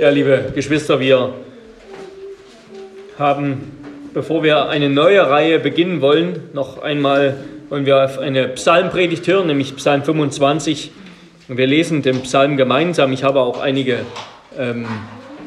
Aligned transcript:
Ja, 0.00 0.08
liebe 0.08 0.46
Geschwister, 0.54 0.98
wir 0.98 1.34
haben, 3.18 3.70
bevor 4.14 4.42
wir 4.42 4.70
eine 4.70 4.88
neue 4.88 5.28
Reihe 5.28 5.58
beginnen 5.58 6.00
wollen, 6.00 6.48
noch 6.54 6.80
einmal 6.80 7.36
wollen 7.68 7.84
wir 7.84 8.02
auf 8.02 8.18
eine 8.18 8.48
Psalmpredigt 8.48 9.28
hören, 9.28 9.48
nämlich 9.48 9.76
Psalm 9.76 10.02
25. 10.02 10.90
Und 11.48 11.58
wir 11.58 11.66
lesen 11.66 12.00
den 12.00 12.22
Psalm 12.22 12.56
gemeinsam. 12.56 13.12
Ich 13.12 13.24
habe 13.24 13.40
auch 13.40 13.60
einige 13.60 13.98
ähm, 14.58 14.86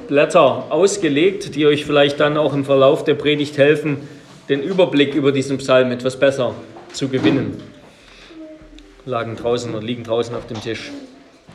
Blätter 0.07 0.65
ausgelegt, 0.69 1.55
die 1.55 1.65
euch 1.65 1.83
vielleicht 1.83 2.19
dann 2.19 2.37
auch 2.37 2.53
im 2.53 2.63
Verlauf 2.63 3.03
der 3.03 3.15
Predigt 3.15 3.57
helfen, 3.57 4.07
den 4.49 4.61
Überblick 4.61 5.15
über 5.15 5.31
diesen 5.31 5.57
Psalm 5.57 5.91
etwas 5.91 6.19
besser 6.19 6.53
zu 6.91 7.07
gewinnen. 7.07 7.59
Lagen 9.07 9.35
draußen 9.35 9.73
und 9.73 9.83
liegen 9.83 10.03
draußen 10.03 10.35
auf 10.35 10.45
dem 10.45 10.61
Tisch. 10.61 10.91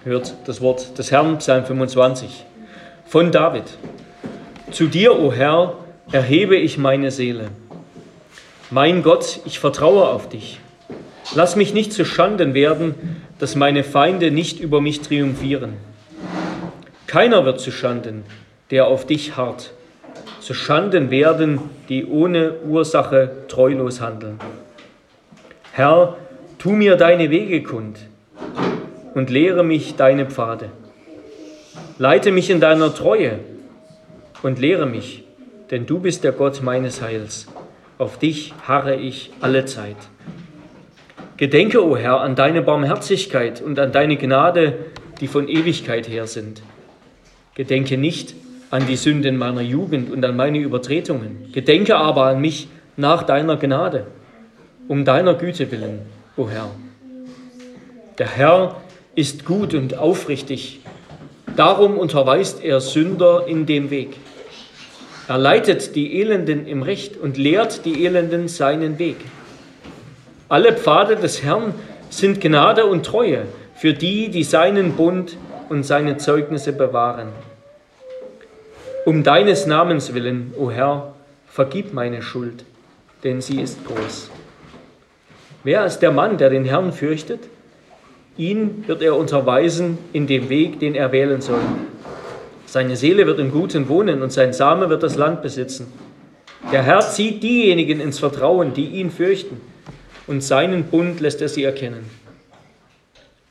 Hört 0.03 0.35
das 0.46 0.61
Wort 0.61 0.99
des 0.99 1.12
Herrn, 1.12 1.39
Psalm 1.39 1.65
25 1.65 2.48
von 3.09 3.33
David. 3.33 3.65
Zu 4.71 4.87
dir, 4.87 5.19
o 5.19 5.33
Herr, 5.33 5.77
erhebe 6.12 6.57
ich 6.57 6.77
meine 6.77 7.11
Seele. 7.11 7.48
Mein 8.71 9.03
Gott, 9.03 9.41
ich 9.47 9.61
vertraue 9.61 10.09
auf 10.09 10.29
dich. 10.29 10.61
Lass 11.34 11.57
mich 11.57 11.73
nicht 11.73 11.95
zu 11.95 12.05
Schanden 12.05 12.53
werden, 12.53 12.95
dass 13.39 13.57
meine 13.57 13.83
Feinde 13.83 14.31
nicht 14.31 14.61
über 14.61 14.83
mich 14.83 15.01
triumphieren. 15.01 15.75
Keiner 17.07 17.47
wird 17.47 17.61
zu 17.61 17.71
Schanden, 17.71 18.25
der 18.71 18.87
auf 18.89 19.07
dich 19.07 19.39
harrt. 19.39 19.73
Zu 20.41 20.53
Schanden 20.53 21.11
werden, 21.11 21.61
die 21.89 22.05
ohne 22.05 22.56
Ursache 22.67 23.31
treulos 23.48 24.03
handeln. 24.03 24.39
Herr, 25.73 26.19
tu 26.59 26.73
mir 26.73 26.97
deine 26.97 27.31
Wege 27.31 27.62
kund 27.62 28.01
und 29.15 29.31
lehre 29.31 29.65
mich 29.65 29.97
deine 29.97 30.27
Pfade. 30.27 30.69
Leite 32.01 32.30
mich 32.30 32.48
in 32.48 32.61
deiner 32.61 32.95
Treue 32.95 33.41
und 34.45 34.61
lehre 34.61 34.87
mich, 34.87 35.25
denn 35.72 35.84
du 35.84 35.98
bist 35.98 36.22
der 36.22 36.31
Gott 36.31 36.62
meines 36.62 37.03
Heils. 37.03 37.48
Auf 37.98 38.20
dich 38.20 38.55
harre 38.69 38.95
ich 38.95 39.33
alle 39.41 39.64
Zeit. 39.64 39.97
Gedenke, 41.39 41.84
o 41.84 41.91
oh 41.91 41.97
Herr, 41.97 42.20
an 42.20 42.37
deine 42.37 42.62
Barmherzigkeit 42.62 43.61
und 43.61 43.81
an 43.81 43.91
deine 43.91 44.17
Gnade, 44.17 44.78
die 45.20 45.27
von 45.27 45.48
Ewigkeit 45.48 46.09
her 46.09 46.28
sind. 46.28 46.62
Gedenke 47.56 47.98
nicht 47.98 48.37
an 48.70 48.87
die 48.87 48.94
Sünden 48.94 49.37
meiner 49.37 49.62
Jugend 49.62 50.12
und 50.12 50.25
an 50.25 50.37
meine 50.37 50.59
Übertretungen. 50.59 51.50
Gedenke 51.53 51.97
aber 51.97 52.27
an 52.27 52.41
mich 52.41 52.69
nach 52.97 53.25
deiner 53.25 53.56
Gnade, 53.56 54.06
um 54.87 55.05
deiner 55.05 55.34
Güte 55.34 55.72
willen, 55.72 56.03
o 56.37 56.42
oh 56.42 56.48
Herr. 56.48 56.70
Der 58.19 58.28
Herr 58.28 58.77
ist 59.17 59.44
gut 59.44 59.75
und 59.75 59.98
aufrichtig 59.98 60.81
Darum 61.59 61.98
unterweist 61.98 62.62
er 62.62 62.81
Sünder 62.81 63.48
in 63.48 63.67
dem 63.67 63.91
Weg. 63.91 64.17
Er 65.27 65.39
leitet 65.39 65.97
die 65.97 66.20
Elenden 66.20 66.69
im 66.69 66.84
Recht 66.84 67.17
und 67.17 67.37
lehrt 67.37 67.84
die 67.84 68.05
Elenden 68.05 68.47
seinen 68.47 69.00
Weg. 69.00 69.17
Alle 70.48 70.73
Pfade 70.73 71.17
des 71.17 71.42
Herrn 71.42 71.75
sind 72.11 72.41
Gnade 72.41 72.87
und 72.87 73.05
Treue 73.05 73.47
für 73.75 73.92
die, 73.92 74.28
die 74.28 74.45
seinen 74.45 74.92
Bund 74.92 75.37
und 75.69 75.83
seine 75.83 76.17
Zeugnisse 76.17 76.73
bewahren. 76.73 77.31
Um 79.05 79.25
deines 79.25 79.67
Namens 79.67 80.15
willen, 80.15 80.55
o 80.56 80.70
Herr, 80.70 81.12
vergib 81.48 81.93
meine 81.93 82.22
Schuld, 82.22 82.65
denn 83.25 83.41
sie 83.41 83.61
ist 83.61 83.84
groß. 83.84 84.31
Wer 85.65 85.84
ist 85.84 85.98
der 85.98 86.12
Mann, 86.12 86.39
der 86.39 86.50
den 86.50 86.65
Herrn 86.65 86.93
fürchtet? 86.93 87.41
Ihn 88.39 88.84
wird 88.86 89.03
er 89.03 89.17
unterweisen 89.17 89.98
in 90.12 90.28
dem 90.28 90.48
Weg, 90.48 90.78
den 90.78 90.94
er 90.94 91.11
wählen 91.11 91.41
soll. 91.41 91.61
Seine 92.67 92.94
Seele 92.94 93.27
wird 93.27 93.41
im 93.41 93.50
Guten 93.50 93.89
wohnen 93.89 94.22
und 94.22 94.33
sein 94.33 94.53
Same 94.53 94.89
wird 94.89 95.03
das 95.03 95.17
Land 95.17 95.42
besitzen. 95.42 95.92
Der 96.70 96.84
Herr 96.84 97.00
zieht 97.00 97.42
diejenigen 97.42 98.00
ins 98.00 98.20
Vertrauen, 98.20 98.75
die 98.75 98.86
ihn 98.86 99.10
fürchten, 99.10 99.60
und 100.28 100.44
seinen 100.44 100.84
Bund 100.84 101.19
lässt 101.19 101.43
er 101.43 101.49
sie 101.49 101.65
erkennen. 101.65 102.04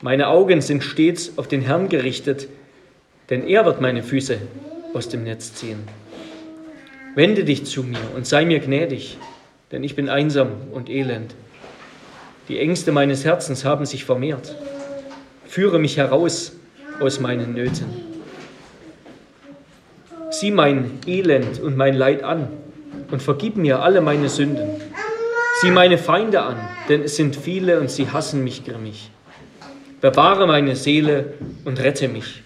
Meine 0.01 0.29
Augen 0.29 0.61
sind 0.61 0.83
stets 0.83 1.37
auf 1.37 1.49
den 1.49 1.61
Herrn 1.61 1.89
gerichtet, 1.89 2.47
denn 3.29 3.45
er 3.45 3.65
wird 3.65 3.81
meine 3.81 4.03
Füße 4.03 4.37
aus 4.93 5.09
dem 5.09 5.23
Netz 5.23 5.53
ziehen. 5.53 5.79
Wende 7.13 7.43
dich 7.43 7.65
zu 7.65 7.83
mir 7.83 7.97
und 8.15 8.25
sei 8.25 8.45
mir 8.45 8.59
gnädig, 8.59 9.17
denn 9.73 9.83
ich 9.83 9.95
bin 9.95 10.07
einsam 10.07 10.49
und 10.71 10.89
elend. 10.89 11.33
Die 12.47 12.59
Ängste 12.59 12.93
meines 12.93 13.25
Herzens 13.25 13.65
haben 13.65 13.85
sich 13.85 14.05
vermehrt. 14.05 14.55
Führe 15.57 15.79
mich 15.79 15.97
heraus 15.97 16.51
aus 16.99 17.19
meinen 17.19 17.55
Nöten. 17.55 17.87
Sieh 20.29 20.51
mein 20.51 20.99
Elend 21.07 21.59
und 21.59 21.75
mein 21.75 21.95
Leid 21.95 22.21
an 22.21 22.49
und 23.09 23.23
vergib 23.23 23.57
mir 23.57 23.81
alle 23.81 24.01
meine 24.01 24.29
Sünden. 24.29 24.69
Sieh 25.59 25.71
meine 25.71 25.97
Feinde 25.97 26.43
an, 26.43 26.57
denn 26.89 27.01
es 27.01 27.15
sind 27.15 27.35
viele 27.35 27.79
und 27.79 27.89
sie 27.89 28.07
hassen 28.07 28.43
mich 28.43 28.65
grimmig. 28.65 29.09
Bewahre 29.99 30.45
meine 30.45 30.75
Seele 30.75 31.33
und 31.65 31.79
rette 31.79 32.07
mich. 32.07 32.43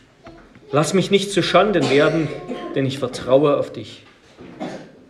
Lass 0.72 0.93
mich 0.93 1.11
nicht 1.11 1.33
zu 1.33 1.43
Schanden 1.43 1.89
werden, 1.89 2.29
denn 2.75 2.85
ich 2.85 2.97
vertraue 2.97 3.57
auf 3.57 3.73
dich. 3.73 4.05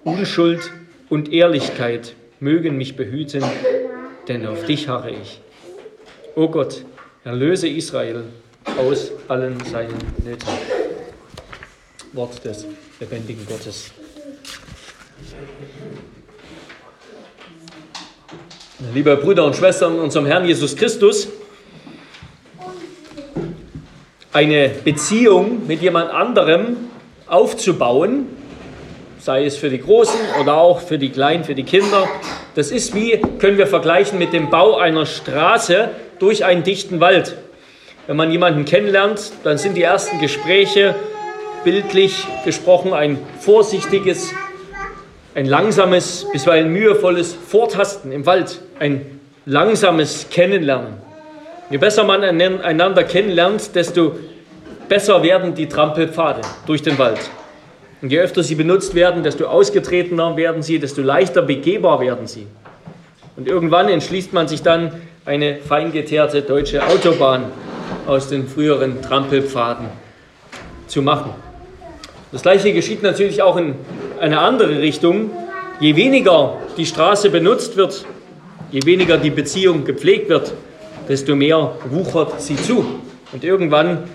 Unschuld 0.03 0.71
und 1.07 1.31
Ehrlichkeit 1.31 2.15
mögen 2.39 2.77
mich 2.77 2.95
behüten, 2.95 3.43
denn 4.27 4.47
auf 4.47 4.65
dich 4.65 4.87
harre 4.87 5.11
ich. 5.11 5.39
O 6.33 6.47
Gott, 6.49 6.83
Erlöse 7.23 7.67
Israel 7.67 8.23
aus 8.79 9.11
allen 9.27 9.63
seinen 9.65 9.95
Nöten. 10.25 10.49
Wort 12.13 12.43
des 12.43 12.65
lebendigen 12.99 13.45
Gottes. 13.45 13.91
Liebe 18.91 19.15
Brüder 19.17 19.45
und 19.45 19.55
Schwestern 19.55 19.99
unserem 19.99 20.25
Herrn 20.25 20.45
Jesus 20.45 20.75
Christus, 20.75 21.27
eine 24.33 24.69
Beziehung 24.83 25.67
mit 25.67 25.83
jemand 25.83 26.09
anderem 26.09 26.75
aufzubauen, 27.27 28.29
sei 29.19 29.45
es 29.45 29.57
für 29.57 29.69
die 29.69 29.79
Großen 29.79 30.19
oder 30.41 30.57
auch 30.57 30.79
für 30.79 30.97
die 30.97 31.09
Kleinen, 31.09 31.43
für 31.43 31.53
die 31.53 31.65
Kinder, 31.65 32.09
das 32.55 32.71
ist 32.71 32.95
wie, 32.95 33.21
können 33.37 33.59
wir 33.59 33.67
vergleichen 33.67 34.17
mit 34.17 34.33
dem 34.33 34.49
Bau 34.49 34.77
einer 34.77 35.05
Straße, 35.05 35.91
durch 36.21 36.45
einen 36.45 36.63
dichten 36.63 36.99
Wald. 36.99 37.35
Wenn 38.05 38.15
man 38.15 38.31
jemanden 38.31 38.65
kennenlernt, 38.65 39.31
dann 39.43 39.57
sind 39.57 39.75
die 39.75 39.81
ersten 39.81 40.19
Gespräche 40.19 40.95
bildlich 41.63 42.27
gesprochen 42.45 42.93
ein 42.93 43.19
vorsichtiges, 43.39 44.31
ein 45.33 45.45
langsames, 45.45 46.27
bisweilen 46.31 46.71
mühevolles 46.71 47.33
Vortasten 47.33 48.11
im 48.11 48.25
Wald, 48.25 48.61
ein 48.79 49.19
langsames 49.45 50.27
Kennenlernen. 50.29 50.93
Je 51.69 51.77
besser 51.77 52.03
man 52.03 52.23
einander 52.23 53.03
kennenlernt, 53.03 53.75
desto 53.75 54.15
besser 54.89 55.23
werden 55.23 55.55
die 55.55 55.67
Trampelpfade 55.67 56.41
durch 56.67 56.81
den 56.81 56.97
Wald. 56.97 57.19
Und 58.01 58.11
je 58.11 58.19
öfter 58.19 58.43
sie 58.43 58.55
benutzt 58.55 58.93
werden, 58.93 59.23
desto 59.23 59.45
ausgetretener 59.45 60.35
werden 60.35 60.61
sie, 60.61 60.79
desto 60.79 61.01
leichter 61.01 61.41
begehbar 61.41 61.99
werden 62.01 62.27
sie. 62.27 62.45
Und 63.37 63.47
irgendwann 63.47 63.89
entschließt 63.89 64.33
man 64.33 64.47
sich 64.47 64.61
dann, 64.61 64.91
eine 65.23 65.57
feingeteerte 65.57 66.41
deutsche 66.41 66.85
Autobahn 66.85 67.45
aus 68.07 68.27
den 68.27 68.47
früheren 68.47 69.01
Trampelpfaden 69.03 69.85
zu 70.87 71.03
machen. 71.03 71.31
Das 72.31 72.41
gleiche 72.41 72.73
geschieht 72.73 73.03
natürlich 73.03 73.41
auch 73.43 73.57
in 73.57 73.75
eine 74.19 74.39
andere 74.39 74.79
Richtung. 74.79 75.29
Je 75.79 75.95
weniger 75.95 76.57
die 76.75 76.87
Straße 76.87 77.29
benutzt 77.29 77.77
wird, 77.77 78.05
je 78.71 78.83
weniger 78.85 79.17
die 79.17 79.29
Beziehung 79.29 79.85
gepflegt 79.85 80.29
wird, 80.29 80.53
desto 81.07 81.35
mehr 81.35 81.75
wuchert 81.89 82.41
sie 82.41 82.55
zu. 82.55 82.85
Und 83.31 83.43
irgendwann 83.43 84.05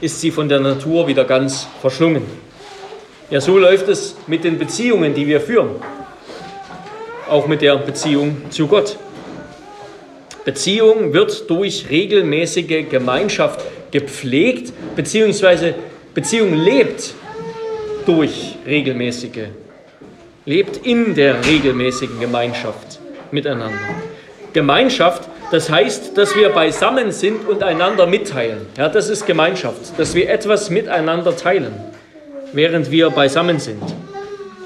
ist 0.00 0.20
sie 0.20 0.30
von 0.30 0.48
der 0.48 0.60
Natur 0.60 1.06
wieder 1.06 1.24
ganz 1.24 1.68
verschlungen. 1.80 2.22
Ja, 3.28 3.40
so 3.40 3.58
läuft 3.58 3.88
es 3.88 4.16
mit 4.26 4.44
den 4.44 4.58
Beziehungen, 4.58 5.14
die 5.14 5.26
wir 5.26 5.40
führen. 5.40 5.70
Auch 7.28 7.46
mit 7.46 7.60
der 7.60 7.76
Beziehung 7.76 8.50
zu 8.50 8.66
Gott. 8.66 8.96
Beziehung 10.44 11.14
wird 11.14 11.48
durch 11.48 11.86
regelmäßige 11.88 12.88
Gemeinschaft 12.90 13.60
gepflegt, 13.90 14.72
beziehungsweise 14.94 15.74
Beziehung 16.12 16.54
lebt 16.54 17.14
durch 18.04 18.56
regelmäßige, 18.66 19.48
lebt 20.44 20.86
in 20.86 21.14
der 21.14 21.44
regelmäßigen 21.46 22.20
Gemeinschaft 22.20 23.00
miteinander. 23.30 23.78
Gemeinschaft, 24.52 25.28
das 25.50 25.70
heißt, 25.70 26.16
dass 26.18 26.36
wir 26.36 26.50
beisammen 26.50 27.10
sind 27.10 27.48
und 27.48 27.62
einander 27.62 28.06
mitteilen. 28.06 28.66
Ja, 28.76 28.90
das 28.90 29.08
ist 29.08 29.26
Gemeinschaft, 29.26 29.98
dass 29.98 30.14
wir 30.14 30.28
etwas 30.28 30.68
miteinander 30.68 31.34
teilen, 31.34 31.72
während 32.52 32.90
wir 32.90 33.08
beisammen 33.10 33.58
sind. 33.58 33.82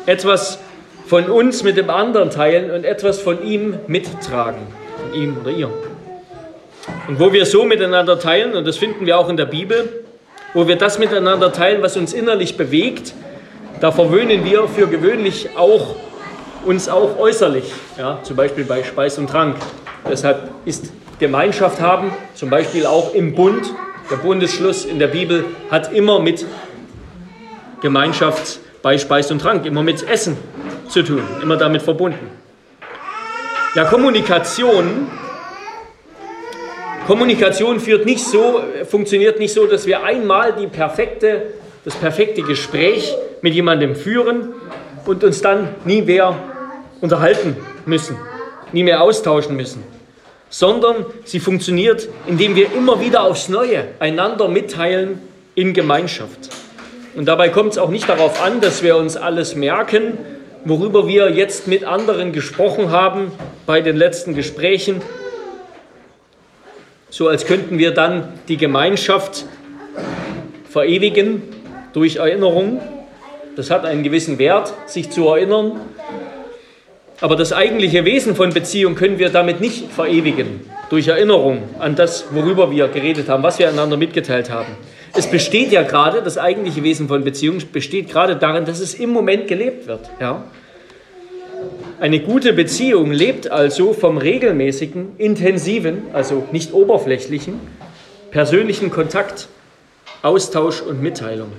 Etwas 0.07 0.59
von 1.07 1.27
uns 1.31 1.63
mit 1.63 1.77
dem 1.77 1.89
anderen 1.89 2.31
teilen 2.31 2.73
und 2.73 2.85
etwas 2.85 3.21
von 3.21 3.47
ihm 3.47 3.79
mittragen 3.87 4.67
von 5.09 5.21
ihm 5.21 5.37
oder 5.41 5.51
ihr. 5.51 5.71
Und 7.07 7.21
wo 7.21 7.33
wir 7.33 7.47
so 7.47 7.65
miteinander 7.65 8.19
teilen, 8.19 8.55
und 8.55 8.67
das 8.67 8.77
finden 8.77 9.07
wir 9.07 9.19
auch 9.19 9.29
in 9.29 9.37
der 9.37 9.47
Bibel, 9.47 10.05
wo 10.55 10.67
wir 10.67 10.77
das 10.77 10.99
miteinander 10.99 11.53
teilen, 11.53 11.83
was 11.83 11.97
uns 11.97 12.13
innerlich 12.13 12.57
bewegt, 12.57 13.15
da 13.81 13.93
verwöhnen 13.93 14.45
wir 14.45 14.67
für 14.69 14.87
gewöhnlich 14.87 15.51
auch 15.57 15.95
uns 16.65 16.89
auch 16.89 17.19
äußerlich, 17.19 17.73
ja, 17.97 18.19
zum 18.23 18.37
Beispiel 18.37 18.65
bei 18.65 18.83
Speis 18.83 19.17
und 19.19 19.31
Trank. 19.31 19.57
Deshalb 20.11 20.51
ist 20.65 20.93
Gemeinschaft 21.19 21.81
haben, 21.81 22.13
zum 22.35 22.51
Beispiel 22.51 22.87
auch 22.87 23.15
im 23.15 23.35
Bund, 23.35 23.73
der 24.11 24.17
Bundesschluss 24.17 24.85
in 24.85 24.99
der 24.99 25.09
Bibel 25.09 25.45
hat 25.71 25.93
immer 25.93 26.19
mit 26.19 26.45
Gemeinschaft 27.81 28.59
bei 28.83 28.99
Speis 28.99 29.31
und 29.31 29.41
Trank, 29.41 29.67
immer 29.67 29.83
mit 29.83 30.07
Essen 30.09 30.37
zu 30.89 31.03
tun, 31.03 31.23
immer 31.43 31.57
damit 31.57 31.83
verbunden. 31.83 32.31
Ja, 33.75 33.85
Kommunikation. 33.85 35.09
Kommunikation 37.07 37.81
führt 37.81 38.07
nicht 38.07 38.25
so, 38.25 38.63
funktioniert 38.89 39.39
nicht 39.39 39.53
so, 39.53 39.67
dass 39.67 39.87
wir 39.87 40.05
einmal 40.05 40.55
die 40.55 40.67
perfekte, 40.67 41.53
das 41.85 41.95
perfekte 41.95 42.43
Gespräch 42.43 43.15
mit 43.43 43.53
jemandem 43.53 43.95
führen 43.95 44.55
und 45.05 45.23
uns 45.23 45.43
dann 45.43 45.69
nie 45.85 46.01
mehr 46.01 46.35
unterhalten 47.03 47.57
müssen, 47.85 48.17
nie 48.73 48.85
mehr 48.85 49.03
austauschen 49.03 49.55
müssen, 49.55 49.83
sondern 50.49 51.05
sie 51.25 51.39
funktioniert, 51.39 52.09
indem 52.27 52.57
wir 52.57 52.73
immer 52.73 53.03
wieder 53.03 53.23
aufs 53.23 53.51
Neue 53.51 53.89
einander 53.99 54.49
mitteilen 54.49 55.21
in 55.55 55.75
Gemeinschaft. 55.75 56.49
Und 57.15 57.27
dabei 57.27 57.51
kommt 57.51 57.73
es 57.73 57.79
auch 57.79 57.91
nicht 57.91 58.09
darauf 58.09 58.43
an, 58.43 58.63
dass 58.63 58.83
wir 58.83 58.97
uns 58.97 59.17
alles 59.19 59.55
merken, 59.55 60.17
worüber 60.69 61.09
wir 61.09 61.31
jetzt 61.31 61.67
mit 61.67 61.85
anderen 61.85 62.33
gesprochen 62.33 62.91
haben 62.91 63.33
bei 63.67 63.81
den 63.81 63.97
letzten 63.97 64.35
Gesprächen, 64.35 65.01
so 67.11 67.29
als 67.29 67.47
könnten 67.47 67.79
wir 67.79 67.93
dann 67.93 68.35
die 68.49 68.59
Gemeinschaft 68.59 69.47
verewigen 70.69 71.43
durch 71.95 72.17
Erinnerung. 72.17 72.81
Das 73.57 73.71
hat 73.71 73.87
einen 73.87 74.03
gewissen 74.03 74.39
Wert, 74.39 74.75
sich 74.87 75.11
zu 75.11 75.27
erinnern. 75.27 75.81
Aber 77.21 77.35
das 77.35 77.53
eigentliche 77.53 78.05
Wesen 78.05 78.37
von 78.37 78.51
Beziehung 78.51 78.95
können 78.95 79.19
wir 79.19 79.31
damit 79.31 79.61
nicht 79.61 79.91
verewigen, 79.91 80.61
durch 80.91 81.09
Erinnerung 81.09 81.63
an 81.79 81.97
das, 81.97 82.27
worüber 82.31 82.71
wir 82.71 82.89
geredet 82.89 83.29
haben, 83.29 83.43
was 83.43 83.59
wir 83.59 83.69
einander 83.69 83.97
mitgeteilt 83.97 84.51
haben. 84.51 84.77
Es 85.15 85.31
besteht 85.31 85.73
ja 85.73 85.83
gerade, 85.83 86.23
das 86.23 86.39
eigentliche 86.39 86.83
Wesen 86.83 87.09
von 87.09 87.25
Beziehung 87.25 87.59
besteht 87.73 88.11
gerade 88.11 88.37
darin, 88.37 88.65
dass 88.65 88.81
es 88.81 88.95
im 88.95 89.11
Moment 89.11 89.49
gelebt 89.49 89.87
wird. 89.87 90.11
Ja? 90.21 90.45
Eine 92.01 92.21
gute 92.21 92.53
Beziehung 92.53 93.11
lebt 93.11 93.51
also 93.51 93.93
vom 93.93 94.19
regelmäßigen, 94.19 95.17
intensiven, 95.19 96.03
also 96.13 96.47
nicht 96.53 96.73
oberflächlichen, 96.73 97.59
persönlichen 98.31 98.91
Kontakt, 98.91 99.49
Austausch 100.23 100.81
und 100.83 101.03
Mitteilung. 101.03 101.51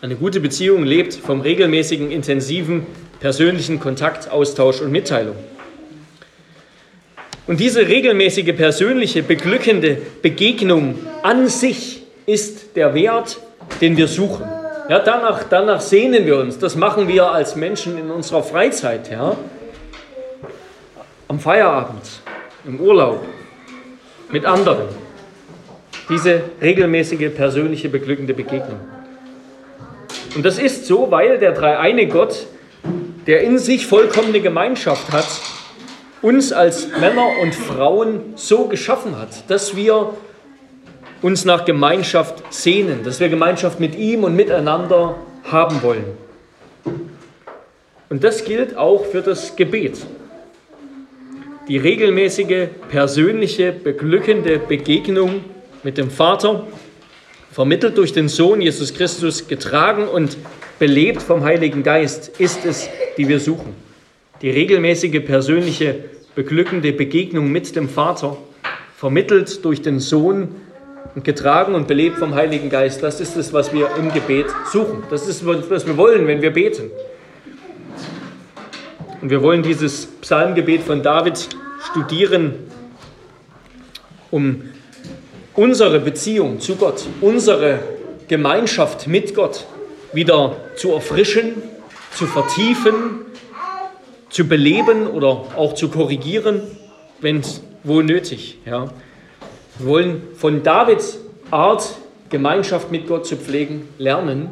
Eine 0.00 0.16
gute 0.16 0.40
Beziehung 0.40 0.84
lebt 0.84 1.14
vom 1.14 1.40
regelmäßigen, 1.40 2.10
intensiven, 2.10 2.86
persönlichen 3.20 3.80
Kontakt, 3.80 4.30
Austausch 4.30 4.80
und 4.80 4.92
Mitteilung. 4.92 5.36
Und 7.46 7.60
diese 7.60 7.88
regelmäßige, 7.88 8.54
persönliche, 8.54 9.22
beglückende 9.22 9.98
Begegnung 10.22 10.94
an 11.22 11.48
sich 11.48 12.02
ist 12.28 12.76
der 12.76 12.94
Wert, 12.94 13.38
den 13.80 13.96
wir 13.96 14.06
suchen. 14.06 14.44
Ja, 14.88 14.98
danach, 14.98 15.44
danach 15.48 15.80
sehnen 15.80 16.26
wir 16.26 16.38
uns. 16.38 16.58
Das 16.58 16.76
machen 16.76 17.08
wir 17.08 17.30
als 17.30 17.56
Menschen 17.56 17.98
in 17.98 18.10
unserer 18.10 18.42
Freizeit. 18.42 19.10
Ja? 19.10 19.36
Am 21.26 21.40
Feierabend, 21.40 22.02
im 22.66 22.80
Urlaub, 22.80 23.24
mit 24.30 24.44
anderen. 24.44 24.88
Diese 26.10 26.42
regelmäßige, 26.60 27.34
persönliche, 27.34 27.88
beglückende 27.88 28.34
Begegnung. 28.34 28.80
Und 30.36 30.44
das 30.44 30.58
ist 30.58 30.86
so, 30.86 31.10
weil 31.10 31.38
der 31.38 31.52
dreieine 31.52 32.08
Gott, 32.08 32.46
der 33.26 33.40
in 33.40 33.58
sich 33.58 33.86
vollkommene 33.86 34.40
Gemeinschaft 34.40 35.12
hat, 35.12 35.28
uns 36.20 36.52
als 36.52 36.88
Männer 36.88 37.26
und 37.40 37.54
Frauen 37.54 38.34
so 38.36 38.66
geschaffen 38.66 39.18
hat, 39.18 39.48
dass 39.48 39.76
wir 39.76 40.14
uns 41.22 41.44
nach 41.44 41.64
Gemeinschaft 41.64 42.42
sehnen, 42.52 43.02
dass 43.04 43.20
wir 43.20 43.28
Gemeinschaft 43.28 43.80
mit 43.80 43.96
ihm 43.96 44.24
und 44.24 44.36
miteinander 44.36 45.16
haben 45.44 45.82
wollen. 45.82 46.04
Und 48.08 48.24
das 48.24 48.44
gilt 48.44 48.76
auch 48.76 49.04
für 49.06 49.20
das 49.20 49.56
Gebet. 49.56 49.98
Die 51.68 51.76
regelmäßige, 51.76 52.68
persönliche, 52.88 53.72
beglückende 53.72 54.58
Begegnung 54.58 55.44
mit 55.82 55.98
dem 55.98 56.10
Vater, 56.10 56.66
vermittelt 57.52 57.98
durch 57.98 58.12
den 58.12 58.28
Sohn 58.28 58.62
Jesus 58.62 58.94
Christus, 58.94 59.48
getragen 59.48 60.08
und 60.08 60.38
belebt 60.78 61.20
vom 61.20 61.44
Heiligen 61.44 61.82
Geist, 61.82 62.40
ist 62.40 62.64
es, 62.64 62.88
die 63.18 63.28
wir 63.28 63.40
suchen. 63.40 63.74
Die 64.40 64.50
regelmäßige, 64.50 65.20
persönliche, 65.24 66.04
beglückende 66.34 66.92
Begegnung 66.92 67.50
mit 67.50 67.74
dem 67.76 67.88
Vater, 67.88 68.38
vermittelt 68.96 69.64
durch 69.64 69.82
den 69.82 69.98
Sohn, 70.00 70.54
und 71.18 71.24
getragen 71.24 71.74
und 71.74 71.88
belebt 71.88 72.18
vom 72.18 72.36
Heiligen 72.36 72.70
Geist. 72.70 73.02
Das 73.02 73.20
ist 73.20 73.36
es, 73.36 73.52
was 73.52 73.72
wir 73.72 73.90
im 73.96 74.12
Gebet 74.12 74.46
suchen. 74.70 75.02
Das 75.10 75.26
ist, 75.26 75.44
was 75.44 75.84
wir 75.84 75.96
wollen, 75.96 76.28
wenn 76.28 76.42
wir 76.42 76.52
beten. 76.52 76.92
Und 79.20 79.28
wir 79.28 79.42
wollen 79.42 79.64
dieses 79.64 80.06
Psalmgebet 80.06 80.82
von 80.82 81.02
David 81.02 81.48
studieren, 81.90 82.54
um 84.30 84.62
unsere 85.56 85.98
Beziehung 85.98 86.60
zu 86.60 86.76
Gott, 86.76 87.04
unsere 87.20 87.80
Gemeinschaft 88.28 89.08
mit 89.08 89.34
Gott 89.34 89.66
wieder 90.12 90.54
zu 90.76 90.92
erfrischen, 90.92 91.54
zu 92.14 92.26
vertiefen, 92.26 93.22
zu 94.30 94.46
beleben 94.46 95.08
oder 95.08 95.46
auch 95.56 95.74
zu 95.74 95.88
korrigieren, 95.88 96.60
wenn 97.20 97.42
wo 97.82 98.02
nötig. 98.02 98.58
Ja. 98.64 98.92
Wir 99.78 99.86
wollen 99.86 100.22
von 100.34 100.64
Davids 100.64 101.20
Art, 101.52 101.94
Gemeinschaft 102.30 102.90
mit 102.90 103.06
Gott 103.06 103.26
zu 103.26 103.36
pflegen, 103.36 103.88
lernen, 103.96 104.50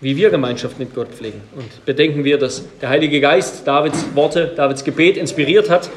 wie 0.00 0.16
wir 0.16 0.30
Gemeinschaft 0.30 0.78
mit 0.78 0.94
Gott 0.94 1.08
pflegen. 1.08 1.40
Und 1.56 1.84
bedenken 1.84 2.22
wir, 2.22 2.38
dass 2.38 2.62
der 2.80 2.88
Heilige 2.88 3.20
Geist 3.20 3.66
Davids 3.66 4.06
Worte, 4.14 4.52
Davids 4.54 4.84
Gebet 4.84 5.16
inspiriert 5.16 5.68
hat, 5.68 5.90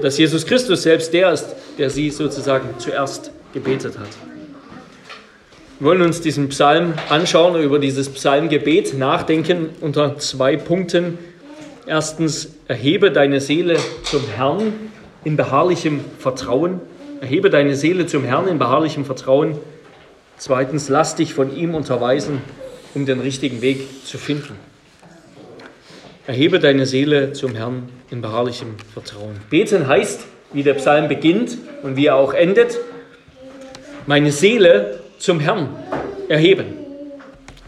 dass 0.00 0.16
Jesus 0.16 0.46
Christus 0.46 0.82
selbst 0.82 1.12
der 1.12 1.30
ist, 1.30 1.54
der 1.76 1.90
sie 1.90 2.08
sozusagen 2.08 2.70
zuerst 2.78 3.32
gebetet 3.52 3.98
hat. 3.98 4.08
Wir 5.78 5.88
wollen 5.88 6.00
uns 6.00 6.22
diesen 6.22 6.48
Psalm 6.48 6.94
anschauen 7.10 7.60
über 7.62 7.78
dieses 7.78 8.08
Psalmgebet 8.08 8.96
nachdenken 8.96 9.68
unter 9.82 10.16
zwei 10.16 10.56
Punkten. 10.56 11.18
Erstens, 11.86 12.54
erhebe 12.66 13.10
deine 13.10 13.40
Seele 13.40 13.76
zum 14.04 14.26
Herrn 14.28 14.89
in 15.24 15.36
beharrlichem 15.36 16.00
Vertrauen. 16.18 16.80
Erhebe 17.20 17.50
deine 17.50 17.76
Seele 17.76 18.06
zum 18.06 18.24
Herrn 18.24 18.48
in 18.48 18.58
beharrlichem 18.58 19.04
Vertrauen. 19.04 19.58
Zweitens, 20.38 20.88
lass 20.88 21.16
dich 21.16 21.34
von 21.34 21.54
ihm 21.54 21.74
unterweisen, 21.74 22.40
um 22.94 23.04
den 23.04 23.20
richtigen 23.20 23.60
Weg 23.60 24.06
zu 24.06 24.16
finden. 24.16 24.56
Erhebe 26.26 26.58
deine 26.58 26.86
Seele 26.86 27.32
zum 27.32 27.54
Herrn 27.54 27.88
in 28.10 28.22
beharrlichem 28.22 28.76
Vertrauen. 28.92 29.36
Beten 29.50 29.86
heißt, 29.86 30.24
wie 30.52 30.62
der 30.62 30.74
Psalm 30.74 31.08
beginnt 31.08 31.58
und 31.82 31.96
wie 31.96 32.06
er 32.06 32.16
auch 32.16 32.32
endet, 32.32 32.78
meine 34.06 34.32
Seele 34.32 35.00
zum 35.18 35.40
Herrn 35.40 35.68
erheben. 36.28 36.66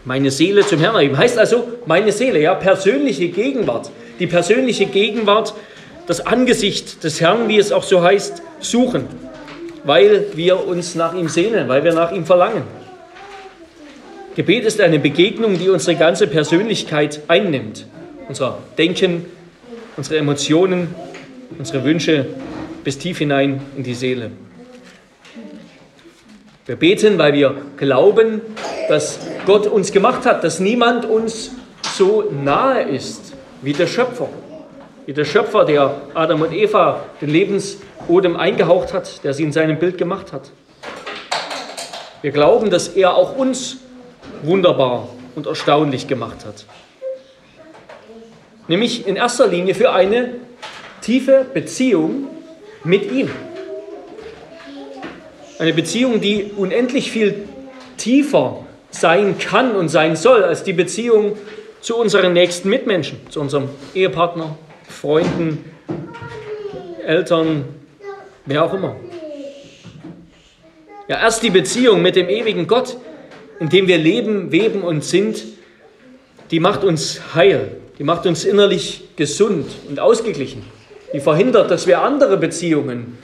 Meine 0.05 0.31
Seele 0.31 0.65
zum 0.65 0.79
Herrn 0.79 0.95
erheben. 0.95 1.17
Heißt 1.17 1.37
also, 1.37 1.67
meine 1.85 2.11
Seele, 2.11 2.41
ja, 2.41 2.55
persönliche 2.55 3.29
Gegenwart. 3.29 3.91
Die 4.19 4.27
persönliche 4.27 4.85
Gegenwart 4.87 5.53
das 6.07 6.25
Angesicht 6.25 7.03
des 7.03 7.21
Herrn, 7.21 7.47
wie 7.47 7.57
es 7.57 7.71
auch 7.71 7.83
so 7.83 8.03
heißt, 8.03 8.41
suchen, 8.59 9.07
weil 9.83 10.25
wir 10.35 10.65
uns 10.65 10.95
nach 10.95 11.13
ihm 11.13 11.29
sehnen, 11.29 11.67
weil 11.67 11.83
wir 11.83 11.93
nach 11.93 12.11
ihm 12.11 12.25
verlangen. 12.25 12.63
Gebet 14.35 14.65
ist 14.65 14.81
eine 14.81 14.99
Begegnung, 14.99 15.59
die 15.59 15.69
unsere 15.69 15.95
ganze 15.95 16.27
Persönlichkeit 16.27 17.21
einnimmt. 17.27 17.85
Unser 18.27 18.57
Denken, 18.77 19.25
unsere 19.95 20.17
Emotionen, 20.17 20.95
unsere 21.57 21.83
Wünsche 21.83 22.25
bis 22.83 22.97
tief 22.97 23.19
hinein 23.19 23.61
in 23.77 23.83
die 23.83 23.93
Seele. 23.93 24.31
Wir 26.65 26.77
beten, 26.77 27.17
weil 27.17 27.33
wir 27.33 27.55
glauben, 27.77 28.41
dass 28.89 29.19
Gott 29.45 29.67
uns 29.67 29.91
gemacht 29.91 30.25
hat, 30.25 30.43
dass 30.43 30.59
niemand 30.59 31.05
uns 31.05 31.51
so 31.95 32.31
nahe 32.31 32.83
ist 32.83 33.33
wie 33.61 33.73
der 33.73 33.87
Schöpfer 33.87 34.29
wie 35.05 35.13
der 35.13 35.25
Schöpfer, 35.25 35.65
der 35.65 36.01
Adam 36.13 36.41
und 36.41 36.53
Eva 36.53 37.03
den 37.21 37.29
Lebensodem 37.29 38.35
eingehaucht 38.35 38.93
hat, 38.93 39.23
der 39.23 39.33
sie 39.33 39.43
in 39.43 39.51
seinem 39.51 39.79
Bild 39.79 39.97
gemacht 39.97 40.31
hat. 40.31 40.51
Wir 42.21 42.31
glauben, 42.31 42.69
dass 42.69 42.89
er 42.89 43.15
auch 43.15 43.35
uns 43.35 43.77
wunderbar 44.43 45.09
und 45.35 45.45
erstaunlich 45.45 46.07
gemacht 46.07 46.45
hat. 46.45 46.65
Nämlich 48.67 49.07
in 49.07 49.17
erster 49.17 49.47
Linie 49.47 49.75
für 49.75 49.91
eine 49.91 50.35
tiefe 51.01 51.45
Beziehung 51.53 52.27
mit 52.83 53.11
ihm. 53.11 53.29
Eine 55.59 55.73
Beziehung, 55.73 56.21
die 56.21 56.51
unendlich 56.55 57.11
viel 57.11 57.47
tiefer 57.97 58.65
sein 58.89 59.37
kann 59.37 59.75
und 59.75 59.89
sein 59.89 60.15
soll 60.15 60.43
als 60.43 60.63
die 60.63 60.73
Beziehung 60.73 61.37
zu 61.81 61.97
unseren 61.97 62.31
nächsten 62.33 62.69
Mitmenschen, 62.69 63.19
zu 63.29 63.41
unserem 63.41 63.69
Ehepartner, 63.93 64.57
Freunden, 65.03 65.65
Eltern, 67.05 67.65
wer 68.45 68.63
auch 68.63 68.73
immer. 68.73 68.95
Ja, 71.09 71.19
erst 71.19 71.43
die 71.43 71.49
Beziehung 71.49 72.01
mit 72.01 72.15
dem 72.15 72.29
ewigen 72.29 72.67
Gott, 72.67 72.95
in 73.59 73.67
dem 73.67 73.87
wir 73.89 73.97
leben, 73.97 74.53
weben 74.53 74.81
und 74.81 75.03
sind, 75.03 75.43
die 76.51 76.61
macht 76.61 76.85
uns 76.85 77.19
heil, 77.35 77.75
die 77.99 78.05
macht 78.05 78.25
uns 78.25 78.45
innerlich 78.45 79.09
gesund 79.17 79.67
und 79.89 79.99
ausgeglichen. 79.99 80.63
Die 81.13 81.19
verhindert, 81.19 81.69
dass 81.69 81.85
wir 81.85 82.01
andere 82.01 82.37
Beziehungen 82.37 83.17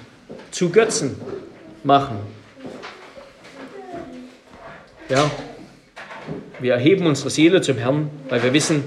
zu 0.52 0.72
Götzen 0.72 1.16
machen. 1.86 2.18
Ja, 5.08 5.32
wir 6.60 6.74
erheben 6.74 7.06
unsere 7.06 7.30
Seele 7.30 7.62
zum 7.62 7.78
Herrn, 7.78 8.10
weil 8.28 8.44
wir 8.44 8.52
wissen, 8.52 8.84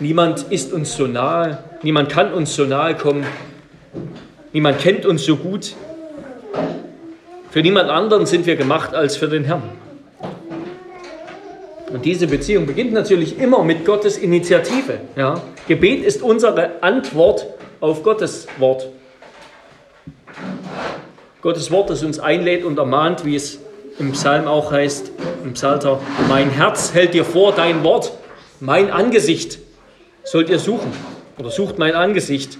niemand 0.00 0.46
ist 0.50 0.72
uns 0.72 0.96
so 0.96 1.06
nahe, 1.06 1.58
niemand 1.82 2.08
kann 2.08 2.32
uns 2.32 2.54
so 2.54 2.64
nahe 2.64 2.94
kommen, 2.94 3.24
niemand 4.52 4.78
kennt 4.80 5.06
uns 5.06 5.24
so 5.24 5.36
gut. 5.36 5.74
Für 7.50 7.62
niemand 7.62 7.90
anderen 7.90 8.26
sind 8.26 8.46
wir 8.46 8.56
gemacht 8.56 8.94
als 8.94 9.16
für 9.16 9.28
den 9.28 9.44
Herrn. 9.44 9.62
Und 11.92 12.04
diese 12.04 12.28
Beziehung 12.28 12.66
beginnt 12.66 12.92
natürlich 12.92 13.38
immer 13.40 13.64
mit 13.64 13.84
Gottes 13.84 14.16
Initiative. 14.16 15.00
Ja? 15.16 15.42
Gebet 15.66 16.04
ist 16.04 16.22
unsere 16.22 16.82
Antwort 16.82 17.46
auf 17.80 18.04
Gottes 18.04 18.46
Wort. 18.58 18.88
Gottes 21.42 21.70
Wort, 21.72 21.90
das 21.90 22.04
uns 22.04 22.20
einlädt 22.20 22.64
und 22.64 22.78
ermahnt, 22.78 23.24
wie 23.24 23.34
es 23.34 23.58
im 23.98 24.12
Psalm 24.12 24.46
auch 24.46 24.70
heißt, 24.70 25.10
im 25.42 25.54
Psalter, 25.54 26.00
mein 26.28 26.50
Herz 26.50 26.94
hält 26.94 27.14
dir 27.14 27.24
vor 27.24 27.52
dein 27.52 27.82
Wort, 27.82 28.12
mein 28.60 28.90
Angesicht 28.90 29.58
sollt 30.30 30.48
ihr 30.48 30.60
suchen 30.60 30.92
oder 31.38 31.50
sucht 31.50 31.78
mein 31.78 31.94
Angesicht. 31.94 32.56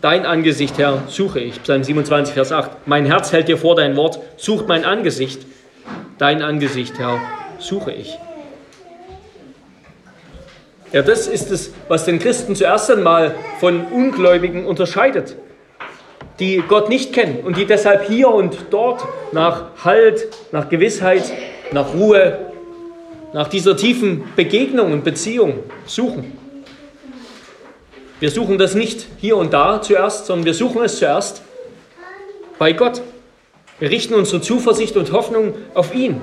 Dein 0.00 0.24
Angesicht, 0.24 0.78
Herr, 0.78 1.02
suche 1.08 1.40
ich. 1.40 1.62
Psalm 1.62 1.84
27, 1.84 2.32
Vers 2.32 2.52
8. 2.52 2.70
Mein 2.86 3.04
Herz 3.04 3.32
hält 3.32 3.48
dir 3.48 3.58
vor 3.58 3.76
dein 3.76 3.96
Wort, 3.96 4.18
sucht 4.38 4.66
mein 4.66 4.86
Angesicht. 4.86 5.46
Dein 6.16 6.40
Angesicht, 6.40 6.98
Herr, 6.98 7.20
suche 7.58 7.92
ich. 7.92 8.18
Ja, 10.92 11.02
das 11.02 11.26
ist 11.26 11.50
es, 11.50 11.72
was 11.88 12.06
den 12.06 12.18
Christen 12.18 12.56
zuerst 12.56 12.90
einmal 12.90 13.34
von 13.60 13.84
Ungläubigen 13.86 14.64
unterscheidet 14.64 15.36
die 16.38 16.62
Gott 16.66 16.88
nicht 16.88 17.12
kennen 17.12 17.40
und 17.44 17.56
die 17.56 17.66
deshalb 17.66 18.08
hier 18.08 18.28
und 18.28 18.56
dort 18.70 19.04
nach 19.32 19.66
Halt, 19.84 20.28
nach 20.50 20.68
Gewissheit, 20.68 21.22
nach 21.72 21.94
Ruhe, 21.94 22.38
nach 23.32 23.48
dieser 23.48 23.76
tiefen 23.76 24.24
Begegnung 24.34 24.92
und 24.92 25.04
Beziehung 25.04 25.60
suchen. 25.86 26.41
Wir 28.22 28.30
suchen 28.30 28.56
das 28.56 28.76
nicht 28.76 29.04
hier 29.20 29.36
und 29.36 29.52
da 29.52 29.82
zuerst, 29.82 30.26
sondern 30.26 30.46
wir 30.46 30.54
suchen 30.54 30.84
es 30.84 30.98
zuerst 30.98 31.42
bei 32.56 32.72
Gott. 32.72 33.02
Wir 33.80 33.90
richten 33.90 34.14
unsere 34.14 34.40
Zuversicht 34.40 34.96
und 34.96 35.10
Hoffnung 35.10 35.54
auf 35.74 35.92
ihn, 35.92 36.22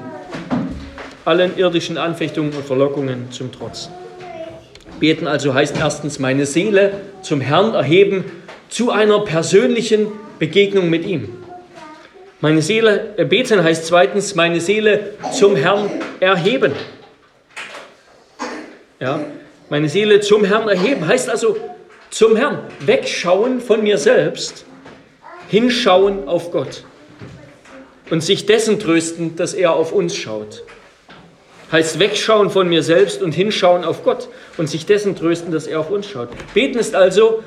allen 1.25 1.57
irdischen 1.57 1.97
Anfechtungen 1.97 2.53
und 2.53 2.63
Verlockungen 2.63 3.29
zum 3.31 3.51
Trotz. 3.51 3.89
Beten 5.01 5.27
also 5.27 5.53
heißt 5.53 5.75
erstens 5.77 6.19
meine 6.19 6.45
Seele 6.45 6.93
zum 7.21 7.41
Herrn 7.41 7.73
erheben 7.73 8.23
zu 8.69 8.91
einer 8.91 9.19
persönlichen 9.25 10.07
Begegnung 10.39 10.89
mit 10.89 11.05
ihm. 11.05 11.27
Meine 12.39 12.61
Seele, 12.61 13.15
äh, 13.17 13.25
beten 13.25 13.61
heißt 13.61 13.85
zweitens, 13.85 14.35
meine 14.35 14.61
Seele 14.61 15.15
zum 15.33 15.57
Herrn 15.57 15.89
erheben. 16.21 16.71
Ja, 19.01 19.19
meine 19.69 19.89
Seele 19.89 20.21
zum 20.21 20.45
Herrn 20.45 20.69
erheben 20.69 21.05
heißt 21.05 21.29
also 21.29 21.57
zum 22.09 22.35
Herrn 22.35 22.59
wegschauen 22.79 23.61
von 23.61 23.83
mir 23.83 23.97
selbst, 23.97 24.65
hinschauen 25.47 26.27
auf 26.27 26.51
Gott 26.51 26.83
und 28.09 28.21
sich 28.21 28.45
dessen 28.45 28.79
trösten, 28.79 29.35
dass 29.35 29.53
er 29.53 29.73
auf 29.73 29.91
uns 29.91 30.15
schaut. 30.15 30.63
Heißt 31.71 31.99
wegschauen 31.99 32.49
von 32.49 32.67
mir 32.67 32.81
selbst 32.81 33.21
und 33.21 33.33
hinschauen 33.33 33.83
auf 33.83 34.03
Gott 34.03 34.27
und 34.57 34.67
sich 34.67 34.87
dessen 34.87 35.15
trösten, 35.15 35.51
dass 35.51 35.67
er 35.67 35.79
auf 35.79 35.91
uns 35.91 36.07
schaut. 36.07 36.29
Beten 36.55 36.79
ist 36.79 36.95
also 36.95 37.43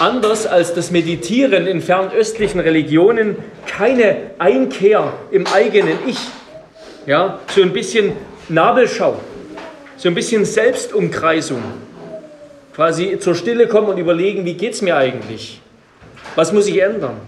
anders 0.00 0.46
als 0.46 0.72
das 0.72 0.90
Meditieren 0.90 1.66
in 1.66 1.82
fernöstlichen 1.82 2.60
Religionen 2.60 3.36
keine 3.66 4.30
Einkehr 4.38 5.12
im 5.30 5.46
eigenen 5.46 5.98
Ich. 6.06 6.18
Ja, 7.06 7.40
so 7.54 7.60
ein 7.60 7.74
bisschen 7.74 8.12
Nabelschau, 8.48 9.20
so 9.98 10.08
ein 10.08 10.14
bisschen 10.14 10.46
Selbstumkreisung. 10.46 11.62
Quasi 12.74 13.18
zur 13.20 13.34
Stille 13.34 13.68
kommen 13.68 13.88
und 13.88 13.98
überlegen, 13.98 14.44
wie 14.44 14.54
geht 14.54 14.72
es 14.74 14.82
mir 14.82 14.96
eigentlich? 14.96 15.60
Was 16.34 16.52
muss 16.52 16.66
ich 16.66 16.80
ändern? 16.82 17.20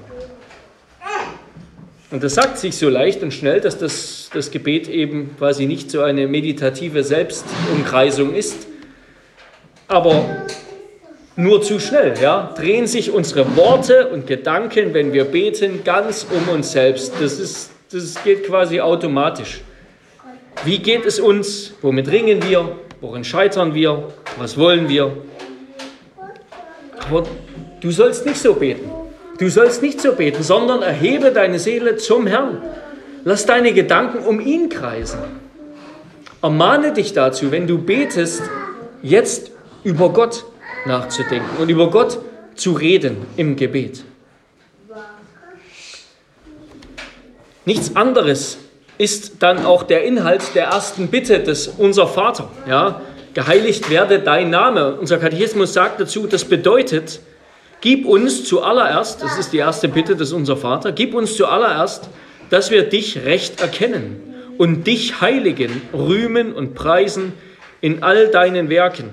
Und 2.10 2.22
das 2.22 2.34
sagt 2.34 2.58
sich 2.58 2.76
so 2.76 2.88
leicht 2.88 3.22
und 3.22 3.32
schnell, 3.32 3.60
dass 3.60 3.78
das, 3.78 4.30
das 4.32 4.50
Gebet 4.50 4.88
eben 4.88 5.36
quasi 5.38 5.66
nicht 5.66 5.90
so 5.90 6.02
eine 6.02 6.26
meditative 6.26 7.02
Selbstumkreisung 7.02 8.34
ist. 8.34 8.66
Aber 9.88 10.24
nur 11.36 11.62
zu 11.62 11.78
schnell. 11.78 12.14
Ja? 12.20 12.54
Drehen 12.56 12.86
sich 12.86 13.12
unsere 13.12 13.56
Worte 13.56 14.08
und 14.08 14.26
Gedanken, 14.26 14.94
wenn 14.94 15.12
wir 15.12 15.24
beten, 15.24 15.84
ganz 15.84 16.26
um 16.30 16.48
uns 16.52 16.72
selbst. 16.72 17.12
Das, 17.20 17.38
ist, 17.38 17.70
das 17.92 18.22
geht 18.24 18.46
quasi 18.46 18.80
automatisch. 18.80 19.60
Wie 20.64 20.78
geht 20.78 21.04
es 21.04 21.20
uns? 21.20 21.74
Womit 21.82 22.10
ringen 22.10 22.42
wir? 22.48 22.76
Worin 23.00 23.24
scheitern 23.24 23.74
wir? 23.74 24.12
Was 24.38 24.56
wollen 24.56 24.88
wir? 24.88 25.16
Aber 27.08 27.24
du 27.80 27.90
sollst 27.90 28.26
nicht 28.26 28.38
so 28.38 28.54
beten. 28.54 28.90
Du 29.38 29.48
sollst 29.48 29.82
nicht 29.82 30.00
so 30.00 30.12
beten, 30.12 30.42
sondern 30.42 30.82
erhebe 30.82 31.30
deine 31.30 31.58
Seele 31.58 31.96
zum 31.96 32.26
Herrn. 32.26 32.62
Lass 33.24 33.44
deine 33.44 33.72
Gedanken 33.72 34.24
um 34.24 34.40
ihn 34.40 34.68
kreisen. 34.68 35.18
Ermahne 36.42 36.92
dich 36.92 37.12
dazu, 37.12 37.50
wenn 37.50 37.66
du 37.66 37.78
betest, 37.78 38.42
jetzt 39.02 39.50
über 39.84 40.10
Gott 40.10 40.44
nachzudenken 40.86 41.60
und 41.60 41.68
über 41.68 41.90
Gott 41.90 42.18
zu 42.54 42.72
reden 42.72 43.18
im 43.36 43.56
Gebet. 43.56 44.04
Nichts 47.64 47.96
anderes 47.96 48.58
ist 48.98 49.42
dann 49.42 49.66
auch 49.66 49.82
der 49.82 50.04
Inhalt 50.04 50.54
der 50.54 50.66
ersten 50.66 51.08
Bitte 51.08 51.40
des 51.40 51.68
Unser 51.68 52.06
Vater. 52.06 52.48
Ja? 52.68 53.02
Geheiligt 53.36 53.90
werde 53.90 54.18
dein 54.18 54.48
Name. 54.48 54.96
Unser 54.96 55.18
Katechismus 55.18 55.74
sagt 55.74 56.00
dazu, 56.00 56.26
das 56.26 56.46
bedeutet, 56.46 57.20
gib 57.82 58.06
uns 58.06 58.44
zuallererst, 58.44 59.22
das 59.22 59.38
ist 59.38 59.52
die 59.52 59.58
erste 59.58 59.88
Bitte 59.88 60.16
des 60.16 60.32
Unser 60.32 60.56
Vater, 60.56 60.90
gib 60.90 61.14
uns 61.14 61.36
zuallererst, 61.36 62.08
dass 62.48 62.70
wir 62.70 62.84
dich 62.84 63.24
recht 63.26 63.60
erkennen 63.60 64.34
und 64.56 64.86
dich 64.86 65.20
heiligen, 65.20 65.82
rühmen 65.92 66.54
und 66.54 66.74
preisen 66.74 67.34
in 67.82 68.02
all 68.02 68.28
deinen 68.28 68.70
Werken 68.70 69.10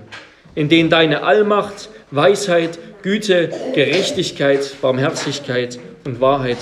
in 0.56 0.70
denen 0.70 0.90
deine 0.90 1.24
Allmacht, 1.24 1.90
Weisheit, 2.12 2.80
Güte, 3.02 3.50
Gerechtigkeit, 3.74 4.82
Barmherzigkeit 4.82 5.80
und 6.06 6.22
Wahrheit 6.22 6.58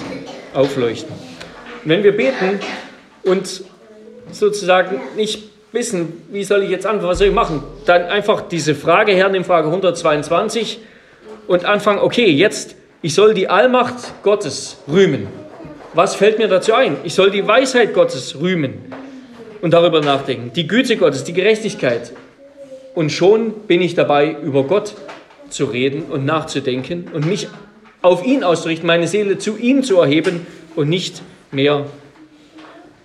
aufleuchten. 0.54 1.14
Und 1.84 1.90
wenn 1.90 2.04
wir 2.04 2.16
beten 2.16 2.60
und 3.24 3.64
sozusagen 4.32 5.00
nicht 5.16 5.51
wissen, 5.72 6.24
wie 6.32 6.44
soll 6.44 6.64
ich 6.64 6.70
jetzt 6.70 6.86
antworten, 6.86 7.10
was 7.10 7.18
soll 7.20 7.28
ich 7.28 7.34
machen, 7.34 7.64
dann 7.86 8.04
einfach 8.04 8.42
diese 8.42 8.76
Frage 8.76 9.14
hernehmen, 9.14 9.46
Frage 9.46 9.68
122 9.68 10.80
und 11.48 11.66
anfangen, 11.66 12.00
okay, 12.00 12.30
jetzt, 12.30 12.76
ich 13.02 13.14
soll 13.14 13.34
die 13.34 13.48
Allmacht 13.48 14.24
Gottes 14.24 14.78
rühmen. 14.92 15.28
Was 15.94 16.16
fällt 16.16 16.38
mir 16.38 16.48
dazu 16.48 16.74
ein? 16.74 16.98
Ich 17.04 17.14
soll 17.14 17.32
die 17.32 17.48
Weisheit 17.48 17.94
Gottes 17.94 18.40
rühmen 18.40 18.94
und 19.62 19.74
darüber 19.74 20.02
nachdenken. 20.02 20.52
Die 20.54 20.68
Güte 20.68 20.98
Gottes, 20.98 21.24
die 21.24 21.34
Gerechtigkeit, 21.34 22.14
und 22.94 23.12
schon 23.12 23.54
bin 23.68 23.82
ich 23.82 23.96
dabei, 23.96 24.36
über 24.44 24.64
Gott 24.64 24.96
zu 25.50 25.66
reden 25.66 26.04
und 26.04 26.26
nachzudenken 26.26 27.08
und 27.14 27.26
mich 27.26 27.48
auf 28.02 28.26
ihn 28.26 28.44
auszurichten, 28.44 28.88
meine 28.88 29.08
Seele 29.08 29.38
zu 29.38 29.58
ihm 29.58 29.84
zu 29.84 30.00
erheben 30.00 30.46
und 30.76 30.90
nicht 30.90 31.22
mehr 31.52 31.86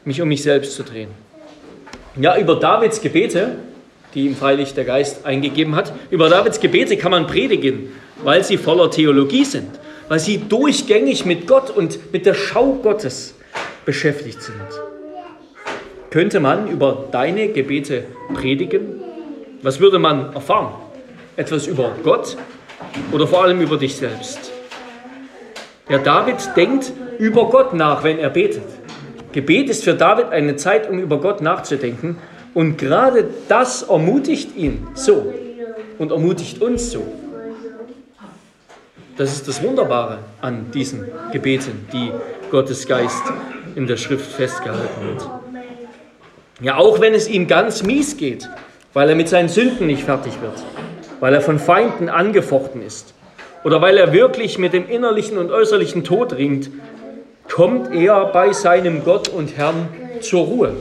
mich 0.04 0.20
um 0.22 0.28
mich 0.28 0.42
selbst 0.42 0.74
zu 0.74 0.82
drehen. 0.82 1.25
Ja, 2.18 2.38
über 2.38 2.56
Davids 2.56 3.02
Gebete, 3.02 3.56
die 4.14 4.24
ihm 4.24 4.34
freilich 4.34 4.72
der 4.72 4.84
Geist 4.84 5.26
eingegeben 5.26 5.76
hat, 5.76 5.92
über 6.10 6.30
Davids 6.30 6.60
Gebete 6.60 6.96
kann 6.96 7.10
man 7.10 7.26
predigen, 7.26 7.92
weil 8.24 8.42
sie 8.42 8.56
voller 8.56 8.90
Theologie 8.90 9.44
sind, 9.44 9.68
weil 10.08 10.18
sie 10.18 10.38
durchgängig 10.38 11.26
mit 11.26 11.46
Gott 11.46 11.68
und 11.68 12.12
mit 12.14 12.24
der 12.24 12.32
Schau 12.32 12.72
Gottes 12.82 13.34
beschäftigt 13.84 14.40
sind. 14.40 14.56
Könnte 16.08 16.40
man 16.40 16.68
über 16.68 17.08
deine 17.12 17.48
Gebete 17.48 18.04
predigen? 18.32 19.02
Was 19.60 19.78
würde 19.80 19.98
man 19.98 20.32
erfahren? 20.32 20.72
Etwas 21.36 21.66
über 21.66 21.92
Gott 22.02 22.38
oder 23.12 23.26
vor 23.26 23.44
allem 23.44 23.60
über 23.60 23.76
dich 23.76 23.94
selbst? 23.94 24.52
Ja, 25.90 25.98
David 25.98 26.36
denkt 26.56 26.92
über 27.18 27.50
Gott 27.50 27.74
nach, 27.74 28.02
wenn 28.02 28.18
er 28.18 28.30
betet. 28.30 28.64
Gebet 29.36 29.68
ist 29.68 29.84
für 29.84 29.92
David 29.92 30.30
eine 30.30 30.56
Zeit, 30.56 30.88
um 30.88 30.98
über 30.98 31.20
Gott 31.20 31.42
nachzudenken. 31.42 32.16
Und 32.54 32.78
gerade 32.78 33.28
das 33.48 33.82
ermutigt 33.82 34.56
ihn 34.56 34.86
so 34.94 35.30
und 35.98 36.10
ermutigt 36.10 36.62
uns 36.62 36.90
so. 36.90 37.06
Das 39.18 39.34
ist 39.34 39.46
das 39.46 39.62
Wunderbare 39.62 40.20
an 40.40 40.70
diesen 40.72 41.04
Gebeten, 41.32 41.86
die 41.92 42.12
Gottes 42.50 42.88
Geist 42.88 43.22
in 43.74 43.86
der 43.86 43.98
Schrift 43.98 44.24
festgehalten 44.24 45.06
wird. 45.06 45.28
Ja, 46.62 46.78
auch 46.78 47.02
wenn 47.02 47.12
es 47.12 47.28
ihm 47.28 47.46
ganz 47.46 47.82
mies 47.82 48.16
geht, 48.16 48.48
weil 48.94 49.10
er 49.10 49.16
mit 49.16 49.28
seinen 49.28 49.50
Sünden 49.50 49.86
nicht 49.86 50.04
fertig 50.04 50.40
wird, 50.40 50.64
weil 51.20 51.34
er 51.34 51.42
von 51.42 51.58
Feinden 51.58 52.08
angefochten 52.08 52.80
ist 52.80 53.12
oder 53.64 53.82
weil 53.82 53.98
er 53.98 54.14
wirklich 54.14 54.58
mit 54.58 54.72
dem 54.72 54.88
innerlichen 54.88 55.36
und 55.36 55.50
äußerlichen 55.50 56.04
Tod 56.04 56.32
ringt, 56.32 56.70
kommt 57.50 57.94
er 57.94 58.26
bei 58.26 58.52
seinem 58.52 59.04
Gott 59.04 59.28
und 59.28 59.56
Herrn 59.56 59.88
zur 60.20 60.44
Ruhe. 60.44 60.76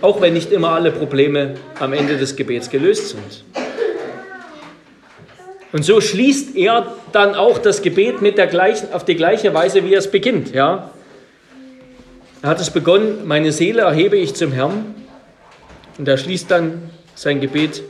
Auch 0.00 0.20
wenn 0.20 0.34
nicht 0.34 0.52
immer 0.52 0.70
alle 0.70 0.90
Probleme 0.90 1.54
am 1.78 1.92
Ende 1.92 2.16
des 2.16 2.36
Gebets 2.36 2.70
gelöst 2.70 3.10
sind. 3.10 3.44
Und 5.72 5.84
so 5.84 6.00
schließt 6.00 6.56
er 6.56 6.94
dann 7.12 7.34
auch 7.34 7.58
das 7.58 7.82
Gebet 7.82 8.22
mit 8.22 8.38
der 8.38 8.46
gleichen, 8.46 8.92
auf 8.92 9.04
die 9.04 9.14
gleiche 9.14 9.54
Weise, 9.54 9.84
wie 9.84 9.94
er 9.94 10.00
es 10.00 10.10
beginnt. 10.10 10.52
Ja? 10.52 10.90
Er 12.42 12.48
hat 12.48 12.60
es 12.60 12.70
begonnen, 12.70 13.26
meine 13.26 13.52
Seele 13.52 13.82
erhebe 13.82 14.16
ich 14.16 14.34
zum 14.34 14.52
Herrn. 14.52 14.94
Und 15.98 16.08
er 16.08 16.16
schließt 16.16 16.50
dann 16.50 16.90
sein 17.14 17.40
Gebet 17.40 17.82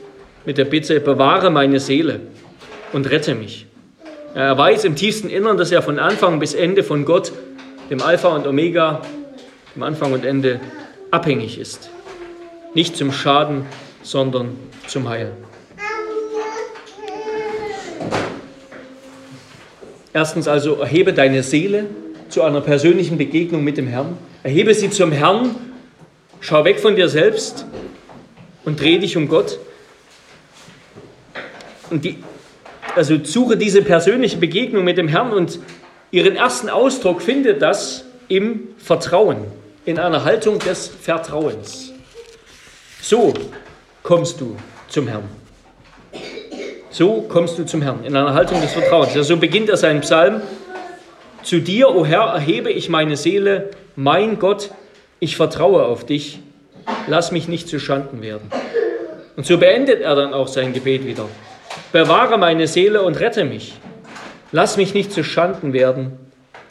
mit 0.45 0.59
der 0.59 0.65
Bitte, 0.65 0.99
bewahre 1.01 1.51
meine 1.51 1.81
Seele 1.81 2.21
und 2.93 3.09
rette 3.09 3.35
mich. 3.35 3.67
Er 4.35 4.57
weiß 4.57 4.85
im 4.85 4.97
tiefsten 4.97 5.29
Innern, 5.29 5.57
dass 5.57 5.73
er 5.73 5.83
von 5.83 5.99
Anfang 5.99 6.39
bis 6.39 6.55
Ende 6.55 6.83
von 6.83 7.05
Gott, 7.05 7.33
dem 7.91 8.01
Alpha 8.03 8.29
und 8.29 8.47
Omega, 8.47 9.03
dem 9.75 9.83
Anfang 9.83 10.13
und 10.13 10.25
Ende, 10.25 10.61
abhängig 11.11 11.59
ist. 11.59 11.91
Nicht 12.73 12.97
zum 12.97 13.11
Schaden, 13.11 13.67
sondern 14.03 14.57
zum 14.87 15.09
Heil. 15.09 15.33
Erstens 20.13 20.47
also, 20.47 20.77
erhebe 20.77 21.13
deine 21.13 21.43
Seele 21.43 21.87
zu 22.29 22.43
einer 22.43 22.61
persönlichen 22.61 23.19
Begegnung 23.19 23.65
mit 23.65 23.77
dem 23.77 23.89
Herrn. 23.89 24.17
Erhebe 24.45 24.73
sie 24.75 24.91
zum 24.91 25.11
Herrn, 25.11 25.57
schau 26.41 26.65
weg 26.65 26.79
von 26.79 26.95
dir 26.95 27.09
selbst 27.09 27.67
und 28.65 28.81
dreh 28.81 28.99
dich 28.99 29.17
um 29.17 29.29
Gott. 29.29 29.59
Und 31.91 32.05
die, 32.05 32.19
also 32.95 33.19
suche 33.23 33.57
diese 33.57 33.83
persönliche 33.83 34.37
Begegnung 34.37 34.85
mit 34.85 34.97
dem 34.97 35.09
Herrn 35.09 35.33
und 35.33 35.59
ihren 36.11 36.37
ersten 36.37 36.69
Ausdruck 36.69 37.23
findet 37.23 37.63
das 37.63 38.05
im 38.29 38.69
Vertrauen, 38.79 39.45
in 39.85 39.99
einer 39.99 40.25
Haltung 40.25 40.59
des 40.59 40.89
Vertrauens. 40.89 41.93
So 43.01 43.35
kommst 44.03 44.41
du 44.41 44.57
zum 44.89 45.09
Herrn. 45.09 45.29
So 46.91 47.23
kommst 47.23 47.59
du 47.59 47.65
zum 47.65 47.83
Herrn, 47.83 48.05
in 48.05 48.17
einer 48.17 48.35
Haltung 48.35 48.61
des 48.61 48.73
Vertrauens. 48.73 49.15
Ja, 49.15 49.23
so 49.23 49.37
beginnt 49.37 49.69
er 49.69 49.77
seinen 49.77 50.01
Psalm. 50.01 50.43
Zu 51.43 51.61
dir, 51.61 51.95
o 51.95 52.05
Herr, 52.05 52.35
erhebe 52.35 52.71
ich 52.71 52.89
meine 52.89 53.17
Seele, 53.17 53.71
mein 53.97 54.39
Gott, 54.39 54.71
ich 55.21 55.37
vertraue 55.37 55.85
auf 55.85 56.05
dich, 56.05 56.41
lass 57.07 57.33
mich 57.33 57.49
nicht 57.49 57.69
zu 57.69 57.79
Schanden 57.79 58.23
werden. 58.23 58.51
Und 59.37 59.47
so 59.47 59.57
beendet 59.57 60.03
er 60.03 60.15
dann 60.17 60.35
auch 60.35 60.49
sein 60.49 60.73
Gebet 60.73 61.07
wieder. 61.07 61.27
Bewahre 61.93 62.37
meine 62.37 62.67
Seele 62.67 63.03
und 63.03 63.19
rette 63.21 63.45
mich. 63.45 63.75
Lass 64.53 64.77
mich 64.77 64.95
nicht 64.95 65.13
zu 65.13 65.23
Schanden 65.23 65.73
werden, 65.73 66.19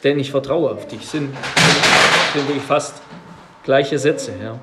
denn 0.04 0.18
ich 0.18 0.30
vertraue 0.30 0.70
auf 0.70 0.86
dich. 0.86 1.06
Sind, 1.06 1.34
sind 2.34 2.48
wirklich 2.48 2.62
fast 2.62 3.00
gleiche 3.64 3.98
Sätze. 3.98 4.32
Ja. 4.42 4.58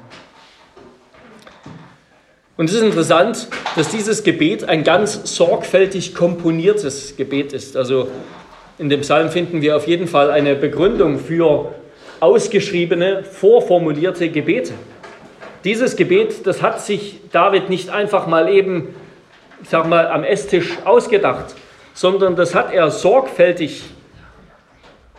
Und 2.57 2.69
es 2.69 2.75
ist 2.75 2.83
interessant, 2.83 3.47
dass 3.75 3.89
dieses 3.89 4.23
Gebet 4.23 4.69
ein 4.69 4.83
ganz 4.83 5.35
sorgfältig 5.35 6.13
komponiertes 6.13 7.15
Gebet 7.17 7.53
ist. 7.53 7.75
Also 7.75 8.07
in 8.77 8.89
dem 8.89 9.01
Psalm 9.01 9.29
finden 9.31 9.61
wir 9.61 9.75
auf 9.77 9.87
jeden 9.87 10.07
Fall 10.07 10.29
eine 10.29 10.55
Begründung 10.55 11.19
für 11.19 11.73
ausgeschriebene, 12.19 13.23
vorformulierte 13.23 14.29
Gebete. 14.29 14.73
Dieses 15.63 15.95
Gebet, 15.95 16.45
das 16.45 16.61
hat 16.61 16.81
sich 16.81 17.19
David 17.31 17.69
nicht 17.69 17.89
einfach 17.89 18.27
mal 18.27 18.47
eben, 18.49 18.93
ich 19.63 19.69
sag 19.69 19.87
mal, 19.87 20.07
am 20.07 20.23
Esstisch 20.23 20.77
ausgedacht, 20.85 21.55
sondern 21.97 22.35
das 22.35 22.53
hat 22.53 22.71
er 22.71 22.91
sorgfältig 22.91 23.81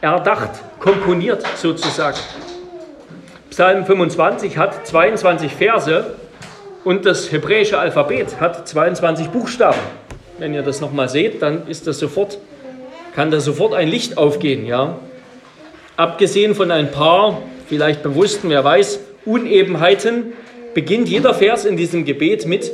erdacht, 0.01 0.51
komponiert 0.79 1.45
sozusagen. 1.57 2.19
Psalm 3.51 3.85
25 3.85 4.57
hat 4.57 4.87
22 4.87 5.53
Verse 5.55 6.15
und 6.85 7.05
das 7.05 7.33
hebräische 7.33 7.81
Alphabet 7.81 8.41
hat 8.41 8.69
22 8.69 9.31
Buchstaben. 9.31 9.81
Wenn 10.39 10.55
ihr 10.55 10.63
das 10.63 10.81
nochmal 10.81 11.09
seht, 11.09 11.43
dann 11.43 11.67
ist 11.67 11.89
das 11.89 11.99
sofort, 11.99 12.39
kann 13.17 13.33
da 13.33 13.41
sofort 13.41 13.75
ein 13.75 13.89
Licht 13.89 14.17
aufgehen. 14.17 14.65
Ja? 14.65 14.99
Abgesehen 15.97 16.55
von 16.55 16.71
ein 16.71 16.93
paar, 16.93 17.43
vielleicht 17.67 18.05
bewussten, 18.05 18.51
wer 18.51 18.63
weiß, 18.63 19.01
Unebenheiten, 19.25 20.33
beginnt 20.75 21.09
jeder 21.09 21.35
Vers 21.35 21.65
in 21.65 21.77
diesem 21.77 22.05
Gebet 22.05 22.47
mit 22.47 22.71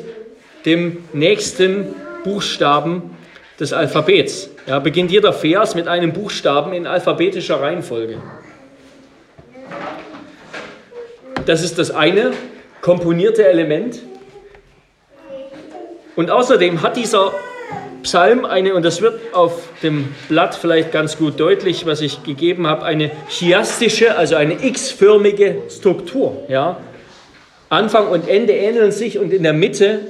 dem 0.66 0.98
nächsten 1.14 1.86
Buchstaben 2.22 3.14
des 3.58 3.72
Alphabets. 3.72 4.50
Ja, 4.66 4.78
beginnt 4.78 5.10
jeder 5.10 5.32
Vers 5.32 5.74
mit 5.74 5.88
einem 5.88 6.12
Buchstaben 6.12 6.72
in 6.72 6.86
alphabetischer 6.86 7.60
Reihenfolge. 7.60 8.18
Das 11.46 11.62
ist 11.62 11.78
das 11.78 11.90
eine 11.90 12.32
komponierte 12.80 13.46
Element. 13.46 14.00
Und 16.16 16.30
außerdem 16.30 16.82
hat 16.82 16.96
dieser 16.96 17.32
Psalm 18.02 18.44
eine, 18.44 18.74
und 18.74 18.84
das 18.84 19.00
wird 19.00 19.18
auf 19.34 19.68
dem 19.82 20.14
Blatt 20.28 20.54
vielleicht 20.54 20.92
ganz 20.92 21.16
gut 21.16 21.40
deutlich, 21.40 21.86
was 21.86 22.00
ich 22.00 22.22
gegeben 22.22 22.66
habe, 22.66 22.84
eine 22.84 23.10
chiastische, 23.28 24.16
also 24.16 24.36
eine 24.36 24.64
x-förmige 24.64 25.62
Struktur. 25.70 26.44
Ja? 26.48 26.78
Anfang 27.70 28.08
und 28.08 28.28
Ende 28.28 28.52
ähneln 28.52 28.92
sich 28.92 29.18
und 29.18 29.32
in 29.32 29.42
der 29.42 29.54
Mitte 29.54 30.00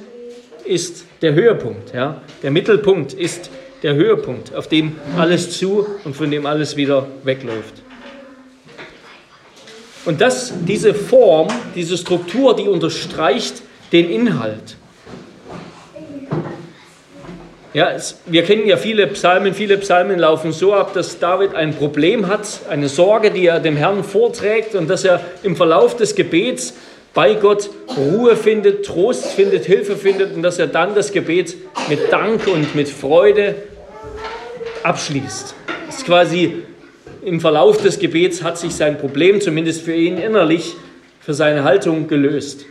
ist 0.64 1.04
der 1.24 1.32
Höhepunkt. 1.32 1.94
Ja? 1.94 2.20
Der 2.42 2.50
Mittelpunkt 2.50 3.14
ist 3.14 3.50
der 3.82 3.94
Höhepunkt, 3.94 4.54
auf 4.54 4.68
dem 4.68 4.96
alles 5.16 5.58
zu 5.58 5.86
und 6.04 6.14
von 6.14 6.30
dem 6.30 6.44
alles 6.44 6.76
wieder 6.76 7.06
wegläuft. 7.24 7.82
Und 10.04 10.20
das, 10.20 10.52
diese 10.68 10.92
Form, 10.92 11.48
diese 11.74 11.96
Struktur, 11.96 12.54
die 12.54 12.68
unterstreicht 12.68 13.62
den 13.90 14.10
Inhalt. 14.10 14.76
Ja, 17.72 17.90
es, 17.90 18.20
wir 18.26 18.44
kennen 18.44 18.66
ja 18.66 18.76
viele 18.76 19.06
Psalmen, 19.06 19.54
viele 19.54 19.78
Psalmen 19.78 20.18
laufen 20.18 20.52
so 20.52 20.74
ab, 20.74 20.92
dass 20.92 21.18
David 21.18 21.54
ein 21.54 21.74
Problem 21.74 22.28
hat, 22.28 22.60
eine 22.68 22.90
Sorge, 22.90 23.30
die 23.30 23.46
er 23.46 23.60
dem 23.60 23.76
Herrn 23.76 24.04
vorträgt 24.04 24.74
und 24.74 24.90
dass 24.90 25.04
er 25.04 25.22
im 25.42 25.56
Verlauf 25.56 25.96
des 25.96 26.14
Gebets 26.14 26.74
bei 27.14 27.34
Gott 27.34 27.70
Ruhe 27.96 28.36
findet, 28.36 28.84
Trost 28.84 29.26
findet, 29.26 29.64
Hilfe 29.64 29.96
findet 29.96 30.34
und 30.34 30.42
dass 30.42 30.58
er 30.58 30.66
dann 30.66 30.96
das 30.96 31.12
Gebet 31.12 31.56
mit 31.88 32.12
Dank 32.12 32.46
und 32.48 32.74
mit 32.74 32.88
Freude 32.88 33.54
abschließt. 34.82 35.54
Das 35.86 35.98
ist 35.98 36.06
quasi 36.06 36.64
im 37.24 37.40
Verlauf 37.40 37.78
des 37.78 38.00
Gebets 38.00 38.42
hat 38.42 38.58
sich 38.58 38.74
sein 38.74 38.98
Problem, 38.98 39.40
zumindest 39.40 39.82
für 39.82 39.94
ihn 39.94 40.18
innerlich, 40.18 40.74
für 41.20 41.32
seine 41.32 41.64
Haltung 41.64 42.08
gelöst. 42.08 42.66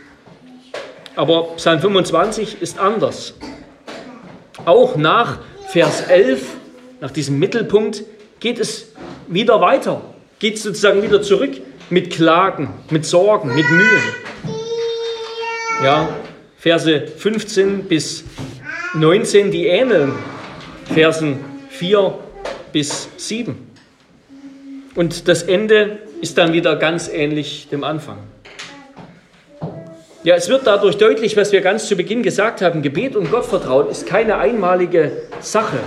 Aber 1.16 1.54
Psalm 1.56 1.80
25 1.80 2.60
ist 2.60 2.78
anders. 2.78 3.34
Auch 4.64 4.96
nach 4.96 5.38
Vers 5.68 6.02
11, 6.08 6.42
nach 7.00 7.10
diesem 7.10 7.38
Mittelpunkt, 7.38 8.04
geht 8.40 8.60
es 8.60 8.92
wieder 9.26 9.60
weiter, 9.60 10.02
geht 10.38 10.58
sozusagen 10.58 11.02
wieder 11.02 11.22
zurück 11.22 11.52
mit 11.90 12.10
Klagen, 12.10 12.70
mit 12.90 13.04
Sorgen, 13.04 13.54
mit 13.54 13.68
Mühen. 13.70 14.02
Ja, 15.82 16.08
Verse 16.56 17.06
15 17.06 17.84
bis 17.84 18.24
19, 18.94 19.50
die 19.50 19.66
ähneln 19.66 20.12
Versen 20.92 21.38
4 21.70 22.18
bis 22.72 23.08
7. 23.16 23.70
Und 24.94 25.28
das 25.28 25.42
Ende 25.42 25.98
ist 26.20 26.38
dann 26.38 26.52
wieder 26.52 26.76
ganz 26.76 27.08
ähnlich 27.08 27.68
dem 27.70 27.84
Anfang. 27.84 28.18
Ja, 30.22 30.36
es 30.36 30.48
wird 30.48 30.66
dadurch 30.66 30.96
deutlich, 30.96 31.36
was 31.36 31.52
wir 31.52 31.60
ganz 31.60 31.86
zu 31.86 31.96
Beginn 31.96 32.22
gesagt 32.22 32.62
haben, 32.62 32.80
Gebet 32.80 33.14
und 33.14 33.30
Gottvertrauen 33.30 33.90
ist 33.90 34.06
keine 34.06 34.38
einmalige 34.38 35.12
Sache, 35.40 35.80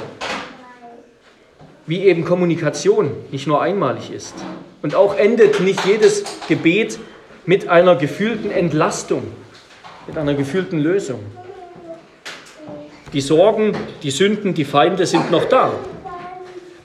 wie 1.87 2.03
eben 2.03 2.25
Kommunikation 2.25 3.11
nicht 3.31 3.47
nur 3.47 3.61
einmalig 3.61 4.11
ist. 4.11 4.35
Und 4.81 4.93
auch 4.93 5.17
endet 5.17 5.59
nicht 5.61 5.85
jedes 5.85 6.23
Gebet 6.47 6.99
mit 7.45 7.67
einer 7.67 7.95
gefühlten 7.95 8.51
Entlastung, 8.51 9.23
mit 10.05 10.17
einer 10.17 10.35
gefühlten 10.35 10.79
Lösung. 10.79 11.19
Die 13.13 13.21
Sorgen, 13.21 13.71
die 14.03 14.11
Sünden, 14.11 14.53
die 14.53 14.65
Feinde 14.65 15.05
sind 15.05 15.31
noch 15.31 15.45
da. 15.45 15.71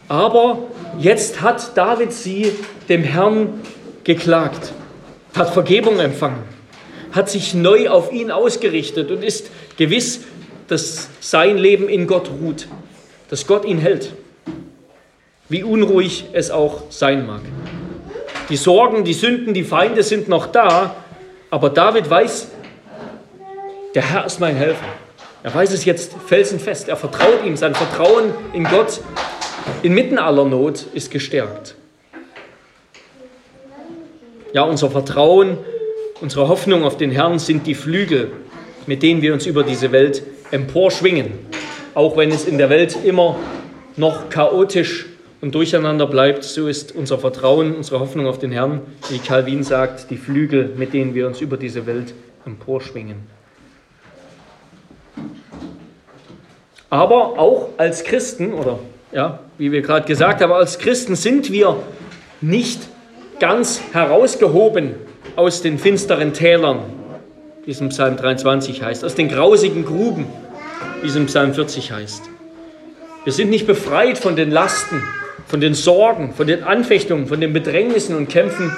Aber 0.08 0.58
Jetzt 0.98 1.40
hat 1.40 1.76
David 1.76 2.12
sie 2.12 2.52
dem 2.88 3.02
Herrn 3.02 3.60
geklagt, 4.04 4.72
hat 5.34 5.50
Vergebung 5.50 5.98
empfangen, 5.98 6.42
hat 7.12 7.30
sich 7.30 7.54
neu 7.54 7.88
auf 7.88 8.12
ihn 8.12 8.30
ausgerichtet 8.30 9.10
und 9.10 9.24
ist 9.24 9.50
gewiss, 9.78 10.20
dass 10.68 11.08
sein 11.20 11.56
Leben 11.56 11.88
in 11.88 12.06
Gott 12.06 12.30
ruht, 12.30 12.68
dass 13.30 13.46
Gott 13.46 13.64
ihn 13.64 13.78
hält, 13.78 14.12
wie 15.52 15.62
unruhig 15.62 16.24
es 16.32 16.50
auch 16.50 16.84
sein 16.88 17.26
mag. 17.26 17.42
Die 18.48 18.56
Sorgen, 18.56 19.04
die 19.04 19.12
Sünden, 19.12 19.52
die 19.52 19.64
Feinde 19.64 20.02
sind 20.02 20.26
noch 20.26 20.46
da, 20.46 20.96
aber 21.50 21.68
David 21.68 22.08
weiß, 22.08 22.48
der 23.94 24.02
Herr 24.02 24.24
ist 24.24 24.40
mein 24.40 24.56
Helfer. 24.56 24.88
Er 25.42 25.54
weiß 25.54 25.74
es 25.74 25.84
jetzt 25.84 26.14
felsenfest. 26.26 26.88
Er 26.88 26.96
vertraut 26.96 27.44
ihm. 27.44 27.56
Sein 27.56 27.74
Vertrauen 27.74 28.32
in 28.54 28.64
Gott 28.64 29.00
inmitten 29.82 30.18
aller 30.18 30.46
Not 30.46 30.86
ist 30.94 31.10
gestärkt. 31.10 31.74
Ja, 34.54 34.62
unser 34.62 34.90
Vertrauen, 34.90 35.58
unsere 36.22 36.48
Hoffnung 36.48 36.84
auf 36.84 36.96
den 36.96 37.10
Herrn 37.10 37.38
sind 37.38 37.66
die 37.66 37.74
Flügel, 37.74 38.32
mit 38.86 39.02
denen 39.02 39.20
wir 39.20 39.34
uns 39.34 39.44
über 39.44 39.64
diese 39.64 39.92
Welt 39.92 40.22
emporschwingen. 40.50 41.32
Auch 41.94 42.16
wenn 42.16 42.30
es 42.30 42.46
in 42.46 42.56
der 42.56 42.70
Welt 42.70 42.96
immer 43.04 43.36
noch 43.96 44.30
chaotisch 44.30 45.11
und 45.42 45.56
durcheinander 45.56 46.06
bleibt, 46.06 46.44
so 46.44 46.68
ist 46.68 46.94
unser 46.94 47.18
Vertrauen, 47.18 47.74
unsere 47.74 47.98
Hoffnung 47.98 48.26
auf 48.28 48.38
den 48.38 48.52
Herrn, 48.52 48.80
wie 49.10 49.18
Calvin 49.18 49.64
sagt, 49.64 50.08
die 50.10 50.16
Flügel, 50.16 50.70
mit 50.76 50.94
denen 50.94 51.14
wir 51.14 51.26
uns 51.26 51.40
über 51.40 51.56
diese 51.56 51.84
Welt 51.84 52.14
emporschwingen. 52.46 53.16
Aber 56.88 57.40
auch 57.40 57.70
als 57.76 58.04
Christen, 58.04 58.52
oder 58.52 58.78
ja, 59.10 59.40
wie 59.58 59.72
wir 59.72 59.82
gerade 59.82 60.06
gesagt 60.06 60.40
haben, 60.40 60.52
als 60.52 60.78
Christen 60.78 61.16
sind 61.16 61.50
wir 61.50 61.76
nicht 62.40 62.80
ganz 63.40 63.82
herausgehoben 63.92 64.94
aus 65.34 65.60
den 65.60 65.78
finsteren 65.78 66.34
Tälern, 66.34 66.78
wie 67.64 67.72
es 67.72 67.80
im 67.80 67.88
Psalm 67.88 68.16
23 68.16 68.80
heißt, 68.82 69.04
aus 69.04 69.16
den 69.16 69.28
grausigen 69.28 69.84
Gruben, 69.84 70.26
wie 71.02 71.08
es 71.08 71.16
im 71.16 71.26
Psalm 71.26 71.52
40 71.52 71.90
heißt. 71.90 72.22
Wir 73.24 73.32
sind 73.32 73.50
nicht 73.50 73.66
befreit 73.66 74.18
von 74.18 74.36
den 74.36 74.50
Lasten, 74.52 75.02
von 75.52 75.60
den 75.60 75.74
Sorgen, 75.74 76.32
von 76.32 76.46
den 76.46 76.64
Anfechtungen, 76.64 77.26
von 77.26 77.38
den 77.38 77.52
Bedrängnissen 77.52 78.16
und 78.16 78.30
Kämpfen 78.30 78.74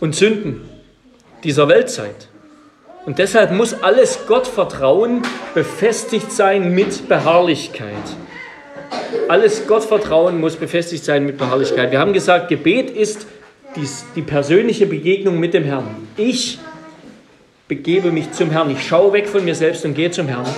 und 0.00 0.16
Sünden 0.16 0.62
dieser 1.44 1.68
Weltzeit. 1.68 2.26
Und 3.04 3.20
deshalb 3.20 3.52
muss 3.52 3.72
alles 3.84 4.26
Gottvertrauen 4.26 5.22
befestigt 5.54 6.32
sein 6.32 6.74
mit 6.74 7.08
Beharrlichkeit. 7.08 7.94
Alles 9.28 9.68
Gottvertrauen 9.68 10.40
muss 10.40 10.56
befestigt 10.56 11.04
sein 11.04 11.24
mit 11.24 11.38
Beharrlichkeit. 11.38 11.92
Wir 11.92 12.00
haben 12.00 12.12
gesagt, 12.12 12.48
Gebet 12.48 12.90
ist 12.90 13.28
die, 13.76 13.88
die 14.16 14.22
persönliche 14.22 14.86
Begegnung 14.86 15.38
mit 15.38 15.54
dem 15.54 15.62
Herrn. 15.62 15.86
Ich 16.16 16.58
begebe 17.68 18.10
mich 18.10 18.32
zum 18.32 18.50
Herrn. 18.50 18.72
Ich 18.72 18.84
schaue 18.84 19.12
weg 19.12 19.28
von 19.28 19.44
mir 19.44 19.54
selbst 19.54 19.84
und 19.84 19.94
gehe 19.94 20.10
zum 20.10 20.26
Herrn. 20.26 20.48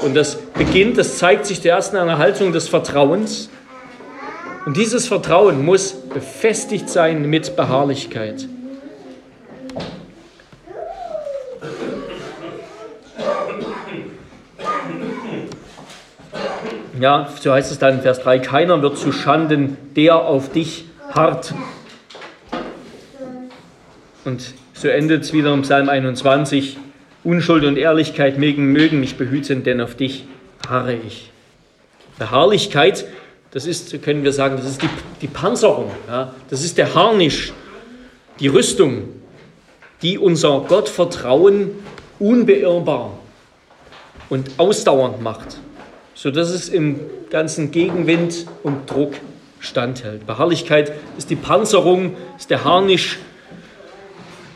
Und 0.00 0.14
das 0.14 0.36
beginnt, 0.36 0.96
das 0.96 1.18
zeigt 1.18 1.44
sich 1.44 1.60
zuerst 1.60 1.92
in 1.92 1.98
einer 1.98 2.18
Haltung 2.18 2.52
des 2.52 2.68
Vertrauens. 2.68 3.50
Und 4.66 4.76
dieses 4.76 5.06
Vertrauen 5.06 5.64
muss 5.64 5.92
befestigt 5.92 6.90
sein 6.90 7.30
mit 7.30 7.54
Beharrlichkeit. 7.54 8.48
Ja, 16.98 17.28
so 17.40 17.52
heißt 17.52 17.70
es 17.70 17.78
dann 17.78 17.94
in 17.94 18.00
Vers 18.00 18.18
3, 18.20 18.40
keiner 18.40 18.82
wird 18.82 18.98
zu 18.98 19.12
Schanden, 19.12 19.76
der 19.94 20.16
auf 20.16 20.50
dich 20.50 20.86
hart. 21.12 21.54
Und 24.24 24.52
so 24.74 24.88
endet 24.88 25.22
es 25.22 25.32
wieder 25.32 25.54
im 25.54 25.62
Psalm 25.62 25.88
21, 25.88 26.76
Unschuld 27.22 27.64
und 27.64 27.78
Ehrlichkeit 27.78 28.36
mögen, 28.38 28.72
mögen 28.72 28.98
mich 28.98 29.16
behüten, 29.16 29.62
denn 29.62 29.80
auf 29.80 29.94
dich 29.94 30.26
harre 30.68 30.94
ich. 30.94 31.30
Beharrlichkeit, 32.18 33.04
das 33.50 33.66
ist, 33.66 34.02
können 34.02 34.24
wir 34.24 34.32
sagen, 34.32 34.56
das 34.56 34.66
ist 34.66 34.82
die, 34.82 34.88
die 35.22 35.28
Panzerung, 35.28 35.90
ja, 36.08 36.34
das 36.50 36.64
ist 36.64 36.78
der 36.78 36.94
Harnisch, 36.94 37.52
die 38.40 38.48
Rüstung, 38.48 39.08
die 40.02 40.18
unser 40.18 40.60
Gottvertrauen 40.60 41.70
unbeirrbar 42.18 43.18
und 44.28 44.50
ausdauernd 44.58 45.22
macht 45.22 45.58
sodass 46.16 46.48
es 46.48 46.68
im 46.70 46.98
ganzen 47.30 47.70
Gegenwind 47.70 48.46
und 48.64 48.90
Druck 48.90 49.12
standhält. 49.60 50.26
Beharrlichkeit 50.26 50.92
ist 51.18 51.30
die 51.30 51.36
Panzerung, 51.36 52.16
ist 52.38 52.50
der 52.50 52.64
Harnisch, 52.64 53.18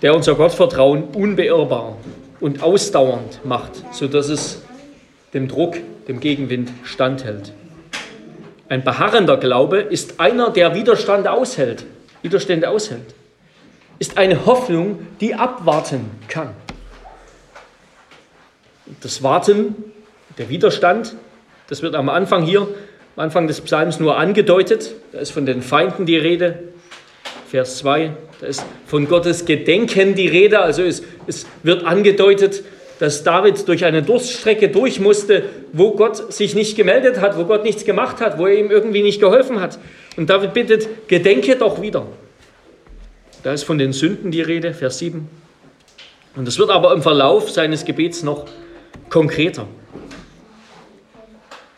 der 0.02 0.16
unser 0.16 0.34
Gottvertrauen 0.34 1.04
unbeirrbar 1.14 1.96
und 2.40 2.62
ausdauernd 2.62 3.44
macht, 3.44 3.72
sodass 3.92 4.30
es 4.30 4.62
dem 5.34 5.46
Druck, 5.46 5.76
dem 6.08 6.18
Gegenwind 6.18 6.72
standhält. 6.82 7.52
Ein 8.70 8.84
beharrender 8.84 9.36
Glaube 9.36 9.80
ist 9.80 10.20
einer, 10.20 10.50
der 10.50 10.76
Widerstand 10.76 11.26
aushält, 11.26 11.84
Widerstände 12.22 12.70
aushält. 12.70 13.14
Ist 13.98 14.16
eine 14.16 14.46
Hoffnung, 14.46 15.08
die 15.20 15.34
abwarten 15.34 16.08
kann. 16.28 16.54
Das 19.00 19.24
Warten, 19.24 19.74
der 20.38 20.50
Widerstand, 20.50 21.16
das 21.66 21.82
wird 21.82 21.96
am 21.96 22.08
Anfang 22.08 22.44
hier, 22.44 22.60
am 23.16 23.24
Anfang 23.24 23.48
des 23.48 23.60
Psalms 23.60 23.98
nur 23.98 24.16
angedeutet. 24.16 24.94
Da 25.10 25.18
ist 25.18 25.32
von 25.32 25.46
den 25.46 25.62
Feinden 25.62 26.06
die 26.06 26.16
Rede. 26.16 26.60
Vers 27.48 27.78
2, 27.78 28.12
da 28.40 28.46
ist 28.46 28.64
von 28.86 29.08
Gottes 29.08 29.46
Gedenken 29.46 30.14
die 30.14 30.28
Rede. 30.28 30.60
Also 30.60 30.84
es, 30.84 31.02
es 31.26 31.44
wird 31.64 31.84
angedeutet, 31.84 32.62
dass 33.00 33.24
David 33.24 33.66
durch 33.66 33.86
eine 33.86 34.02
Durststrecke 34.02 34.68
durch 34.68 35.00
musste, 35.00 35.44
wo 35.72 35.92
Gott 35.92 36.34
sich 36.34 36.54
nicht 36.54 36.76
gemeldet 36.76 37.18
hat, 37.18 37.38
wo 37.38 37.44
Gott 37.44 37.64
nichts 37.64 37.86
gemacht 37.86 38.20
hat, 38.20 38.38
wo 38.38 38.46
er 38.46 38.58
ihm 38.58 38.70
irgendwie 38.70 39.02
nicht 39.02 39.20
geholfen 39.20 39.58
hat. 39.58 39.78
Und 40.18 40.28
David 40.28 40.52
bittet, 40.52 41.08
gedenke 41.08 41.56
doch 41.56 41.80
wieder. 41.80 42.06
Da 43.42 43.54
ist 43.54 43.64
von 43.64 43.78
den 43.78 43.94
Sünden 43.94 44.30
die 44.30 44.42
Rede, 44.42 44.74
Vers 44.74 44.98
7. 44.98 45.26
Und 46.36 46.46
es 46.46 46.58
wird 46.58 46.68
aber 46.68 46.92
im 46.92 47.00
Verlauf 47.00 47.50
seines 47.50 47.86
Gebets 47.86 48.22
noch 48.22 48.44
konkreter. 49.08 49.66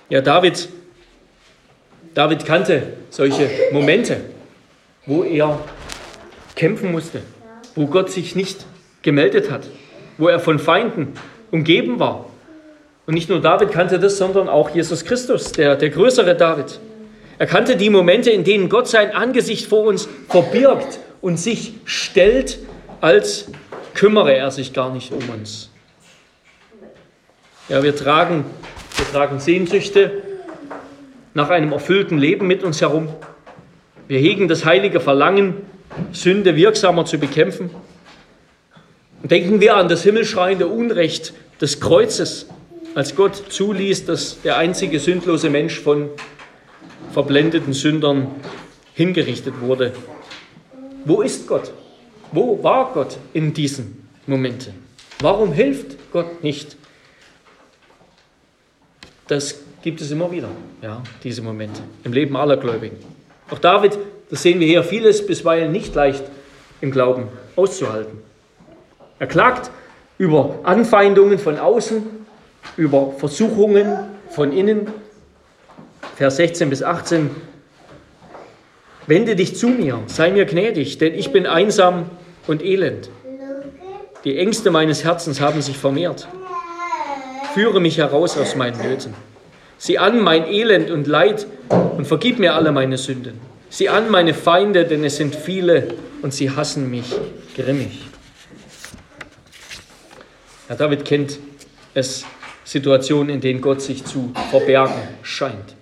Ja, 0.08 0.22
David, 0.22 0.68
David 2.14 2.44
kannte 2.44 2.94
solche 3.10 3.48
Momente, 3.70 4.22
wo 5.06 5.22
er 5.22 5.60
kämpfen 6.56 6.90
musste, 6.90 7.20
wo 7.76 7.86
Gott 7.86 8.10
sich 8.10 8.34
nicht 8.34 8.66
gemeldet 9.02 9.52
hat, 9.52 9.68
wo 10.22 10.28
er 10.28 10.38
von 10.38 10.58
Feinden 10.58 11.14
umgeben 11.50 11.98
war. 11.98 12.26
Und 13.06 13.14
nicht 13.14 13.28
nur 13.28 13.40
David 13.40 13.72
kannte 13.72 13.98
das, 13.98 14.16
sondern 14.16 14.48
auch 14.48 14.70
Jesus 14.70 15.04
Christus, 15.04 15.50
der, 15.50 15.74
der 15.74 15.90
größere 15.90 16.36
David. 16.36 16.78
Er 17.38 17.46
kannte 17.46 17.76
die 17.76 17.90
Momente, 17.90 18.30
in 18.30 18.44
denen 18.44 18.68
Gott 18.68 18.86
sein 18.86 19.10
Angesicht 19.10 19.66
vor 19.66 19.84
uns 19.84 20.08
verbirgt 20.28 21.00
und 21.20 21.38
sich 21.38 21.74
stellt, 21.84 22.60
als 23.00 23.50
kümmere 23.94 24.36
er 24.36 24.52
sich 24.52 24.72
gar 24.72 24.94
nicht 24.94 25.12
um 25.12 25.28
uns. 25.28 25.70
Ja, 27.68 27.82
wir 27.82 27.96
tragen 27.96 28.44
wir 28.96 29.10
tragen 29.10 29.40
Sehnsüchte 29.40 30.22
nach 31.34 31.50
einem 31.50 31.72
erfüllten 31.72 32.18
Leben 32.18 32.46
mit 32.46 32.62
uns 32.62 32.80
herum. 32.80 33.08
Wir 34.06 34.20
hegen 34.20 34.46
das 34.46 34.64
heilige 34.64 35.00
Verlangen, 35.00 35.54
Sünde 36.12 36.54
wirksamer 36.54 37.04
zu 37.04 37.18
bekämpfen. 37.18 37.70
Denken 39.22 39.60
wir 39.60 39.76
an 39.76 39.88
das 39.88 40.02
himmelschreiende 40.02 40.66
Unrecht 40.66 41.32
des 41.60 41.80
Kreuzes, 41.80 42.46
als 42.94 43.14
Gott 43.14 43.42
zuließ, 43.48 44.04
dass 44.04 44.42
der 44.42 44.58
einzige 44.58 44.98
sündlose 44.98 45.48
Mensch 45.48 45.80
von 45.80 46.10
verblendeten 47.12 47.72
Sündern 47.72 48.28
hingerichtet 48.94 49.60
wurde. 49.60 49.92
Wo 51.04 51.22
ist 51.22 51.46
Gott? 51.46 51.72
Wo 52.32 52.62
war 52.62 52.92
Gott 52.92 53.16
in 53.32 53.54
diesen 53.54 54.08
Momenten? 54.26 54.74
Warum 55.20 55.52
hilft 55.52 55.96
Gott 56.12 56.42
nicht? 56.42 56.76
das 59.32 59.62
gibt 59.82 60.00
es 60.00 60.10
immer 60.10 60.30
wieder, 60.30 60.48
ja, 60.82 61.02
diese 61.24 61.42
Momente 61.42 61.80
im 62.04 62.12
Leben 62.12 62.36
aller 62.36 62.56
Gläubigen. 62.56 62.98
Auch 63.50 63.58
David, 63.58 63.98
das 64.30 64.42
sehen 64.42 64.60
wir 64.60 64.66
hier, 64.66 64.84
vieles 64.84 65.26
bisweilen 65.26 65.72
nicht 65.72 65.94
leicht 65.94 66.24
im 66.80 66.90
Glauben 66.90 67.28
auszuhalten. 67.56 68.18
Er 69.22 69.28
klagt 69.28 69.70
über 70.18 70.58
Anfeindungen 70.64 71.38
von 71.38 71.56
außen, 71.56 72.02
über 72.76 73.12
Versuchungen 73.18 73.86
von 74.30 74.50
innen. 74.50 74.88
Vers 76.16 76.38
16 76.38 76.68
bis 76.68 76.82
18. 76.82 77.30
Wende 79.06 79.36
dich 79.36 79.54
zu 79.54 79.68
mir, 79.68 80.00
sei 80.06 80.32
mir 80.32 80.44
gnädig, 80.44 80.98
denn 80.98 81.14
ich 81.14 81.30
bin 81.30 81.46
einsam 81.46 82.06
und 82.48 82.64
elend. 82.64 83.10
Die 84.24 84.36
Ängste 84.36 84.72
meines 84.72 85.04
Herzens 85.04 85.40
haben 85.40 85.62
sich 85.62 85.78
vermehrt. 85.78 86.26
Führe 87.54 87.80
mich 87.80 87.98
heraus 87.98 88.36
aus 88.36 88.56
meinen 88.56 88.82
Nöten. 88.82 89.14
Sieh 89.78 89.98
an 89.98 90.18
mein 90.18 90.48
Elend 90.48 90.90
und 90.90 91.06
Leid 91.06 91.46
und 91.68 92.08
vergib 92.08 92.40
mir 92.40 92.54
alle 92.54 92.72
meine 92.72 92.98
Sünden. 92.98 93.40
Sieh 93.70 93.88
an 93.88 94.10
meine 94.10 94.34
Feinde, 94.34 94.84
denn 94.84 95.04
es 95.04 95.14
sind 95.14 95.36
viele 95.36 95.94
und 96.22 96.34
sie 96.34 96.50
hassen 96.50 96.90
mich 96.90 97.14
grimmig. 97.54 98.11
Herr 100.72 100.78
David 100.78 101.04
kennt 101.04 101.38
es 101.92 102.24
Situationen, 102.64 103.28
in 103.28 103.42
denen 103.42 103.60
Gott 103.60 103.82
sich 103.82 104.06
zu 104.06 104.32
verbergen 104.50 105.02
scheint. 105.22 105.74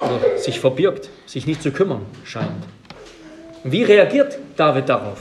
Oder 0.00 0.38
sich 0.38 0.58
verbirgt, 0.58 1.08
sich 1.24 1.46
nicht 1.46 1.62
zu 1.62 1.70
kümmern 1.70 2.04
scheint. 2.24 2.64
Und 3.62 3.70
wie 3.70 3.84
reagiert 3.84 4.40
David 4.56 4.88
darauf? 4.88 5.20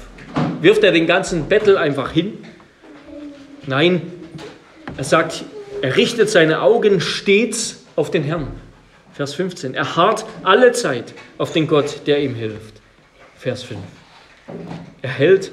Wirft 0.62 0.83
er 0.83 0.91
den 0.91 1.05
ganzen 1.05 1.47
Bettel 1.47 1.77
einfach 1.77 2.09
hin? 2.09 2.39
Nein, 3.67 4.01
er 4.97 5.03
sagt, 5.03 5.43
er 5.83 5.95
richtet 5.95 6.31
seine 6.31 6.63
Augen 6.63 7.01
stets 7.01 7.83
auf 7.95 8.09
den 8.09 8.23
Herrn. 8.23 8.47
Vers 9.13 9.35
15. 9.35 9.75
Er 9.75 9.95
harrt 9.95 10.25
alle 10.41 10.71
Zeit 10.71 11.13
auf 11.38 11.53
den 11.53 11.67
Gott, 11.67 12.07
der 12.07 12.19
ihm 12.19 12.33
hilft. 12.33 12.81
Vers 13.38 13.62
5. 13.62 13.79
Er 15.03 15.12
hält 15.12 15.51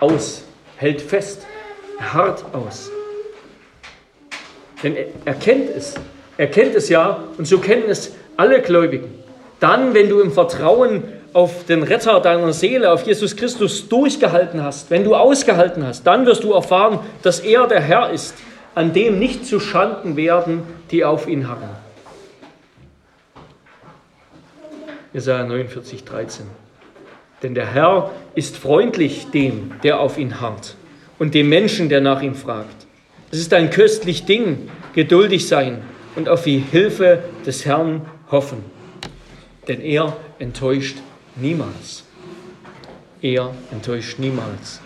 aus, 0.00 0.42
hält 0.78 1.00
fest, 1.00 1.45
harrt 2.00 2.44
aus. 2.52 2.90
Denn 4.82 4.96
er 5.24 5.34
kennt 5.34 5.70
es. 5.70 5.94
Er 6.38 6.48
kennt 6.48 6.74
es 6.74 6.88
ja 6.88 7.24
und 7.38 7.46
so 7.46 7.58
kennen 7.58 7.84
es 7.88 8.14
alle 8.36 8.60
Gläubigen. 8.60 9.12
Dann, 9.60 9.94
wenn 9.94 10.08
du 10.08 10.20
im 10.20 10.32
Vertrauen 10.32 11.04
auf 11.32 11.64
den 11.64 11.82
Retter 11.82 12.20
deiner 12.20 12.52
Seele, 12.52 12.92
auf 12.92 13.02
Jesus 13.02 13.36
Christus 13.36 13.88
durchgehalten 13.88 14.62
hast, 14.62 14.90
wenn 14.90 15.04
du 15.04 15.14
ausgehalten 15.14 15.86
hast, 15.86 16.06
dann 16.06 16.26
wirst 16.26 16.44
du 16.44 16.52
erfahren, 16.52 17.00
dass 17.22 17.40
er 17.40 17.66
der 17.66 17.80
Herr 17.80 18.10
ist, 18.10 18.34
an 18.74 18.92
dem 18.92 19.18
nicht 19.18 19.46
zu 19.46 19.58
Schanden 19.58 20.16
werden, 20.16 20.62
die 20.90 21.04
auf 21.04 21.26
ihn 21.26 21.48
harren. 21.48 21.70
Jesaja 25.14 25.44
49, 25.44 26.04
13. 26.04 26.46
Denn 27.42 27.54
der 27.54 27.66
Herr 27.66 28.10
ist 28.34 28.56
freundlich 28.56 29.30
dem, 29.30 29.72
der 29.82 30.00
auf 30.00 30.18
ihn 30.18 30.40
harrt, 30.40 30.74
und 31.18 31.34
dem 31.34 31.48
Menschen, 31.48 31.88
der 31.88 32.00
nach 32.00 32.22
ihm 32.22 32.34
fragt. 32.34 32.86
Es 33.30 33.38
ist 33.38 33.52
ein 33.52 33.70
köstlich 33.70 34.24
Ding, 34.24 34.70
geduldig 34.94 35.48
sein 35.48 35.82
und 36.14 36.28
auf 36.28 36.44
die 36.44 36.58
Hilfe 36.58 37.24
des 37.44 37.64
Herrn 37.64 38.02
hoffen. 38.30 38.64
Denn 39.68 39.80
er 39.80 40.16
enttäuscht 40.38 40.96
niemals. 41.34 42.04
Er 43.20 43.52
enttäuscht 43.72 44.18
niemals. 44.18 44.80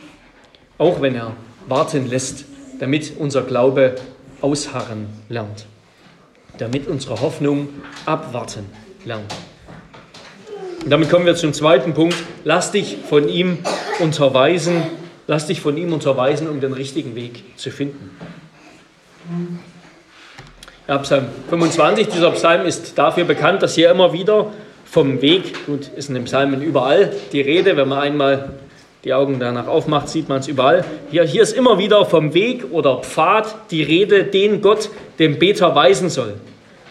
Auch 0.79 1.03
wenn 1.03 1.15
er 1.15 1.37
warten 1.69 2.09
lässt, 2.09 2.45
damit 2.79 3.13
unser 3.19 3.43
Glaube 3.43 3.97
ausharren 4.41 5.07
lernt. 5.29 5.67
Damit 6.59 6.87
unsere 6.89 7.21
Hoffnung 7.21 7.69
abwarten 8.07 8.67
lernt. 9.05 9.35
Und 10.83 10.91
damit 10.91 11.11
kommen 11.11 11.27
wir 11.27 11.37
zum 11.37 11.53
zweiten 11.53 11.93
Punkt. 11.93 12.17
Lass 12.45 12.73
dich 12.73 12.97
von 13.09 13.29
ihm 13.29 13.59
unterweisen 13.99 14.83
Lass 15.31 15.47
dich 15.47 15.61
von 15.61 15.77
ihm 15.77 15.93
unterweisen, 15.93 16.49
um 16.49 16.61
den 16.61 16.73
richtigen 16.73 17.15
Weg 17.15 17.45
zu 17.57 17.71
finden. 17.71 18.11
Ja, 20.89 20.99
Psalm 20.99 21.27
25, 21.49 22.09
dieser 22.09 22.33
Psalm 22.33 22.67
ist 22.67 22.99
dafür 22.99 23.23
bekannt, 23.23 23.63
dass 23.63 23.77
hier 23.77 23.93
immer 23.93 24.13
wieder 24.13 24.47
vom 24.85 25.23
Weg, 25.23 25.67
gut, 25.67 25.87
ist 25.95 26.09
in 26.09 26.17
den 26.17 26.25
Psalmen 26.25 26.61
überall 26.63 27.13
die 27.31 27.43
Rede, 27.43 27.77
wenn 27.77 27.89
man 27.89 28.01
einmal 28.01 28.55
die 29.05 29.15
Augen 29.15 29.39
danach 29.39 29.69
aufmacht, 29.69 30.09
sieht 30.09 30.29
man 30.29 30.41
es 30.41 30.49
überall. 30.49 30.85
Hier, 31.13 31.23
hier 31.23 31.43
ist 31.43 31.57
immer 31.57 31.79
wieder 31.79 32.05
vom 32.07 32.35
Weg 32.35 32.65
oder 32.73 32.97
Pfad 32.97 33.71
die 33.71 33.85
Rede, 33.85 34.25
den 34.25 34.61
Gott 34.61 34.91
dem 35.21 35.39
Beter 35.39 35.77
weisen 35.77 36.11
soll. 36.11 36.35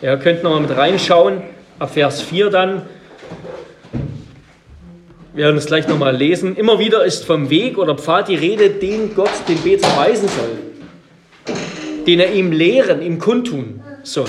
Ihr 0.02 0.15
könnt 0.15 0.43
nochmal 0.43 0.62
mit 0.62 0.71
reinschauen, 0.78 1.41
ab 1.78 1.93
Vers 1.93 2.21
4 2.21 2.49
dann. 2.52 2.84
Wir 5.34 5.46
werden 5.46 5.58
es 5.58 5.68
gleich 5.68 5.88
nochmal 5.88 6.15
lesen. 6.15 6.56
Immer 6.56 6.80
wieder 6.80 7.06
ist 7.06 7.24
vom 7.24 7.50
Weg 7.50 7.78
oder 7.78 7.96
Pfad 7.96 8.30
die 8.30 8.36
Rede, 8.36 8.70
den 8.72 9.13
Gott 9.13 9.30
den 9.48 9.60
Beter 9.62 9.88
weisen 9.96 10.28
soll, 10.28 11.56
den 12.08 12.20
er 12.20 12.34
ihm 12.34 12.52
lehren, 12.52 13.02
ihm 13.02 13.20
kundtun 13.20 13.82
soll. 14.04 14.26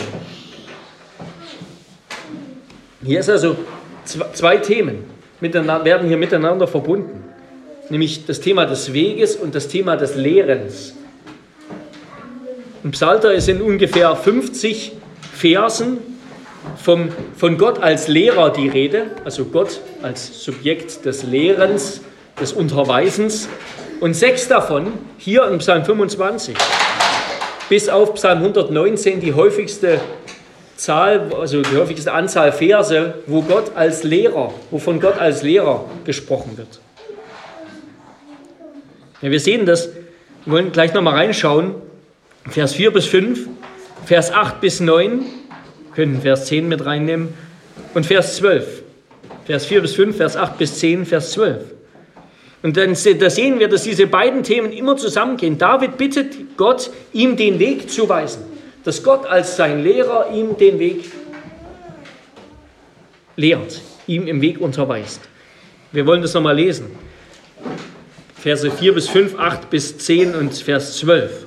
Hier 3.02 3.20
ist 3.20 3.30
also 3.30 3.56
zwei 4.34 4.58
Themen 4.58 5.04
werden 5.40 6.06
hier 6.06 6.18
miteinander 6.18 6.66
verbunden, 6.66 7.24
nämlich 7.88 8.26
das 8.26 8.40
Thema 8.40 8.66
des 8.66 8.92
Weges 8.92 9.36
und 9.36 9.54
das 9.54 9.68
Thema 9.68 9.96
des 9.96 10.16
Lehrens. 10.16 10.94
Im 12.84 12.90
Psalter 12.90 13.32
ist 13.32 13.48
in 13.48 13.62
ungefähr 13.62 14.14
50 14.14 14.92
Versen 15.32 16.09
vom, 16.76 17.08
von 17.36 17.58
Gott 17.58 17.82
als 17.82 18.08
Lehrer 18.08 18.50
die 18.50 18.68
Rede, 18.68 19.06
also 19.24 19.44
Gott 19.44 19.80
als 20.02 20.44
Subjekt 20.44 21.04
des 21.04 21.22
Lehrens, 21.24 22.00
des 22.40 22.52
Unterweisens. 22.52 23.48
Und 24.00 24.14
sechs 24.14 24.48
davon 24.48 24.92
hier 25.18 25.44
im 25.48 25.58
Psalm 25.58 25.84
25, 25.84 26.56
bis 27.68 27.88
auf 27.88 28.14
Psalm 28.14 28.38
119 28.38 29.20
die 29.20 29.34
häufigste 29.34 30.00
Zahl, 30.76 31.30
also 31.38 31.60
die 31.60 31.76
häufigste 31.76 32.12
Anzahl 32.12 32.52
Verse, 32.52 33.14
wo 33.26 33.42
Gott 33.42 33.72
als 33.74 34.02
Lehrer, 34.02 34.54
wovon 34.70 35.00
Gott 35.00 35.18
als 35.18 35.42
Lehrer 35.42 35.84
gesprochen 36.04 36.56
wird. 36.56 36.80
Ja, 39.20 39.30
wir 39.30 39.40
sehen 39.40 39.66
das, 39.66 39.90
wir 40.46 40.54
wollen 40.54 40.72
gleich 40.72 40.94
nochmal 40.94 41.14
reinschauen. 41.14 41.74
Vers 42.48 42.72
4 42.72 42.92
bis 42.92 43.04
5, 43.04 43.46
Vers 44.06 44.32
8 44.32 44.62
bis 44.62 44.80
9, 44.80 45.26
können 45.94 46.22
Vers 46.22 46.46
10 46.46 46.68
mit 46.68 46.84
reinnehmen 46.84 47.34
und 47.94 48.06
Vers 48.06 48.36
12. 48.36 48.82
Vers 49.44 49.66
4 49.66 49.80
bis 49.80 49.94
5, 49.94 50.16
Vers 50.16 50.36
8 50.36 50.58
bis 50.58 50.78
10, 50.78 51.06
Vers 51.06 51.32
12. 51.32 51.64
Und 52.62 52.76
dann 52.76 52.94
da 53.18 53.30
sehen 53.30 53.58
wir, 53.58 53.68
dass 53.68 53.84
diese 53.84 54.06
beiden 54.06 54.42
Themen 54.42 54.72
immer 54.72 54.96
zusammengehen. 54.96 55.56
David 55.56 55.96
bittet 55.96 56.56
Gott, 56.56 56.90
ihm 57.12 57.36
den 57.36 57.58
Weg 57.58 57.90
zu 57.90 58.08
weisen. 58.08 58.44
Dass 58.84 59.02
Gott 59.02 59.26
als 59.26 59.56
sein 59.56 59.82
Lehrer 59.82 60.30
ihm 60.32 60.56
den 60.56 60.78
Weg 60.78 61.10
lehrt, 63.36 63.80
ihm 64.06 64.26
im 64.26 64.40
Weg 64.40 64.60
unterweist. 64.60 65.22
Wir 65.92 66.06
wollen 66.06 66.22
das 66.22 66.34
nochmal 66.34 66.56
lesen. 66.56 66.86
Verse 68.36 68.70
4 68.70 68.94
bis 68.94 69.08
5, 69.08 69.38
8 69.38 69.70
bis 69.70 69.98
10 69.98 70.34
und 70.34 70.54
Vers 70.54 70.98
12. 70.98 71.46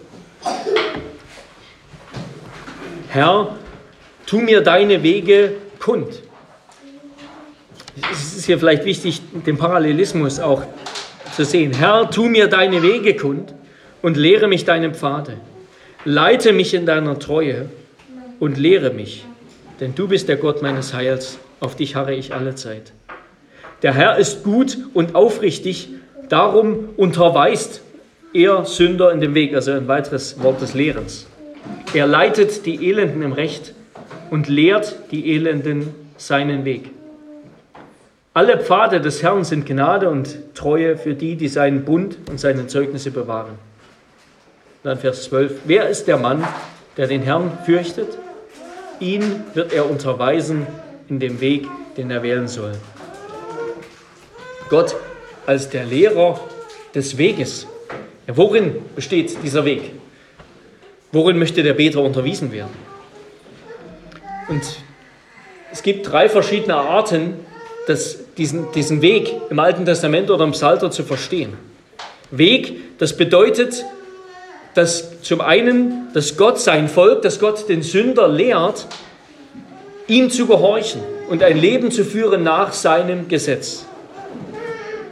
Herr, 3.10 3.56
tu 4.34 4.40
mir 4.40 4.62
deine 4.62 5.04
Wege 5.04 5.52
kund. 5.78 6.08
Es 8.12 8.36
ist 8.36 8.46
hier 8.46 8.58
vielleicht 8.58 8.84
wichtig, 8.84 9.22
den 9.46 9.60
Parallelismus 9.60 10.40
auch 10.40 10.64
zu 11.36 11.46
sehen. 11.46 11.72
Herr, 11.72 12.10
tu 12.10 12.24
mir 12.24 12.48
deine 12.48 12.82
Wege 12.82 13.16
kund 13.16 13.54
und 14.02 14.18
lehre 14.18 14.48
mich 14.48 14.66
deine 14.66 14.92
Pfade. 14.92 15.38
Leite 16.04 16.52
mich 16.52 16.74
in 16.74 16.88
deiner 16.88 17.20
Treue 17.20 17.70
und 18.40 18.58
lehre 18.58 18.90
mich, 18.90 19.24
denn 19.80 19.94
du 19.94 20.08
bist 20.08 20.28
der 20.30 20.38
Gott 20.38 20.64
meines 20.64 20.96
Heils, 20.96 21.38
auf 21.60 21.76
dich 21.76 21.96
harre 21.96 22.16
ich 22.16 22.34
alle 22.34 22.56
Zeit. 22.56 22.92
Der 23.84 23.94
Herr 23.94 24.18
ist 24.18 24.44
gut 24.44 24.80
und 24.96 25.14
aufrichtig, 25.14 25.90
darum 26.28 26.90
unterweist 26.98 27.82
er 28.34 28.66
Sünder 28.66 29.12
in 29.12 29.22
dem 29.22 29.36
Weg, 29.36 29.54
also 29.54 29.74
ein 29.74 29.88
weiteres 29.88 30.42
Wort 30.42 30.60
des 30.60 30.74
Lehrens. 30.74 31.28
Er 31.94 32.08
leitet 32.08 32.66
die 32.66 32.90
Elenden 32.90 33.22
im 33.22 33.34
Recht 33.34 33.76
und 34.34 34.48
lehrt 34.48 34.96
die 35.12 35.32
Elenden 35.36 35.94
seinen 36.18 36.66
Weg. 36.66 36.90
Alle 38.34 38.58
Pfade 38.58 39.00
des 39.00 39.22
Herrn 39.22 39.44
sind 39.44 39.68
Gnade 39.68 40.10
und 40.10 40.56
Treue 40.56 40.98
für 40.98 41.14
die, 41.14 41.36
die 41.36 41.48
seinen 41.48 41.86
Bund 41.86 42.18
und 42.32 42.40
seine 42.40 42.66
Zeugnisse 42.66 43.12
bewahren. 43.12 43.60
Dann 44.82 44.98
Vers 44.98 45.26
12. 45.26 45.60
Wer 45.66 45.88
ist 45.88 46.08
der 46.08 46.18
Mann, 46.18 46.44
der 46.98 47.06
den 47.06 47.22
Herrn 47.22 47.60
fürchtet? 47.64 48.18
Ihn 49.00 49.44
wird 49.54 49.72
er 49.72 49.88
unterweisen 49.88 50.66
in 51.10 51.20
dem 51.20 51.40
Weg, 51.40 51.68
den 51.96 52.10
er 52.10 52.24
wählen 52.24 52.48
soll. 52.48 52.72
Gott 54.68 54.96
als 55.46 55.70
der 55.70 55.86
Lehrer 55.86 56.40
des 56.96 57.20
Weges. 57.20 57.68
Ja, 58.26 58.36
worin 58.36 58.78
besteht 58.96 59.44
dieser 59.44 59.64
Weg? 59.64 59.92
Worin 61.12 61.38
möchte 61.38 61.62
der 61.62 61.76
Beter 61.76 62.02
unterwiesen 62.02 62.52
werden? 62.52 62.93
Und 64.48 64.62
es 65.72 65.84
gibt 65.84 66.12
drei 66.12 66.30
verschiedene 66.30 66.76
Arten, 66.76 67.36
das, 67.88 68.20
diesen, 68.38 68.72
diesen 68.72 69.02
Weg 69.02 69.34
im 69.50 69.60
Alten 69.60 69.86
Testament 69.86 70.30
oder 70.30 70.44
im 70.44 70.52
Psalter 70.52 70.92
zu 70.92 71.04
verstehen. 71.04 71.54
Weg, 72.32 72.98
das 73.00 73.16
bedeutet, 73.16 73.86
dass 74.74 75.22
zum 75.22 75.42
einen, 75.42 76.08
dass 76.14 76.38
Gott 76.38 76.60
sein 76.60 76.88
Volk, 76.88 77.22
dass 77.22 77.40
Gott 77.40 77.70
den 77.70 77.84
Sünder 77.84 78.28
lehrt, 78.28 78.88
ihm 80.08 80.30
zu 80.30 80.48
gehorchen 80.48 81.02
und 81.30 81.44
ein 81.44 81.58
Leben 81.58 81.92
zu 81.92 82.04
führen 82.04 82.44
nach 82.44 82.74
seinem 82.74 83.28
Gesetz. 83.28 83.86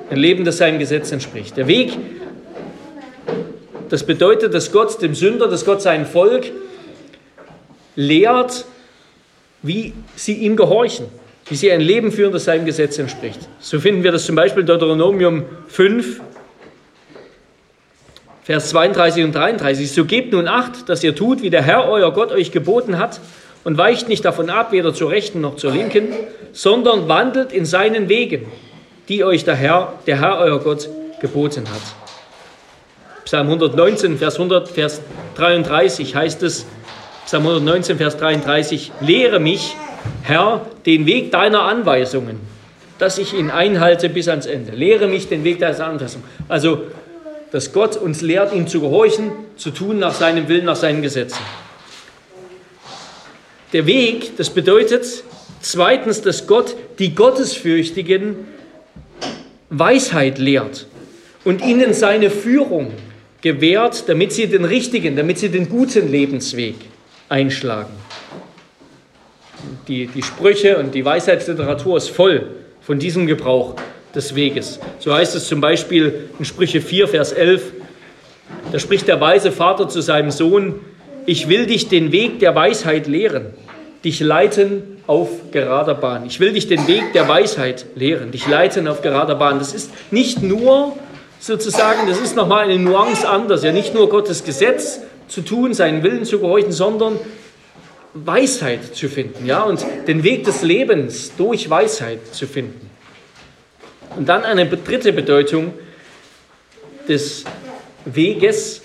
Ein 0.09 0.17
Leben, 0.17 0.43
das 0.43 0.57
seinem 0.57 0.79
Gesetz 0.79 1.11
entspricht. 1.11 1.55
Der 1.57 1.67
Weg, 1.67 1.97
das 3.89 4.05
bedeutet, 4.05 4.53
dass 4.53 4.71
Gott 4.71 5.01
dem 5.01 5.15
Sünder, 5.15 5.47
dass 5.47 5.63
Gott 5.63 5.81
sein 5.81 6.05
Volk 6.05 6.51
lehrt, 7.95 8.65
wie 9.61 9.93
sie 10.15 10.33
ihm 10.33 10.55
gehorchen. 10.55 11.07
wie 11.47 11.55
sie 11.55 11.69
ein 11.69 11.81
Leben 11.81 12.13
führen, 12.13 12.31
das 12.31 12.45
seinem 12.45 12.65
Gesetz 12.65 12.97
entspricht. 12.97 13.39
So 13.59 13.79
finden 13.79 14.03
wir 14.03 14.13
das 14.13 14.25
zum 14.25 14.35
Beispiel 14.35 14.61
in 14.61 14.67
Deuteronomium 14.67 15.43
5, 15.67 16.21
Vers 18.43 18.69
32 18.69 19.25
und 19.25 19.35
33. 19.35 19.91
So 19.91 20.05
gebt 20.05 20.31
nun 20.31 20.47
acht, 20.47 20.87
dass 20.87 21.03
ihr 21.03 21.13
tut, 21.13 21.41
wie 21.41 21.49
der 21.49 21.61
Herr 21.61 21.89
euer 21.89 22.13
Gott 22.13 22.31
euch 22.31 22.51
geboten 22.51 22.97
hat, 22.97 23.19
und 23.63 23.77
weicht 23.77 24.07
nicht 24.07 24.25
davon 24.25 24.49
ab, 24.49 24.71
weder 24.71 24.93
zur 24.93 25.11
rechten 25.11 25.41
noch 25.41 25.55
zur 25.55 25.71
linken, 25.71 26.07
sondern 26.51 27.07
wandelt 27.07 27.51
in 27.51 27.65
seinen 27.65 28.09
Wegen, 28.09 28.45
die 29.07 29.23
euch 29.23 29.43
der 29.43 29.55
Herr, 29.55 29.93
der 30.07 30.19
Herr 30.19 30.39
euer 30.39 30.59
Gott 30.59 30.89
geboten 31.19 31.65
hat. 31.69 31.81
Psalm 33.25 33.47
119, 33.47 34.17
Vers, 34.17 34.35
100, 34.35 34.69
Vers 34.69 35.01
33 35.35 36.15
heißt 36.15 36.41
es, 36.43 36.65
Psalm 37.25 37.45
119, 37.45 37.97
Vers 37.97 38.17
33, 38.17 38.91
lehre 39.01 39.39
mich, 39.39 39.75
Herr, 40.23 40.65
den 40.85 41.05
Weg 41.05 41.31
deiner 41.31 41.63
Anweisungen, 41.63 42.39
dass 42.97 43.17
ich 43.17 43.33
ihn 43.33 43.49
einhalte 43.49 44.09
bis 44.09 44.27
ans 44.27 44.45
Ende. 44.45 44.71
Lehre 44.73 45.07
mich 45.07 45.27
den 45.29 45.43
Weg 45.43 45.59
deiner 45.59 45.85
Anweisungen. 45.85 46.25
Also, 46.49 46.83
dass 47.51 47.73
Gott 47.73 47.97
uns 47.97 48.21
lehrt, 48.21 48.53
ihm 48.53 48.67
zu 48.67 48.81
gehorchen, 48.81 49.31
zu 49.55 49.71
tun 49.71 49.99
nach 49.99 50.13
seinem 50.13 50.47
Willen, 50.47 50.65
nach 50.65 50.75
seinen 50.75 51.01
Gesetzen. 51.01 51.41
Der 53.73 53.85
Weg, 53.85 54.37
das 54.37 54.49
bedeutet 54.49 55.05
zweitens, 55.61 56.21
dass 56.21 56.47
Gott 56.47 56.75
die 56.99 57.15
Gottesfürchtigen 57.15 58.35
Weisheit 59.69 60.37
lehrt 60.37 60.87
und 61.45 61.65
ihnen 61.65 61.93
seine 61.93 62.29
Führung 62.29 62.91
gewährt, 63.41 64.07
damit 64.07 64.33
sie 64.33 64.47
den 64.47 64.65
richtigen, 64.65 65.15
damit 65.15 65.39
sie 65.39 65.49
den 65.49 65.69
guten 65.69 66.11
Lebensweg 66.11 66.75
einschlagen. 67.31 67.93
Die, 69.87 70.07
die 70.07 70.21
Sprüche 70.21 70.77
und 70.77 70.93
die 70.93 71.05
Weisheitsliteratur 71.05 71.97
ist 71.97 72.09
voll 72.09 72.47
von 72.81 72.99
diesem 72.99 73.25
Gebrauch 73.25 73.75
des 74.13 74.35
Weges. 74.35 74.79
So 74.99 75.13
heißt 75.13 75.35
es 75.35 75.47
zum 75.47 75.61
Beispiel 75.61 76.29
in 76.37 76.45
Sprüche 76.45 76.81
4, 76.81 77.07
Vers 77.07 77.31
11, 77.31 77.71
da 78.71 78.79
spricht 78.79 79.07
der 79.07 79.21
weise 79.21 79.51
Vater 79.51 79.87
zu 79.87 80.01
seinem 80.01 80.31
Sohn, 80.31 80.79
ich 81.25 81.47
will 81.47 81.67
dich 81.67 81.87
den 81.87 82.11
Weg 82.11 82.39
der 82.39 82.55
Weisheit 82.55 83.07
lehren, 83.07 83.47
dich 84.03 84.19
leiten 84.19 84.97
auf 85.07 85.29
gerader 85.51 85.93
Bahn. 85.93 86.25
Ich 86.25 86.39
will 86.39 86.53
dich 86.53 86.67
den 86.67 86.87
Weg 86.87 87.13
der 87.13 87.27
Weisheit 87.27 87.85
lehren, 87.95 88.31
dich 88.31 88.47
leiten 88.47 88.87
auf 88.87 89.01
gerader 89.01 89.35
Bahn. 89.35 89.59
Das 89.59 89.73
ist 89.73 89.91
nicht 90.11 90.41
nur 90.41 90.97
sozusagen, 91.39 92.07
das 92.07 92.19
ist 92.19 92.35
nochmal 92.35 92.65
eine 92.65 92.79
Nuance 92.79 93.27
anders, 93.27 93.63
ja 93.63 93.71
nicht 93.71 93.93
nur 93.93 94.09
Gottes 94.09 94.43
Gesetz 94.43 95.01
zu 95.31 95.41
tun, 95.41 95.73
seinen 95.73 96.03
Willen 96.03 96.25
zu 96.25 96.39
gehorchen, 96.39 96.73
sondern 96.73 97.17
Weisheit 98.13 98.93
zu 98.93 99.07
finden, 99.07 99.45
ja, 99.45 99.63
und 99.63 99.85
den 100.05 100.23
Weg 100.23 100.43
des 100.43 100.61
Lebens 100.61 101.31
durch 101.37 101.69
Weisheit 101.69 102.19
zu 102.35 102.45
finden. 102.45 102.89
Und 104.17 104.27
dann 104.27 104.43
eine 104.43 104.65
dritte 104.65 105.13
Bedeutung 105.13 105.73
des 107.07 107.45
Weges, 108.03 108.81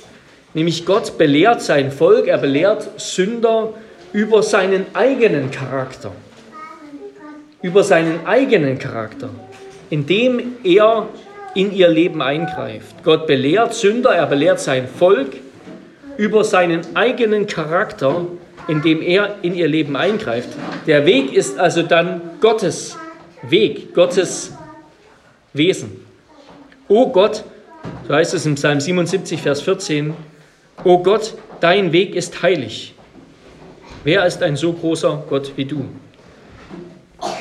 nämlich 0.55 0.87
Gott 0.87 1.19
belehrt 1.19 1.63
sein 1.63 1.91
Volk, 1.91 2.29
er 2.29 2.39
belehrt 2.39 3.01
Sünder 3.01 3.75
über 4.13 4.45
seinen 4.45 4.87
eigenen 4.95 5.51
Charakter. 5.51 6.13
Über 7.61 7.83
seinen 7.83 8.25
eigenen 8.25 8.79
Charakter, 8.79 9.31
indem 9.91 10.55
er 10.63 11.09
in 11.57 11.73
ihr 11.73 11.89
Leben 11.89 12.23
eingreift. 12.23 13.03
Gott 13.03 13.27
belehrt 13.27 13.75
Sünder, 13.75 14.11
er 14.11 14.27
belehrt 14.27 14.61
sein 14.61 14.87
Volk 14.87 15.33
über 16.17 16.45
seinen 16.45 16.97
eigenen 16.97 17.47
Charakter, 17.47 18.27
indem 18.69 19.03
er 19.03 19.37
in 19.43 19.55
ihr 19.55 19.69
Leben 19.69 19.97
eingreift. 19.97 20.49
Der 20.87 21.07
Weg 21.07 21.33
ist 21.33 21.59
also 21.59 21.83
dann 21.83 22.21
Gottes 22.41 22.97
Weg, 23.43 23.95
Gottes 23.95 24.53
Wesen. 25.53 26.05
O 26.89 27.09
Gott, 27.09 27.45
so 28.07 28.15
heißt 28.15 28.35
es 28.35 28.47
im 28.47 28.55
Psalm 28.55 28.81
77, 28.81 29.43
Vers 29.43 29.61
14, 29.63 30.15
O 30.85 30.99
Gott, 30.99 31.35
dein 31.61 31.93
Weg 31.93 32.15
ist 32.15 32.43
heilig. 32.43 32.95
Wer 34.05 34.25
ist 34.27 34.43
ein 34.43 34.57
so 34.57 34.73
großer 34.73 35.25
Gott 35.29 35.53
wie 35.57 35.65
du? 35.65 35.87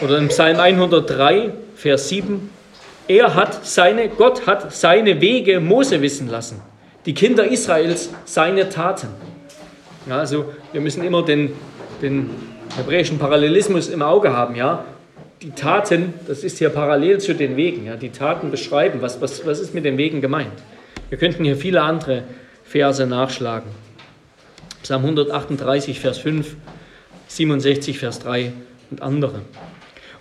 Oder 0.02 0.18
im 0.18 0.30
Psalm 0.30 0.60
103, 0.60 1.52
Vers 1.76 2.10
7, 2.10 2.50
er 3.08 3.36
hat 3.36 3.66
seine, 3.66 4.10
Gott 4.10 4.48
hat 4.48 4.74
seine 4.74 5.22
Wege 5.22 5.60
Mose 5.60 6.02
wissen 6.02 6.28
lassen, 6.28 6.62
die 7.06 7.14
Kinder 7.14 7.46
Israels 7.50 8.10
seine 8.26 8.70
Taten. 8.70 9.08
Ja, 10.08 10.18
also 10.20 10.54
wir 10.72 10.82
müssen 10.82 11.04
immer 11.04 11.24
den, 11.24 11.54
den 12.02 12.30
hebräischen 12.78 13.20
Parallelismus 13.20 13.90
im 13.90 14.02
Auge 14.02 14.34
haben. 14.34 14.56
Ja? 14.56 14.86
Die 15.42 15.52
Taten, 15.52 16.14
das 16.28 16.44
ist 16.44 16.58
hier 16.58 16.70
parallel 16.70 17.20
zu 17.20 17.36
den 17.36 17.58
Wegen. 17.58 17.86
Ja? 17.86 17.96
Die 17.96 18.10
Taten 18.10 18.52
beschreiben, 18.52 19.02
was, 19.02 19.22
was, 19.22 19.46
was 19.46 19.60
ist 19.60 19.74
mit 19.74 19.86
den 19.86 19.98
Wegen 19.98 20.22
gemeint. 20.22 20.54
Wir 21.10 21.18
könnten 21.18 21.44
hier 21.44 21.56
viele 21.56 21.82
andere 21.82 22.24
Verse 22.64 23.06
nachschlagen. 23.06 23.70
Psalm 24.82 25.02
138, 25.02 26.00
Vers 26.00 26.18
5, 26.20 26.56
67, 27.28 27.98
Vers 27.98 28.20
3 28.20 28.52
und 28.92 29.02
andere. 29.02 29.42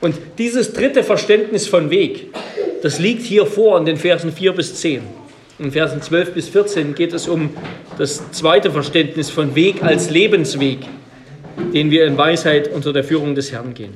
Und 0.01 0.16
dieses 0.38 0.73
dritte 0.73 1.03
Verständnis 1.03 1.66
von 1.66 1.90
Weg, 1.90 2.35
das 2.83 2.99
liegt 2.99 3.23
hier 3.23 3.47
vor 3.47 3.79
in 3.79 3.87
den 3.87 3.97
Versen 3.97 4.33
4 4.33 4.53
bis 4.53 4.75
10. 4.77 5.03
In 5.56 5.70
Versen 5.70 6.02
12 6.02 6.34
bis 6.34 6.48
14 6.48 6.96
geht 6.96 7.12
es 7.12 7.28
um 7.28 7.50
das 7.96 8.32
zweite 8.32 8.72
Verständnis 8.72 9.30
von 9.30 9.54
Weg 9.54 9.84
als 9.84 10.10
Lebensweg, 10.10 10.80
den 11.72 11.92
wir 11.92 12.06
in 12.06 12.18
Weisheit 12.18 12.72
unter 12.72 12.92
der 12.92 13.04
Führung 13.04 13.36
des 13.36 13.52
Herrn 13.52 13.72
gehen. 13.72 13.94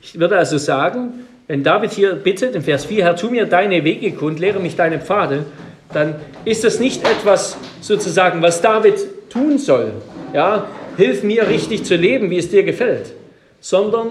Ich 0.00 0.18
würde 0.18 0.38
also 0.38 0.56
sagen, 0.56 1.26
wenn 1.48 1.62
David 1.62 1.92
hier 1.92 2.14
bittet, 2.14 2.54
in 2.54 2.62
Vers 2.62 2.86
4, 2.86 3.04
Herr, 3.04 3.16
tu 3.16 3.28
mir 3.28 3.44
deine 3.44 3.84
Wege 3.84 4.12
kund, 4.12 4.40
lehre 4.40 4.58
mich 4.58 4.74
deine 4.74 5.00
Pfade, 5.00 5.44
dann 5.92 6.14
ist 6.46 6.64
das 6.64 6.80
nicht 6.80 7.06
etwas 7.06 7.58
sozusagen, 7.82 8.40
was 8.40 8.62
David 8.62 8.94
tun 9.28 9.58
soll. 9.58 9.92
Ja, 10.32 10.66
hilf 10.96 11.22
mir 11.24 11.46
richtig 11.46 11.84
zu 11.84 11.94
leben, 11.94 12.30
wie 12.30 12.38
es 12.38 12.48
dir 12.48 12.62
gefällt, 12.62 13.12
sondern 13.60 14.08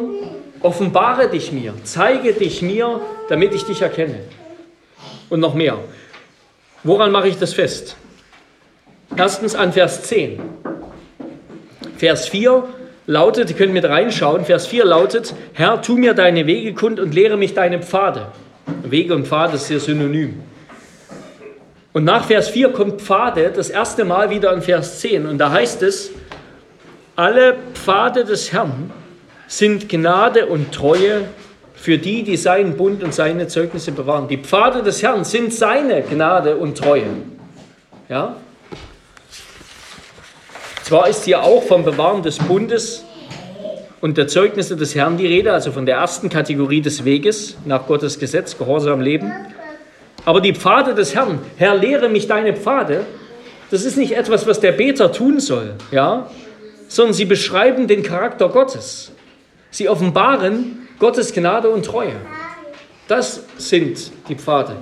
offenbare 0.62 1.30
dich 1.30 1.52
mir, 1.52 1.74
zeige 1.84 2.34
dich 2.34 2.62
mir, 2.62 3.02
damit 3.28 3.56
ich 3.56 3.64
dich 3.64 3.82
erkenne. 3.82 4.20
Und 5.30 5.40
noch 5.40 5.56
mehr. 5.56 5.80
Woran 6.84 7.12
mache 7.12 7.30
ich 7.30 7.38
das 7.38 7.54
fest? 7.54 7.96
Erstens 9.16 9.56
an 9.56 9.72
Vers 9.72 10.04
10. 10.04 10.42
Vers 11.98 12.28
4 12.28 12.64
lautet, 13.08 13.50
ihr 13.50 13.56
könnt 13.56 13.74
mit 13.74 13.86
reinschauen, 13.86 14.44
Vers 14.44 14.68
4 14.68 14.84
lautet, 14.84 15.34
Herr, 15.54 15.82
tu 15.82 15.98
mir 15.98 16.14
deine 16.14 16.46
Wege 16.46 16.74
kund 16.74 17.00
und 17.00 17.14
lehre 17.14 17.38
mich 17.38 17.54
deine 17.54 17.82
Pfade. 17.82 18.28
Wege 18.84 19.16
und 19.16 19.28
Pfade 19.28 19.56
ist 19.56 19.68
sehr 19.68 19.80
synonym. 19.80 20.42
Und 21.94 22.06
nach 22.06 22.26
Vers 22.26 22.50
4 22.50 22.70
kommt 22.70 23.02
Pfade 23.02 23.52
das 23.56 23.70
erste 23.70 24.04
Mal 24.04 24.30
wieder 24.30 24.52
in 24.52 24.62
Vers 24.62 25.00
10. 25.00 25.28
Und 25.28 25.38
da 25.38 25.52
heißt 25.52 25.84
es, 25.84 26.12
alle 27.16 27.56
Pfade 27.76 28.26
des 28.26 28.52
Herrn 28.52 28.92
sind 29.48 29.88
Gnade 29.88 30.48
und 30.48 30.74
Treue 30.74 31.26
für 31.84 31.98
die, 31.98 32.24
die 32.24 32.38
seinen 32.38 32.78
Bund 32.78 33.04
und 33.04 33.14
seine 33.14 33.50
Zeugnisse 33.50 33.92
bewahren. 33.92 34.30
Die 34.30 34.38
Pfade 34.38 34.84
des 34.84 35.04
Herrn 35.04 35.26
sind 35.26 35.54
seine 35.54 36.02
Gnade 36.02 36.56
und 36.56 36.78
Treue. 36.78 37.08
Ja? 38.08 38.38
Zwar 40.84 41.10
ist 41.10 41.26
hier 41.26 41.44
auch 41.44 41.62
vom 41.62 41.84
Bewahren 41.84 42.24
des 42.24 42.38
Bundes 42.38 43.04
und 44.00 44.18
der 44.18 44.30
Zeugnisse 44.30 44.78
des 44.78 44.96
Herrn 44.96 45.18
die 45.18 45.28
Rede, 45.28 45.52
also 45.52 45.74
von 45.74 45.86
der 45.86 45.98
ersten 45.98 46.30
Kategorie 46.30 46.80
des 46.80 47.04
Weges 47.04 47.58
nach 47.66 47.86
Gottes 47.86 48.18
Gesetz, 48.18 48.58
Gehorsam 48.58 49.02
leben. 49.02 49.34
Aber 50.24 50.40
die 50.40 50.56
Pfade 50.56 50.96
des 50.96 51.14
Herrn, 51.14 51.40
Herr, 51.58 51.76
lehre 51.76 52.08
mich 52.08 52.28
deine 52.28 52.56
Pfade, 52.56 53.06
das 53.72 53.84
ist 53.84 53.98
nicht 53.98 54.16
etwas, 54.16 54.48
was 54.48 54.62
der 54.62 54.72
Beter 54.72 55.12
tun 55.12 55.42
soll, 55.42 55.74
ja, 55.92 56.30
sondern 56.88 57.14
sie 57.14 57.26
beschreiben 57.26 57.90
den 57.90 58.04
Charakter 58.04 58.48
Gottes. 58.48 59.12
Sie 59.70 59.90
offenbaren 59.90 60.83
Gottes 61.04 61.34
Gnade 61.34 61.68
und 61.68 61.86
Treue. 61.86 62.16
Das 63.10 63.44
sind 63.58 64.10
die 64.30 64.36
Pfade 64.36 64.78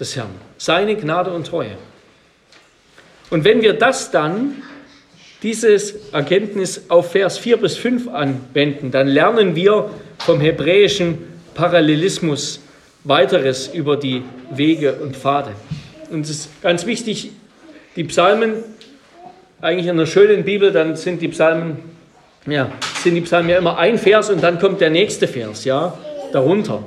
des 0.00 0.16
Herrn, 0.16 0.30
seine 0.56 0.96
Gnade 0.96 1.30
und 1.30 1.46
Treue. 1.46 1.76
Und 3.28 3.44
wenn 3.44 3.60
wir 3.60 3.74
das 3.74 4.10
dann, 4.10 4.62
dieses 5.42 6.10
Erkenntnis 6.10 6.86
auf 6.88 7.12
Vers 7.12 7.36
4 7.36 7.58
bis 7.58 7.76
5 7.76 8.08
anwenden, 8.08 8.90
dann 8.90 9.08
lernen 9.08 9.54
wir 9.56 9.90
vom 10.20 10.40
hebräischen 10.40 11.18
Parallelismus 11.54 12.60
weiteres 13.04 13.68
über 13.68 13.98
die 13.98 14.22
Wege 14.50 14.94
und 14.94 15.18
Pfade. 15.18 15.50
Und 16.08 16.22
es 16.22 16.30
ist 16.30 16.62
ganz 16.62 16.86
wichtig, 16.86 17.30
die 17.94 18.04
Psalmen, 18.04 18.54
eigentlich 19.60 19.84
in 19.84 19.90
einer 19.90 20.06
schönen 20.06 20.44
Bibel, 20.44 20.72
dann 20.72 20.96
sind 20.96 21.20
die 21.20 21.28
Psalmen, 21.28 21.97
ja, 22.50 22.70
sind 23.02 23.14
die 23.14 23.20
Psalmen 23.22 23.50
ja 23.50 23.58
immer 23.58 23.78
ein 23.78 23.98
Vers 23.98 24.30
und 24.30 24.42
dann 24.42 24.58
kommt 24.58 24.80
der 24.80 24.90
nächste 24.90 25.28
Vers, 25.28 25.64
ja, 25.64 25.96
darunter. 26.32 26.84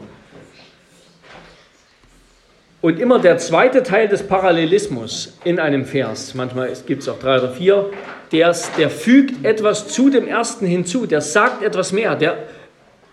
Und 2.82 2.99
immer 2.99 3.20
der 3.20 3.38
zweite 3.38 3.84
Teil 3.84 4.07
des 4.07 4.24
Parallelismus 4.24 5.38
in 5.43 5.59
einem 5.59 5.86
Vers, 5.86 6.34
manchmal 6.34 6.72
gibt 6.88 7.03
es 7.03 7.09
auch 7.09 7.20
drei 7.20 7.38
oder 7.38 7.51
vier, 7.51 7.91
der, 8.32 8.55
der 8.78 8.89
fügt 8.89 9.45
etwas 9.45 9.88
zu 9.88 10.09
dem 10.09 10.28
ersten 10.28 10.66
hinzu, 10.66 11.05
der 11.05 11.22
sagt 11.22 11.62
etwas 11.64 11.91
mehr, 11.91 12.16
der 12.16 12.38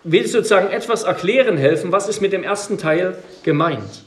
will 0.03 0.25
sozusagen 0.27 0.71
etwas 0.71 1.03
erklären 1.03 1.57
helfen, 1.57 1.91
was 1.91 2.07
ist 2.07 2.21
mit 2.21 2.33
dem 2.33 2.43
ersten 2.43 2.77
Teil 2.77 3.15
gemeint. 3.43 4.03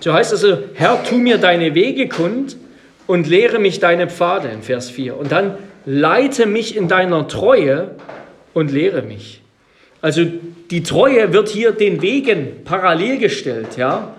So 0.00 0.12
heißt 0.12 0.32
also, 0.32 0.58
Herr, 0.74 1.02
tu 1.04 1.16
mir 1.16 1.38
deine 1.38 1.74
Wege 1.74 2.08
kund 2.08 2.56
und 3.06 3.28
lehre 3.28 3.58
mich 3.58 3.78
deine 3.78 4.08
Pfade 4.08 4.48
in 4.48 4.62
Vers 4.62 4.90
4. 4.90 5.16
Und 5.16 5.32
dann 5.32 5.58
leite 5.86 6.46
mich 6.46 6.76
in 6.76 6.88
deiner 6.88 7.28
Treue 7.28 7.92
und 8.52 8.70
lehre 8.70 9.02
mich. 9.02 9.40
Also 10.02 10.22
die 10.70 10.82
Treue 10.82 11.32
wird 11.32 11.48
hier 11.48 11.72
den 11.72 12.02
Wegen 12.02 12.64
parallel 12.64 13.18
gestellt, 13.18 13.76
ja. 13.76 14.14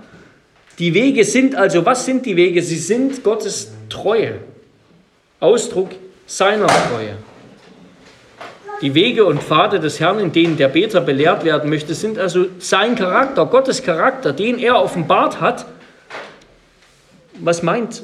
Die 0.80 0.93
Wege 0.93 1.24
sind 1.24 1.55
also, 1.55 1.86
was 1.86 2.05
sind 2.05 2.26
die 2.26 2.36
Wege? 2.36 2.61
Sie 2.61 2.78
sind 2.78 3.24
Gottes 3.24 3.74
Treue. 3.89 4.36
Ausdruck 5.39 5.89
seiner 6.26 6.68
Treue. 6.68 7.15
Die 8.82 8.93
Wege 8.93 9.26
und 9.26 9.41
Pfade 9.41 9.80
des 9.80 9.99
Herrn, 9.99 10.20
in 10.20 10.32
denen 10.32 10.55
der 10.55 10.68
Beter 10.68 11.01
belehrt 11.01 11.43
werden 11.43 11.70
möchte, 11.70 11.95
sind 11.95 12.20
also 12.20 12.45
sein 12.59 12.95
Charakter, 12.95 13.45
Gottes 13.47 13.82
Charakter, 13.82 14.34
den 14.34 14.59
er 14.59 14.80
offenbart 14.80 15.41
hat. 15.41 15.65
Was 17.39 17.63
meint 17.63 18.03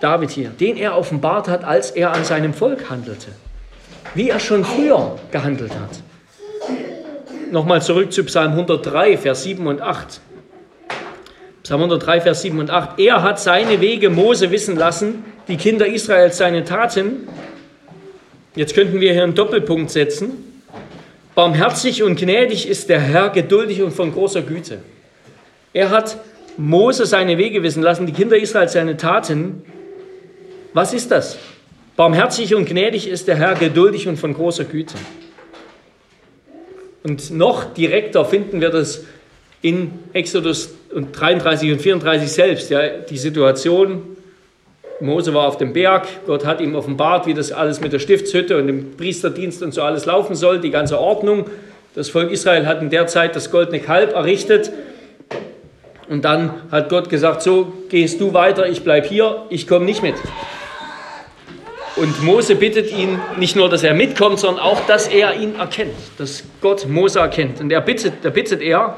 David 0.00 0.30
hier? 0.30 0.50
Den 0.50 0.76
er 0.76 0.96
offenbart 0.96 1.48
hat, 1.48 1.64
als 1.64 1.90
er 1.90 2.12
an 2.12 2.24
seinem 2.24 2.54
Volk 2.54 2.90
handelte. 2.90 3.28
Wie 4.14 4.30
er 4.30 4.40
schon 4.40 4.64
früher 4.64 5.18
gehandelt 5.30 5.72
hat. 5.72 6.02
Nochmal 7.50 7.82
zurück 7.82 8.12
zu 8.12 8.24
Psalm 8.24 8.52
103, 8.52 9.16
Vers 9.16 9.42
7 9.42 9.66
und 9.66 9.80
8. 9.80 10.20
Psalm 11.62 11.82
103, 11.82 12.20
Vers 12.20 12.42
7 12.42 12.58
und 12.58 12.70
8. 12.70 12.98
Er 12.98 13.22
hat 13.22 13.40
seine 13.40 13.80
Wege 13.80 14.10
Mose 14.10 14.50
wissen 14.50 14.76
lassen, 14.76 15.24
die 15.48 15.56
Kinder 15.56 15.86
Israels 15.86 16.38
seine 16.38 16.64
Taten. 16.64 17.28
Jetzt 18.54 18.74
könnten 18.74 19.00
wir 19.00 19.12
hier 19.12 19.22
einen 19.22 19.34
Doppelpunkt 19.34 19.90
setzen. 19.90 20.62
Barmherzig 21.34 22.02
und 22.02 22.18
gnädig 22.18 22.68
ist 22.68 22.88
der 22.88 23.00
Herr, 23.00 23.30
geduldig 23.30 23.82
und 23.82 23.92
von 23.92 24.12
großer 24.12 24.42
Güte. 24.42 24.80
Er 25.72 25.90
hat 25.90 26.18
Mose 26.56 27.06
seine 27.06 27.38
Wege 27.38 27.62
wissen 27.62 27.82
lassen, 27.82 28.06
die 28.06 28.12
Kinder 28.12 28.36
Israels 28.36 28.72
seine 28.72 28.96
Taten. 28.96 29.62
Was 30.72 30.92
ist 30.92 31.10
das? 31.10 31.38
Barmherzig 31.96 32.54
und 32.54 32.68
gnädig 32.68 33.08
ist 33.08 33.26
der 33.26 33.36
Herr, 33.36 33.54
geduldig 33.54 34.06
und 34.06 34.18
von 34.18 34.34
großer 34.34 34.64
Güte. 34.64 34.94
Und 37.02 37.30
noch 37.30 37.72
direkter 37.74 38.24
finden 38.24 38.60
wir 38.60 38.70
das 38.70 39.04
in 39.62 39.90
Exodus 40.12 40.74
33 40.94 41.72
und 41.72 41.80
34 41.80 42.30
selbst. 42.30 42.70
Ja, 42.70 42.86
die 42.88 43.18
Situation, 43.18 44.16
Mose 45.00 45.34
war 45.34 45.48
auf 45.48 45.56
dem 45.56 45.72
Berg, 45.72 46.06
Gott 46.26 46.44
hat 46.44 46.60
ihm 46.60 46.74
offenbart, 46.74 47.26
wie 47.26 47.34
das 47.34 47.50
alles 47.52 47.80
mit 47.80 47.92
der 47.92 47.98
Stiftshütte 47.98 48.58
und 48.58 48.66
dem 48.66 48.96
Priesterdienst 48.96 49.62
und 49.62 49.72
so 49.72 49.82
alles 49.82 50.06
laufen 50.06 50.36
soll, 50.36 50.60
die 50.60 50.70
ganze 50.70 50.98
Ordnung. 51.00 51.46
Das 51.94 52.10
Volk 52.10 52.30
Israel 52.30 52.66
hat 52.66 52.82
in 52.82 52.90
der 52.90 53.06
Zeit 53.06 53.34
das 53.34 53.50
goldene 53.50 53.80
Kalb 53.80 54.14
errichtet. 54.14 54.70
Und 56.08 56.24
dann 56.24 56.62
hat 56.70 56.88
Gott 56.88 57.10
gesagt, 57.10 57.42
so 57.42 57.72
gehst 57.88 58.20
du 58.20 58.32
weiter, 58.32 58.68
ich 58.68 58.82
bleibe 58.82 59.06
hier, 59.06 59.44
ich 59.50 59.66
komme 59.66 59.84
nicht 59.84 60.02
mit. 60.02 60.14
Und 61.96 62.22
Mose 62.22 62.54
bittet 62.54 62.92
ihn 62.92 63.18
nicht 63.38 63.56
nur, 63.56 63.68
dass 63.68 63.82
er 63.82 63.92
mitkommt, 63.92 64.38
sondern 64.38 64.62
auch, 64.62 64.80
dass 64.86 65.08
er 65.08 65.34
ihn 65.34 65.56
erkennt, 65.56 65.96
dass 66.16 66.44
Gott 66.60 66.86
Mose 66.86 67.18
erkennt. 67.18 67.60
Und 67.60 67.72
er 67.72 67.80
bittet, 67.80 68.14
da 68.22 68.30
bittet 68.30 68.62
er, 68.62 68.96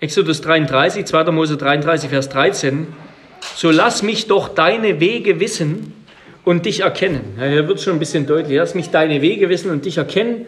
Exodus 0.00 0.40
33, 0.40 1.04
2. 1.04 1.24
Mose 1.32 1.56
33, 1.56 2.08
Vers 2.08 2.28
13, 2.28 2.86
so 3.56 3.70
lass 3.70 4.02
mich 4.02 4.28
doch 4.28 4.48
deine 4.48 5.00
Wege 5.00 5.40
wissen 5.40 5.92
und 6.44 6.66
dich 6.66 6.80
erkennen. 6.80 7.36
Ja, 7.38 7.46
hier 7.46 7.66
wird 7.66 7.80
schon 7.80 7.94
ein 7.94 7.98
bisschen 7.98 8.26
deutlich, 8.26 8.56
lass 8.56 8.74
mich 8.76 8.90
deine 8.90 9.20
Wege 9.20 9.48
wissen 9.48 9.72
und 9.72 9.84
dich 9.84 9.98
erkennen. 9.98 10.46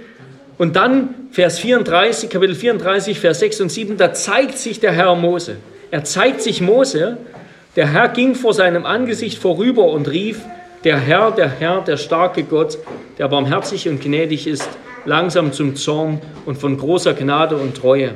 Und 0.61 0.77
dann 0.77 1.15
Vers 1.31 1.59
34, 1.61 2.29
Kapitel 2.29 2.55
34, 2.55 3.19
Vers 3.19 3.41
6 3.41 3.63
und 3.63 3.73
7, 3.73 3.97
da 3.97 4.13
zeigt 4.13 4.59
sich 4.59 4.79
der 4.79 4.93
Herr 4.93 5.15
Mose. 5.15 5.57
Er 5.91 6.05
zeigt 6.05 6.43
sich 6.43 6.61
Mose, 6.61 7.17
der 7.77 7.87
Herr 7.87 8.09
ging 8.09 8.35
vor 8.35 8.53
seinem 8.53 8.85
Angesicht 8.85 9.39
vorüber 9.39 9.87
und 9.87 10.11
rief, 10.11 10.43
der 10.85 10.99
Herr, 10.99 11.31
der 11.31 11.49
Herr, 11.49 11.81
der 11.81 11.97
starke 11.97 12.43
Gott, 12.43 12.77
der 13.17 13.29
barmherzig 13.29 13.89
und 13.89 14.03
gnädig 14.03 14.47
ist, 14.47 14.69
langsam 15.07 15.55
zum 15.55 15.77
Zorn 15.77 16.21
und 16.45 16.59
von 16.59 16.77
großer 16.77 17.15
Gnade 17.15 17.57
und 17.57 17.79
Treue, 17.79 18.11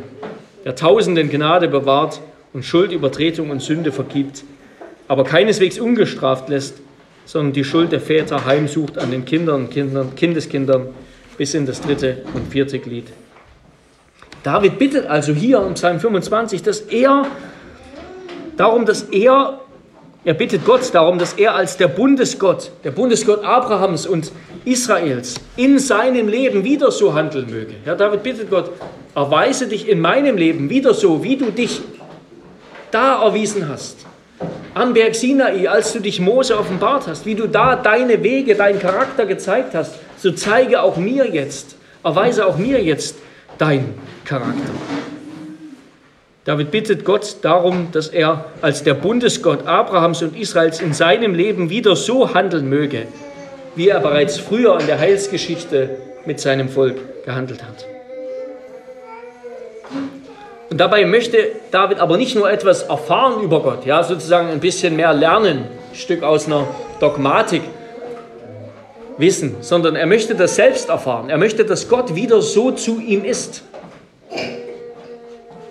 der 0.67 0.75
tausenden 0.75 1.31
Gnade 1.31 1.69
bewahrt 1.69 2.21
und 2.53 2.63
Schuld, 2.63 2.93
Übertretung 2.93 3.49
und 3.49 3.63
Sünde 3.63 3.91
vergibt, 3.91 4.45
aber 5.09 5.25
keineswegs 5.25 5.79
ungestraft 5.79 6.51
lässt, 6.51 6.75
sondern 7.25 7.55
die 7.55 7.65
Schuld 7.65 7.91
der 7.91 8.03
Väter 8.03 8.45
heimsucht 8.45 8.99
an 8.99 9.11
den 9.11 9.25
Kindern, 9.25 9.71
Kindern, 9.71 10.15
Kindeskindern 10.15 10.89
bis 11.37 11.55
in 11.55 11.66
das 11.66 11.80
dritte 11.80 12.22
und 12.35 12.51
vierte 12.51 12.78
Glied. 12.78 13.07
David 14.43 14.78
bittet 14.78 15.07
also 15.07 15.32
hier 15.32 15.59
im 15.66 15.74
Psalm 15.74 16.01
25, 16.01 16.62
dass 16.62 16.80
er 16.80 17.26
darum, 18.57 18.85
dass 18.85 19.03
er 19.05 19.61
er 20.26 20.32
bittet 20.32 20.64
Gott 20.64 20.95
darum, 20.95 21.18
dass 21.18 21.35
er 21.35 21.55
als 21.55 21.76
der 21.76 21.89
Bundesgott, 21.89 22.70
der 22.82 22.93
Bundesgott 22.93 23.45
Abrahams 23.45 24.07
und 24.07 24.32
Israels 24.64 25.35
in 25.57 25.78
seinem 25.78 26.28
Leben 26.28 26.64
wieder 26.64 26.91
so 26.91 27.12
handeln 27.12 27.51
möge. 27.51 27.74
Ja, 27.85 27.95
David 27.95 28.22
bittet 28.22 28.49
Gott, 28.49 28.70
erweise 29.14 29.68
dich 29.68 29.87
in 29.87 30.01
meinem 30.01 30.39
Leben 30.39 30.70
wieder 30.70 30.95
so, 30.95 31.22
wie 31.22 31.37
du 31.37 31.51
dich 31.51 31.82
da 32.91 33.22
erwiesen 33.22 33.68
hast. 33.68 34.07
Am 34.72 34.95
Berg 34.95 35.14
Sinai, 35.14 35.68
als 35.68 35.93
du 35.93 36.01
dich 36.01 36.20
Mose 36.20 36.59
offenbart 36.59 37.07
hast, 37.07 37.26
wie 37.26 37.35
du 37.35 37.47
da 37.47 37.76
deine 37.76 38.22
Wege, 38.22 38.55
deinen 38.55 38.78
Charakter 38.78 39.26
gezeigt 39.26 39.74
hast, 39.74 39.97
so 40.25 40.33
zeige 40.33 40.81
auch 40.83 40.97
mir 40.97 41.29
jetzt, 41.31 41.77
erweise 42.03 42.47
auch 42.47 42.57
mir 42.57 42.83
jetzt 42.83 43.16
deinen 43.59 43.93
Charakter. 44.25 44.72
David 46.47 46.70
bittet 46.70 47.05
Gott 47.05 47.37
darum, 47.43 47.89
dass 47.93 48.09
er 48.09 48.47
als 48.62 48.83
der 48.83 48.95
Bundesgott 48.95 49.66
Abrahams 49.66 50.22
und 50.22 50.35
Israels 50.35 50.81
in 50.81 50.95
seinem 50.95 51.35
Leben 51.35 51.68
wieder 51.68 51.95
so 51.95 52.33
handeln 52.33 52.70
möge, 52.70 53.07
wie 53.77 53.89
er 53.89 54.01
bereits 54.01 54.39
früher 54.39 54.81
in 54.81 54.87
der 54.87 54.99
Heilsgeschichte 54.99 55.91
mit 56.25 56.41
seinem 56.41 56.70
Volk 56.70 56.97
gehandelt 57.27 57.62
hat. 57.62 57.85
Und 60.70 60.81
dabei 60.81 61.05
möchte 61.05 61.37
David 61.70 61.99
aber 62.01 62.16
nicht 62.16 62.35
nur 62.35 62.51
etwas 62.51 62.85
erfahren 62.85 63.43
über 63.43 63.61
Gott, 63.61 63.85
ja, 63.85 64.03
sozusagen 64.03 64.49
ein 64.49 64.61
bisschen 64.61 64.97
mehr 64.97 65.12
lernen, 65.12 65.66
ein 65.91 65.95
Stück 65.95 66.22
aus 66.22 66.47
einer 66.47 66.66
Dogmatik 66.99 67.61
wissen, 69.19 69.57
sondern 69.61 69.97
er 69.97 70.07
möchte 70.07 70.35
das 70.35 70.57
selbst 70.57 70.89
erfahren. 70.89 71.31
Er 71.31 71.39
möchte, 71.39 71.65
dass 71.65 71.89
Gott 71.89 72.15
wieder 72.15 72.43
so 72.43 72.71
zu 72.71 73.01
ihm 73.01 73.25
ist. 73.25 73.62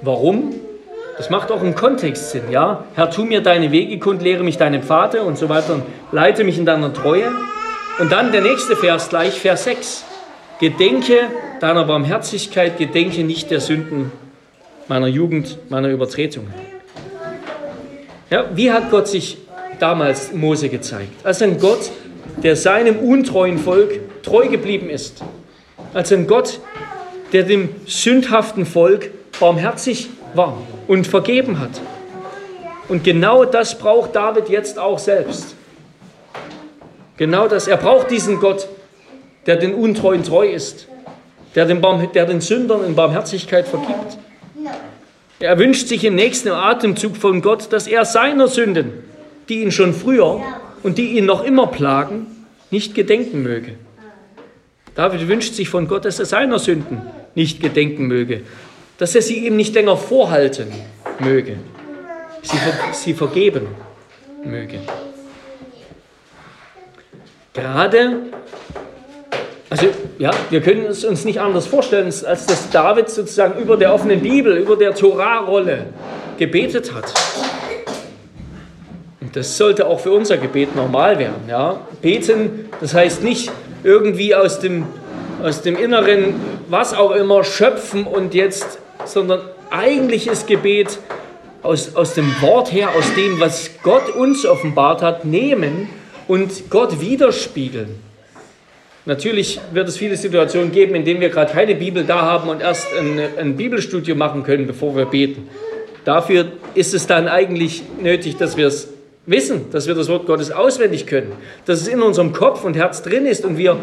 Warum? 0.02 0.54
Das 1.18 1.30
macht 1.30 1.52
auch 1.52 1.62
im 1.62 1.76
Kontext 1.76 2.32
Sinn, 2.32 2.50
ja? 2.50 2.86
Herr, 2.96 3.10
tu 3.10 3.24
mir 3.24 3.42
deine 3.42 3.72
Wege 3.72 4.00
kund, 4.00 4.22
lehre 4.22 4.44
mich 4.44 4.58
deine 4.58 4.82
Pfade 4.82 5.22
und 5.22 5.38
so 5.38 5.48
weiter 5.48 5.76
und 5.76 5.84
leite 6.12 6.44
mich 6.44 6.58
in 6.58 6.66
deiner 6.66 6.94
Treue. 6.94 7.32
Und 8.00 8.12
dann 8.12 8.32
der 8.32 8.42
nächste 8.42 8.76
Vers 8.76 9.10
gleich, 9.10 9.40
Vers 9.40 9.66
6. 9.66 10.06
Gedenke 10.60 11.20
deiner 11.60 11.86
Barmherzigkeit, 11.86 12.78
gedenke 12.78 13.24
nicht 13.24 13.52
der 13.52 13.60
Sünden 13.60 14.12
meiner 14.88 15.08
Jugend, 15.08 15.58
meiner 15.70 15.90
Übertretungen. 15.90 16.54
Ja, 18.30 18.46
wie 18.56 18.72
hat 18.72 18.90
Gott 18.90 19.08
sich 19.08 19.38
damals 19.80 20.34
Mose 20.34 20.70
gezeigt? 20.70 21.24
Als 21.24 21.42
ein 21.42 21.60
Gott, 21.60 21.92
der 22.38 22.56
seinem 22.56 23.00
untreuen 23.00 23.58
Volk 23.58 24.00
treu 24.24 24.48
geblieben 24.48 24.90
ist. 24.90 25.24
Als 25.94 26.12
ein 26.12 26.28
Gott, 26.28 26.60
der 27.32 27.44
dem 27.44 27.70
sündhaften 27.86 28.66
Volk 28.66 29.12
barmherzig 29.40 30.10
war 30.34 30.58
und 30.88 31.08
vergeben 31.08 31.60
hat. 31.60 31.82
Und 32.90 33.04
genau 33.04 33.46
das 33.46 33.78
braucht 33.78 34.16
David 34.16 34.50
jetzt 34.50 34.78
auch 34.78 35.00
selbst. 35.00 35.56
Genau 37.18 37.48
das. 37.48 37.68
Er 37.68 37.78
braucht 37.78 38.12
diesen 38.12 38.40
Gott, 38.40 38.68
der 39.46 39.56
den 39.58 39.74
Untreuen 39.74 40.24
treu 40.24 40.48
ist, 40.48 40.88
der 41.56 41.66
den, 41.66 41.82
Barm, 41.82 42.12
der 42.14 42.26
den 42.26 42.42
Sündern 42.42 42.84
in 42.86 42.96
Barmherzigkeit 42.96 43.68
vergibt. 43.68 44.18
Er 45.40 45.60
wünscht 45.60 45.88
sich 45.88 46.04
im 46.06 46.16
nächsten 46.16 46.50
Atemzug 46.50 47.18
von 47.18 47.42
Gott, 47.42 47.72
dass 47.72 47.88
er 47.88 48.06
seiner 48.06 48.48
Sünden, 48.48 49.04
die 49.50 49.62
ihn 49.62 49.72
schon 49.72 49.94
früher 49.94 50.42
und 50.84 50.98
die 50.98 51.18
ihn 51.18 51.26
noch 51.26 51.44
immer 51.44 51.68
plagen, 51.68 52.28
nicht 52.70 52.94
gedenken 52.94 53.42
möge. 53.42 53.76
David 54.96 55.28
wünscht 55.28 55.56
sich 55.56 55.70
von 55.70 55.88
Gott, 55.88 56.06
dass 56.06 56.20
er 56.20 56.26
seiner 56.26 56.60
Sünden 56.60 57.02
nicht 57.36 57.62
gedenken 57.62 58.08
möge, 58.08 58.42
dass 58.98 59.16
er 59.16 59.22
sie 59.22 59.48
ihm 59.48 59.56
nicht 59.56 59.74
länger 59.74 59.98
vorhalten 59.98 60.68
möge, 61.20 61.58
sie, 62.44 62.58
sie 62.92 63.14
vergeben 63.14 63.68
möge. 64.44 64.80
Gerade, 67.54 68.18
also 69.70 69.88
ja, 70.20 70.32
wir 70.50 70.62
können 70.62 70.86
es 70.86 71.04
uns 71.06 71.26
nicht 71.26 71.40
anders 71.40 71.66
vorstellen, 71.66 72.06
als 72.06 72.46
dass 72.46 72.70
David 72.70 73.10
sozusagen 73.10 73.62
über 73.62 73.78
der 73.78 73.94
offenen 73.94 74.22
Bibel, 74.22 74.58
über 74.58 74.76
der 74.76 74.94
Torah-Rolle 74.94 75.88
gebetet 76.38 76.94
hat. 76.94 77.14
Das 79.34 79.58
sollte 79.58 79.88
auch 79.88 80.00
für 80.00 80.12
unser 80.12 80.38
Gebet 80.38 80.76
normal 80.76 81.20
werden. 81.20 81.44
Ja? 81.50 81.82
Beten, 82.02 82.70
das 82.80 82.94
heißt 82.94 83.24
nicht 83.24 83.52
irgendwie 83.84 84.34
aus 84.36 84.60
dem 84.60 84.86
aus 85.44 85.62
dem 85.62 85.76
Inneren, 85.76 86.36
was 86.70 86.94
auch 86.94 87.12
immer, 87.12 87.44
schöpfen 87.44 88.06
und 88.06 88.34
jetzt, 88.34 88.80
sondern 89.06 89.42
eigentlich 89.70 90.28
ist 90.28 90.48
Gebet 90.48 91.00
aus, 91.62 91.96
aus 91.96 92.14
dem 92.14 92.42
Wort 92.42 92.72
her, 92.72 92.90
aus 92.98 93.14
dem, 93.16 93.40
was 93.42 93.72
Gott 93.84 94.10
uns 94.16 94.46
offenbart 94.46 95.02
hat, 95.02 95.26
nehmen 95.26 95.90
und 96.30 96.70
Gott 96.70 97.02
widerspiegeln. 97.02 98.00
Natürlich 99.06 99.60
wird 99.74 99.90
es 99.90 99.98
viele 99.98 100.16
Situationen 100.16 100.72
geben, 100.72 100.96
in 100.96 101.04
denen 101.04 101.20
wir 101.20 101.30
gerade 101.30 101.52
keine 101.52 101.76
Bibel 101.76 102.06
da 102.06 102.22
haben 102.22 102.48
und 102.48 102.62
erst 102.62 102.88
ein, 102.98 103.20
ein 103.38 103.58
Bibelstudium 103.58 104.18
machen 104.18 104.44
können, 104.44 104.66
bevor 104.66 104.96
wir 104.96 105.06
beten. 105.06 105.50
Dafür 106.06 106.54
ist 106.74 106.94
es 106.94 107.06
dann 107.06 107.28
eigentlich 107.28 107.84
nötig, 108.02 108.38
dass 108.38 108.56
wir 108.56 108.68
es 108.68 108.88
wissen, 109.26 109.72
dass 109.72 109.88
wir 109.88 109.96
das 109.96 110.10
Wort 110.10 110.26
Gottes 110.26 110.52
auswendig 110.52 111.08
können, 111.08 111.32
dass 111.66 111.82
es 111.82 111.88
in 111.88 112.02
unserem 112.02 112.34
Kopf 112.34 112.64
und 112.64 112.76
Herz 112.76 113.02
drin 113.02 113.26
ist 113.26 113.46
und 113.46 113.58
wir, 113.58 113.78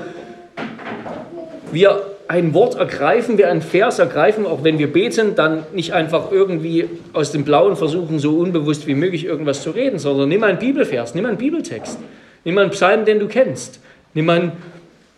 wir 1.73 2.03
ein 2.29 2.55
Wort 2.55 2.77
ergreifen, 2.77 3.39
wir 3.39 3.51
einen 3.51 3.63
Vers 3.63 3.99
ergreifen, 3.99 4.47
auch 4.47 4.63
wenn 4.63 4.79
wir 4.79 4.93
beten, 4.93 5.35
dann 5.35 5.65
nicht 5.75 5.95
einfach 5.95 6.31
irgendwie 6.31 6.89
aus 7.13 7.33
dem 7.33 7.45
Blauen 7.45 7.77
versuchen, 7.77 8.19
so 8.19 8.39
unbewusst 8.39 8.87
wie 8.87 8.95
möglich 8.95 9.25
irgendwas 9.25 9.63
zu 9.63 9.71
reden, 9.71 9.99
sondern 9.99 10.29
nimm 10.29 10.45
einen 10.45 10.59
Bibelvers, 10.59 11.15
nimm 11.15 11.27
einen 11.27 11.39
Bibeltext, 11.39 11.99
nimm 12.45 12.59
einen 12.59 12.71
Psalm, 12.71 13.05
den 13.05 13.19
du 13.19 13.27
kennst, 13.27 13.81
nimm 14.15 14.31
einen 14.31 14.53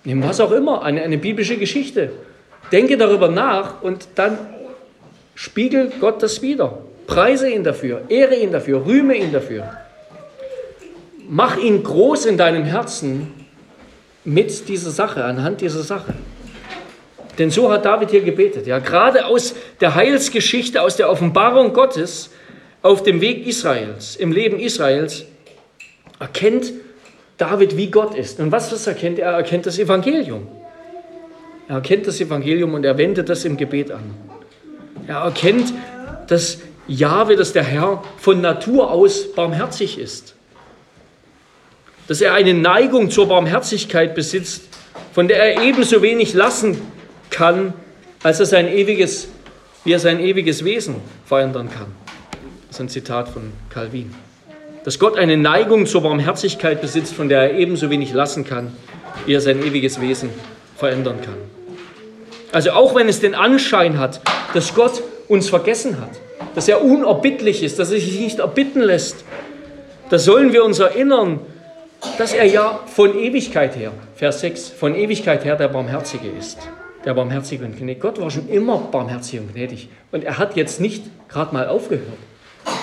Nimm 0.04 0.22
was 0.22 0.40
auch 0.40 0.52
immer, 0.52 0.82
eine, 0.82 1.02
eine 1.02 1.18
biblische 1.18 1.56
Geschichte. 1.56 2.10
Denke 2.72 2.96
darüber 2.96 3.28
nach 3.28 3.82
und 3.82 4.08
dann 4.14 4.38
spiegel 5.34 5.92
Gott 6.00 6.22
das 6.22 6.42
wieder. 6.42 6.78
Preise 7.06 7.48
ihn 7.48 7.62
dafür, 7.62 8.02
ehre 8.08 8.34
ihn 8.34 8.52
dafür, 8.52 8.84
rühme 8.84 9.16
ihn 9.16 9.32
dafür. 9.32 9.64
Mach 11.28 11.56
ihn 11.56 11.82
groß 11.82 12.26
in 12.26 12.36
deinem 12.36 12.64
Herzen 12.64 13.32
mit 14.24 14.68
dieser 14.68 14.90
Sache, 14.90 15.24
anhand 15.24 15.60
dieser 15.60 15.82
Sache. 15.82 16.14
Denn 17.38 17.50
so 17.50 17.70
hat 17.72 17.84
David 17.84 18.10
hier 18.10 18.22
gebetet. 18.22 18.66
Ja, 18.66 18.78
gerade 18.78 19.26
aus 19.26 19.54
der 19.80 19.94
Heilsgeschichte, 19.94 20.82
aus 20.82 20.96
der 20.96 21.10
Offenbarung 21.10 21.72
Gottes 21.72 22.30
auf 22.82 23.02
dem 23.02 23.20
Weg 23.20 23.46
Israels, 23.46 24.16
im 24.16 24.32
Leben 24.32 24.58
Israels, 24.58 25.24
erkennt 26.18 26.72
David, 27.38 27.76
wie 27.76 27.90
Gott 27.90 28.14
ist. 28.14 28.38
Und 28.38 28.52
was 28.52 28.70
das 28.70 28.86
erkennt 28.86 29.18
er? 29.18 29.30
Er 29.30 29.36
erkennt 29.38 29.66
das 29.66 29.78
Evangelium. 29.78 30.46
Er 31.68 31.76
erkennt 31.76 32.06
das 32.06 32.20
Evangelium 32.20 32.74
und 32.74 32.84
er 32.84 32.98
wendet 32.98 33.28
das 33.28 33.44
im 33.44 33.56
Gebet 33.56 33.90
an. 33.90 34.02
Er 35.06 35.18
erkennt, 35.18 35.72
dass 36.28 36.58
Jahwe, 36.86 37.36
dass 37.36 37.52
der 37.52 37.64
Herr 37.64 38.02
von 38.18 38.40
Natur 38.40 38.90
aus 38.90 39.32
barmherzig 39.32 39.98
ist. 39.98 40.34
Dass 42.08 42.20
er 42.20 42.34
eine 42.34 42.54
Neigung 42.54 43.10
zur 43.10 43.28
Barmherzigkeit 43.28 44.14
besitzt, 44.14 44.64
von 45.12 45.28
der 45.28 45.38
er 45.38 45.62
ebenso 45.62 46.02
wenig 46.02 46.34
lassen 46.34 46.80
kann, 47.30 47.72
als 48.22 48.40
er 48.40 48.46
sein 48.46 48.68
ewiges, 48.68 49.28
wie 49.84 49.92
er 49.92 49.98
sein 49.98 50.20
ewiges 50.20 50.64
Wesen 50.64 50.96
verändern 51.24 51.68
kann. 51.70 51.92
Das 52.68 52.76
ist 52.76 52.80
ein 52.80 52.88
Zitat 52.88 53.28
von 53.28 53.52
Calvin 53.70 54.14
dass 54.84 54.98
Gott 54.98 55.16
eine 55.16 55.36
Neigung 55.36 55.86
zur 55.86 56.02
Barmherzigkeit 56.02 56.80
besitzt, 56.80 57.14
von 57.14 57.28
der 57.28 57.52
er 57.52 57.58
ebenso 57.58 57.90
wenig 57.90 58.12
lassen 58.12 58.44
kann, 58.44 58.72
wie 59.26 59.34
er 59.34 59.40
sein 59.40 59.62
ewiges 59.62 60.00
Wesen 60.00 60.30
verändern 60.76 61.20
kann. 61.24 61.36
Also 62.50 62.72
auch 62.72 62.94
wenn 62.94 63.08
es 63.08 63.20
den 63.20 63.34
Anschein 63.34 63.98
hat, 63.98 64.20
dass 64.54 64.74
Gott 64.74 65.02
uns 65.28 65.48
vergessen 65.48 66.00
hat, 66.00 66.10
dass 66.54 66.68
er 66.68 66.82
unerbittlich 66.82 67.62
ist, 67.62 67.78
dass 67.78 67.90
er 67.90 68.00
sich 68.00 68.18
nicht 68.18 68.40
erbitten 68.40 68.82
lässt, 68.82 69.24
da 70.10 70.18
sollen 70.18 70.52
wir 70.52 70.64
uns 70.64 70.78
erinnern, 70.78 71.40
dass 72.18 72.32
er 72.32 72.44
ja 72.44 72.80
von 72.86 73.18
Ewigkeit 73.18 73.76
her, 73.76 73.92
Vers 74.16 74.40
6, 74.40 74.68
von 74.70 74.94
Ewigkeit 74.94 75.44
her 75.44 75.56
der 75.56 75.68
Barmherzige 75.68 76.28
ist. 76.28 76.58
Der 77.04 77.14
Barmherzige 77.14 77.64
und 77.64 77.76
gnädig. 77.76 78.00
Gott 78.00 78.20
war 78.20 78.30
schon 78.30 78.48
immer 78.48 78.78
barmherzig 78.78 79.40
und 79.40 79.52
gnädig. 79.52 79.88
Und 80.12 80.24
er 80.24 80.38
hat 80.38 80.56
jetzt 80.56 80.80
nicht 80.80 81.04
gerade 81.28 81.52
mal 81.52 81.66
aufgehört, 81.66 82.06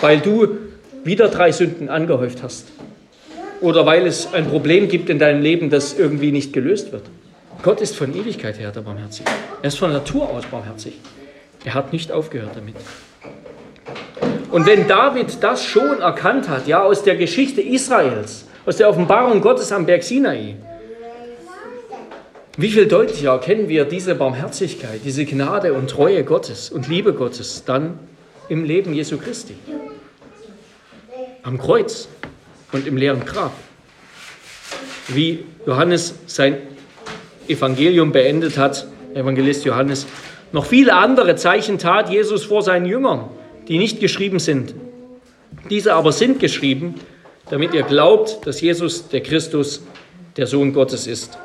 weil 0.01 0.19
du 0.19 0.57
wieder 1.03 1.29
drei 1.29 1.51
Sünden 1.51 1.89
angehäuft 1.89 2.43
hast. 2.43 2.67
Oder 3.61 3.85
weil 3.85 4.05
es 4.07 4.33
ein 4.33 4.47
Problem 4.47 4.87
gibt 4.87 5.09
in 5.09 5.19
deinem 5.19 5.41
Leben, 5.41 5.69
das 5.69 5.97
irgendwie 5.97 6.31
nicht 6.31 6.51
gelöst 6.53 6.91
wird. 6.91 7.03
Gott 7.61 7.81
ist 7.81 7.95
von 7.95 8.13
Ewigkeit 8.15 8.57
her 8.59 8.71
der 8.71 8.81
Barmherzig. 8.81 9.25
Er 9.61 9.67
ist 9.67 9.77
von 9.77 9.91
Natur 9.91 10.29
aus 10.29 10.45
barmherzig. 10.45 10.93
Er 11.65 11.73
hat 11.73 11.91
nicht 11.91 12.11
aufgehört 12.11 12.51
damit. 12.55 12.75
Und 14.51 14.65
wenn 14.65 14.87
David 14.87 15.43
das 15.43 15.65
schon 15.65 16.01
erkannt 16.01 16.47
hat, 16.47 16.67
ja, 16.67 16.81
aus 16.81 17.03
der 17.03 17.17
Geschichte 17.17 17.61
Israels, 17.61 18.45
aus 18.69 18.77
der 18.77 18.87
Offenbarung 18.87 19.41
Gottes 19.41 19.71
am 19.71 19.87
Berg 19.87 20.03
Sinai, 20.03 20.53
wie 22.55 22.69
viel 22.69 22.87
deutlicher 22.87 23.31
erkennen 23.31 23.67
wir 23.67 23.83
diese 23.83 24.13
Barmherzigkeit, 24.13 25.01
diese 25.03 25.25
Gnade 25.25 25.73
und 25.73 25.89
Treue 25.89 26.23
Gottes 26.23 26.69
und 26.69 26.87
Liebe 26.87 27.13
Gottes 27.13 27.63
dann 27.65 27.97
im 28.47 28.63
Leben 28.63 28.93
Jesu 28.93 29.17
Christi 29.17 29.55
am 31.41 31.57
Kreuz 31.57 32.09
und 32.71 32.85
im 32.85 32.95
leeren 32.95 33.25
Grab. 33.25 33.53
Wie 35.07 35.45
Johannes 35.65 36.13
sein 36.27 36.59
Evangelium 37.47 38.11
beendet 38.11 38.59
hat, 38.59 38.85
Evangelist 39.15 39.65
Johannes, 39.65 40.05
noch 40.51 40.67
viele 40.67 40.93
andere 40.93 41.35
Zeichen 41.35 41.79
tat 41.79 42.11
Jesus 42.11 42.43
vor 42.43 42.61
seinen 42.61 42.85
Jüngern, 42.85 43.31
die 43.67 43.79
nicht 43.79 43.99
geschrieben 43.99 44.37
sind. 44.37 44.75
Diese 45.71 45.95
aber 45.95 46.11
sind 46.11 46.39
geschrieben, 46.39 46.93
damit 47.49 47.73
ihr 47.73 47.83
glaubt, 47.83 48.45
dass 48.45 48.61
Jesus 48.61 49.09
der 49.09 49.21
Christus, 49.21 49.81
der 50.37 50.47
Sohn 50.47 50.73
Gottes 50.73 51.07
ist 51.07 51.37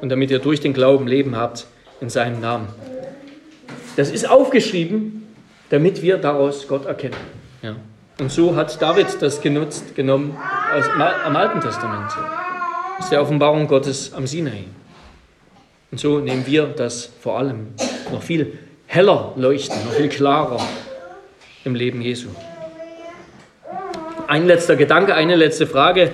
und 0.00 0.08
damit 0.08 0.30
ihr 0.30 0.38
durch 0.38 0.60
den 0.60 0.72
Glauben 0.72 1.06
Leben 1.06 1.36
habt 1.36 1.66
in 2.00 2.10
seinem 2.10 2.40
Namen. 2.40 2.68
Das 3.96 4.10
ist 4.10 4.28
aufgeschrieben, 4.28 5.26
damit 5.70 6.02
wir 6.02 6.18
daraus 6.18 6.68
Gott 6.68 6.84
erkennen. 6.84 7.16
Ja. 7.62 7.76
Und 8.18 8.30
so 8.30 8.54
hat 8.56 8.80
David 8.80 9.06
das 9.20 9.40
genutzt, 9.40 9.94
genommen 9.94 10.36
aus, 10.74 10.84
am 11.24 11.36
Alten 11.36 11.60
Testament. 11.60 12.10
Ist 12.98 13.10
die 13.10 13.16
Offenbarung 13.16 13.66
Gottes 13.66 14.12
am 14.14 14.26
Sinai. 14.26 14.64
Und 15.90 15.98
so 15.98 16.18
nehmen 16.18 16.46
wir 16.46 16.66
das 16.66 17.10
vor 17.20 17.38
allem 17.38 17.68
noch 18.12 18.22
viel 18.22 18.58
heller 18.86 19.32
leuchten, 19.36 19.76
noch 19.84 19.92
viel 19.92 20.08
klarer 20.08 20.60
im 21.64 21.74
Leben 21.74 22.00
Jesu. 22.00 22.28
Ein 24.28 24.46
letzter 24.46 24.76
Gedanke, 24.76 25.14
eine 25.14 25.36
letzte 25.36 25.66
Frage 25.66 26.10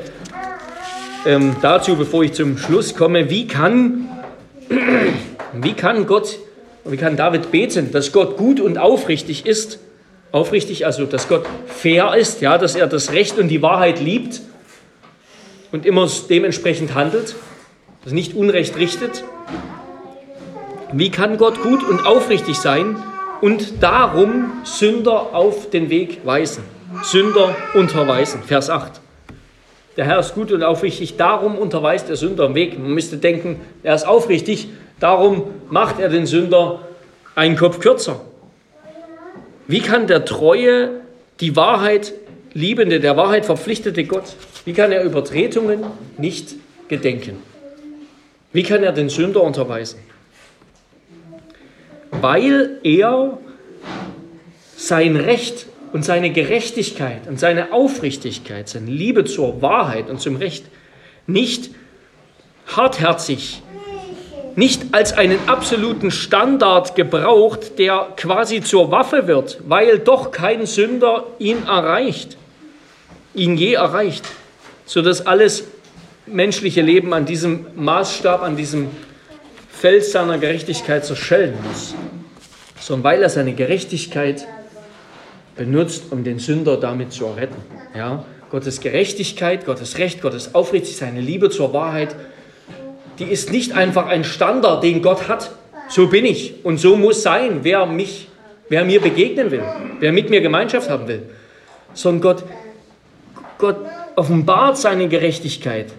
ähm, 1.24 1.56
dazu, 1.62 1.96
bevor 1.96 2.24
ich 2.24 2.32
zum 2.32 2.58
Schluss 2.58 2.94
komme. 2.94 3.30
Wie 3.30 3.46
kann, 3.46 4.08
wie 5.52 5.72
kann 5.72 6.06
Gott, 6.06 6.38
wie 6.84 6.96
kann 6.96 7.16
David 7.16 7.50
beten, 7.50 7.92
dass 7.92 8.12
Gott 8.12 8.36
gut 8.36 8.60
und 8.60 8.78
aufrichtig 8.78 9.46
ist 9.46 9.78
aufrichtig, 10.32 10.86
also 10.86 11.04
dass 11.04 11.28
Gott 11.28 11.44
fair 11.66 12.14
ist, 12.16 12.40
ja, 12.40 12.58
dass 12.58 12.74
er 12.74 12.86
das 12.86 13.12
Recht 13.12 13.38
und 13.38 13.48
die 13.48 13.62
Wahrheit 13.62 14.00
liebt 14.00 14.40
und 15.70 15.86
immer 15.86 16.08
dementsprechend 16.28 16.94
handelt, 16.94 17.36
dass 18.02 18.12
nicht 18.12 18.34
Unrecht 18.34 18.76
richtet. 18.76 19.22
Wie 20.92 21.10
kann 21.10 21.36
Gott 21.36 21.62
gut 21.62 21.88
und 21.88 22.04
aufrichtig 22.04 22.56
sein 22.56 22.96
und 23.40 23.82
darum 23.82 24.52
Sünder 24.64 25.34
auf 25.34 25.70
den 25.70 25.90
Weg 25.90 26.20
weisen? 26.24 26.64
Sünder 27.02 27.56
unterweisen, 27.74 28.42
Vers 28.42 28.68
8. 28.70 29.00
Der 29.96 30.04
Herr 30.04 30.20
ist 30.20 30.34
gut 30.34 30.52
und 30.52 30.62
aufrichtig, 30.62 31.16
darum 31.16 31.58
unterweist 31.58 32.08
der 32.08 32.16
Sünder 32.16 32.44
am 32.44 32.54
Weg. 32.54 32.78
Man 32.78 32.92
müsste 32.92 33.16
denken, 33.16 33.60
er 33.82 33.94
ist 33.94 34.06
aufrichtig, 34.06 34.68
darum 35.00 35.44
macht 35.68 35.98
er 35.98 36.08
den 36.08 36.26
Sünder 36.26 36.80
einen 37.34 37.56
Kopf 37.56 37.80
kürzer. 37.80 38.20
Wie 39.66 39.80
kann 39.80 40.06
der 40.06 40.24
treue, 40.24 41.00
die 41.40 41.56
Wahrheit 41.56 42.12
liebende, 42.52 43.00
der 43.00 43.16
Wahrheit 43.16 43.46
verpflichtete 43.46 44.04
Gott, 44.04 44.36
wie 44.64 44.72
kann 44.72 44.92
er 44.92 45.02
Übertretungen 45.04 45.84
nicht 46.18 46.54
gedenken? 46.88 47.38
Wie 48.52 48.62
kann 48.62 48.82
er 48.82 48.92
den 48.92 49.08
Sünder 49.08 49.42
unterweisen? 49.42 49.98
Weil 52.10 52.78
er 52.82 53.38
sein 54.76 55.16
Recht 55.16 55.66
und 55.92 56.04
seine 56.04 56.30
Gerechtigkeit 56.30 57.26
und 57.28 57.38
seine 57.38 57.72
Aufrichtigkeit, 57.72 58.68
seine 58.68 58.90
Liebe 58.90 59.24
zur 59.24 59.62
Wahrheit 59.62 60.08
und 60.08 60.20
zum 60.20 60.36
Recht 60.36 60.64
nicht 61.26 61.70
hartherzig 62.66 63.62
nicht 64.56 64.82
als 64.92 65.12
einen 65.12 65.38
absoluten 65.48 66.10
Standard 66.10 66.94
gebraucht, 66.94 67.78
der 67.78 68.08
quasi 68.16 68.60
zur 68.60 68.90
Waffe 68.90 69.26
wird, 69.26 69.58
weil 69.66 69.98
doch 69.98 70.30
kein 70.30 70.66
Sünder 70.66 71.24
ihn 71.38 71.66
erreicht, 71.66 72.36
ihn 73.34 73.56
je 73.56 73.74
erreicht, 73.74 74.24
sodass 74.84 75.26
alles 75.26 75.64
menschliche 76.26 76.82
Leben 76.82 77.14
an 77.14 77.24
diesem 77.24 77.66
Maßstab, 77.76 78.42
an 78.42 78.56
diesem 78.56 78.88
Fels 79.70 80.12
seiner 80.12 80.38
Gerechtigkeit 80.38 81.04
zerschellen 81.04 81.54
muss, 81.66 81.94
sondern 82.80 83.04
weil 83.04 83.22
er 83.22 83.30
seine 83.30 83.54
Gerechtigkeit 83.54 84.46
benutzt, 85.56 86.04
um 86.10 86.24
den 86.24 86.38
Sünder 86.38 86.76
damit 86.76 87.12
zu 87.12 87.26
erretten. 87.26 87.56
Ja? 87.96 88.24
Gottes 88.50 88.80
Gerechtigkeit, 88.80 89.64
Gottes 89.64 89.98
Recht, 89.98 90.20
Gottes 90.22 90.54
Aufrichtigkeit, 90.54 91.08
seine 91.08 91.20
Liebe 91.20 91.50
zur 91.50 91.72
Wahrheit 91.72 92.14
die 93.18 93.24
ist 93.24 93.52
nicht 93.52 93.72
einfach 93.72 94.06
ein 94.06 94.24
Standard, 94.24 94.82
den 94.82 95.02
Gott 95.02 95.28
hat. 95.28 95.52
So 95.88 96.08
bin 96.08 96.24
ich 96.24 96.64
und 96.64 96.78
so 96.78 96.96
muss 96.96 97.22
sein, 97.22 97.60
wer 97.62 97.86
mich, 97.86 98.28
wer 98.68 98.84
mir 98.84 99.00
begegnen 99.00 99.50
will, 99.50 99.62
wer 100.00 100.12
mit 100.12 100.30
mir 100.30 100.40
Gemeinschaft 100.40 100.88
haben 100.88 101.06
will. 101.06 101.22
Sondern 101.94 102.22
Gott, 102.22 102.44
Gott 103.58 103.76
offenbart 104.16 104.78
seine 104.78 105.08
Gerechtigkeit, 105.08 105.92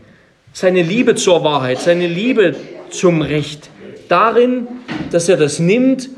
seine 0.53 0.81
Liebe 0.81 1.15
zur 1.15 1.43
Wahrheit, 1.43 1.79
seine 1.79 2.07
Liebe 2.07 2.55
zum 2.89 3.21
Recht 3.21 3.69
darin, 4.09 4.67
dass 5.11 5.29
er 5.29 5.37
das 5.37 5.59
nimmt, 5.59 6.09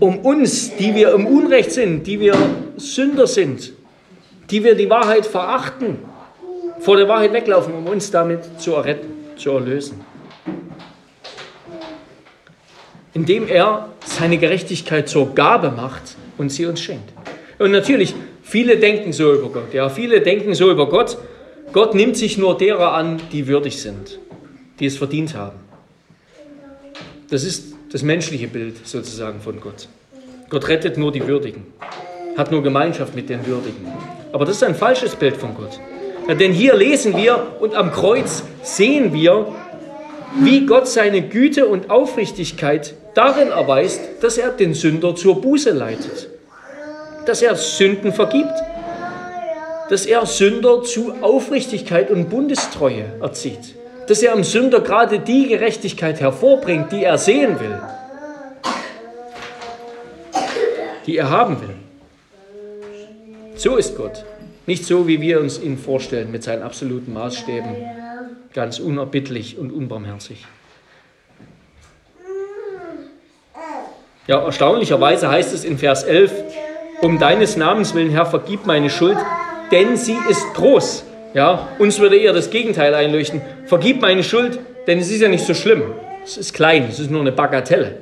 um 0.00 0.18
uns, 0.20 0.76
die 0.76 0.94
wir 0.94 1.12
im 1.14 1.26
Unrecht 1.26 1.72
sind, 1.72 2.06
die 2.06 2.20
wir 2.20 2.34
Sünder 2.76 3.26
sind, 3.26 3.72
die 4.50 4.64
wir 4.64 4.74
die 4.74 4.90
Wahrheit 4.90 5.26
verachten, 5.26 5.98
vor 6.80 6.96
der 6.96 7.08
Wahrheit 7.08 7.32
weglaufen, 7.32 7.74
um 7.74 7.86
uns 7.86 8.10
damit 8.10 8.40
zu 8.60 8.72
erretten, 8.72 9.10
zu 9.36 9.52
erlösen. 9.52 10.00
Indem 13.14 13.46
er 13.46 13.90
seine 14.04 14.38
Gerechtigkeit 14.38 15.08
zur 15.08 15.34
Gabe 15.34 15.70
macht 15.70 16.16
und 16.36 16.50
sie 16.50 16.66
uns 16.66 16.80
schenkt. 16.80 17.12
Und 17.58 17.70
natürlich, 17.70 18.14
viele 18.42 18.76
denken 18.78 19.12
so 19.12 19.32
über 19.32 19.48
Gott. 19.48 19.72
Ja, 19.72 19.88
viele 19.88 20.20
denken 20.20 20.54
so 20.54 20.70
über 20.70 20.88
Gott. 20.88 21.16
Gott 21.72 21.94
nimmt 21.94 22.16
sich 22.16 22.36
nur 22.38 22.58
derer 22.58 22.92
an, 22.92 23.20
die 23.32 23.46
würdig 23.46 23.80
sind, 23.80 24.18
die 24.80 24.86
es 24.86 24.98
verdient 24.98 25.34
haben. 25.34 25.58
Das 27.30 27.44
ist 27.44 27.73
das 27.94 28.02
menschliche 28.02 28.48
Bild 28.48 28.88
sozusagen 28.88 29.40
von 29.40 29.60
Gott. 29.60 29.86
Gott 30.50 30.66
rettet 30.66 30.98
nur 30.98 31.12
die 31.12 31.28
Würdigen, 31.28 31.64
hat 32.36 32.50
nur 32.50 32.60
Gemeinschaft 32.60 33.14
mit 33.14 33.28
den 33.28 33.46
Würdigen. 33.46 33.86
Aber 34.32 34.44
das 34.44 34.56
ist 34.56 34.64
ein 34.64 34.74
falsches 34.74 35.14
Bild 35.14 35.36
von 35.36 35.54
Gott. 35.54 35.78
Ja, 36.26 36.34
denn 36.34 36.50
hier 36.50 36.74
lesen 36.74 37.16
wir 37.16 37.52
und 37.60 37.76
am 37.76 37.92
Kreuz 37.92 38.42
sehen 38.64 39.12
wir, 39.12 39.46
wie 40.40 40.66
Gott 40.66 40.88
seine 40.88 41.22
Güte 41.22 41.66
und 41.66 41.88
Aufrichtigkeit 41.88 42.94
darin 43.14 43.52
erweist, 43.52 44.00
dass 44.22 44.38
er 44.38 44.50
den 44.50 44.74
Sünder 44.74 45.14
zur 45.14 45.40
Buße 45.40 45.70
leitet, 45.70 46.28
dass 47.26 47.42
er 47.42 47.54
Sünden 47.54 48.12
vergibt, 48.12 48.60
dass 49.88 50.04
er 50.04 50.26
Sünder 50.26 50.82
zu 50.82 51.14
Aufrichtigkeit 51.20 52.10
und 52.10 52.28
Bundestreue 52.28 53.04
erzieht, 53.20 53.76
dass 54.06 54.22
er 54.22 54.32
am 54.32 54.44
Sünder 54.44 54.80
gerade 54.80 55.18
die 55.18 55.48
Gerechtigkeit 55.48 56.20
hervorbringt, 56.20 56.92
die 56.92 57.04
er 57.04 57.18
sehen 57.18 57.58
will, 57.60 57.80
die 61.06 61.16
er 61.16 61.30
haben 61.30 61.60
will. 61.60 61.74
So 63.56 63.76
ist 63.76 63.96
Gott. 63.96 64.24
Nicht 64.66 64.86
so, 64.86 65.06
wie 65.06 65.20
wir 65.20 65.40
uns 65.40 65.60
ihn 65.60 65.76
vorstellen, 65.76 66.30
mit 66.30 66.42
seinen 66.42 66.62
absoluten 66.62 67.12
Maßstäben, 67.12 67.76
ganz 68.54 68.78
unerbittlich 68.78 69.58
und 69.58 69.72
unbarmherzig. 69.72 70.46
Ja, 74.26 74.42
erstaunlicherweise 74.42 75.28
heißt 75.28 75.52
es 75.52 75.64
in 75.64 75.76
Vers 75.76 76.02
11, 76.02 76.32
um 77.02 77.18
deines 77.18 77.58
Namens 77.58 77.94
willen, 77.94 78.10
Herr, 78.10 78.24
vergib 78.24 78.64
meine 78.64 78.88
Schuld, 78.88 79.18
denn 79.70 79.98
sie 79.98 80.16
ist 80.30 80.54
groß. 80.54 81.04
Ja, 81.34 81.68
uns 81.80 81.98
würde 81.98 82.16
eher 82.16 82.32
das 82.32 82.50
Gegenteil 82.50 82.94
einleuchten. 82.94 83.42
Vergib 83.66 84.00
meine 84.00 84.22
Schuld, 84.22 84.60
denn 84.86 85.00
es 85.00 85.10
ist 85.10 85.20
ja 85.20 85.28
nicht 85.28 85.44
so 85.44 85.52
schlimm. 85.52 85.82
Es 86.24 86.36
ist 86.36 86.54
klein, 86.54 86.86
es 86.88 87.00
ist 87.00 87.10
nur 87.10 87.20
eine 87.20 87.32
Bagatelle. 87.32 87.98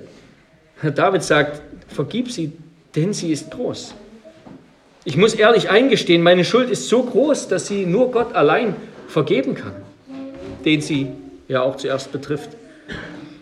David 0.95 1.23
sagt, 1.23 1.63
vergib 1.89 2.31
sie, 2.31 2.53
denn 2.95 3.15
sie 3.15 3.33
ist 3.33 3.51
groß. 3.51 3.95
Ich 5.05 5.17
muss 5.17 5.35
ehrlich 5.35 5.71
eingestehen, 5.71 6.23
meine 6.23 6.45
Schuld 6.45 6.71
ist 6.71 6.89
so 6.89 7.03
groß, 7.03 7.49
dass 7.49 7.67
sie 7.67 7.87
nur 7.87 8.11
Gott 8.11 8.35
allein 8.35 8.77
vergeben 9.09 9.55
kann, 9.55 9.75
den 10.65 10.81
sie 10.81 11.09
ja 11.49 11.63
auch 11.63 11.77
zuerst 11.77 12.13
betrifft. 12.13 12.51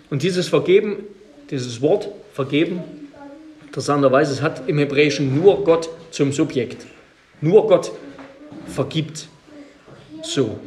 Und 0.09 0.23
dieses 0.23 0.49
Vergeben, 0.49 1.05
dieses 1.51 1.83
Wort 1.83 2.09
vergeben, 2.33 2.83
interessanterweise, 3.67 4.33
es 4.33 4.41
hat 4.41 4.69
im 4.69 4.79
Hebräischen 4.79 5.35
nur 5.35 5.65
Gott 5.65 5.89
zum 6.13 6.33
Subjekt. 6.33 6.87
Nur 7.41 7.67
Gott 7.67 7.93
vergibt 8.67 9.29
so. 10.23 10.59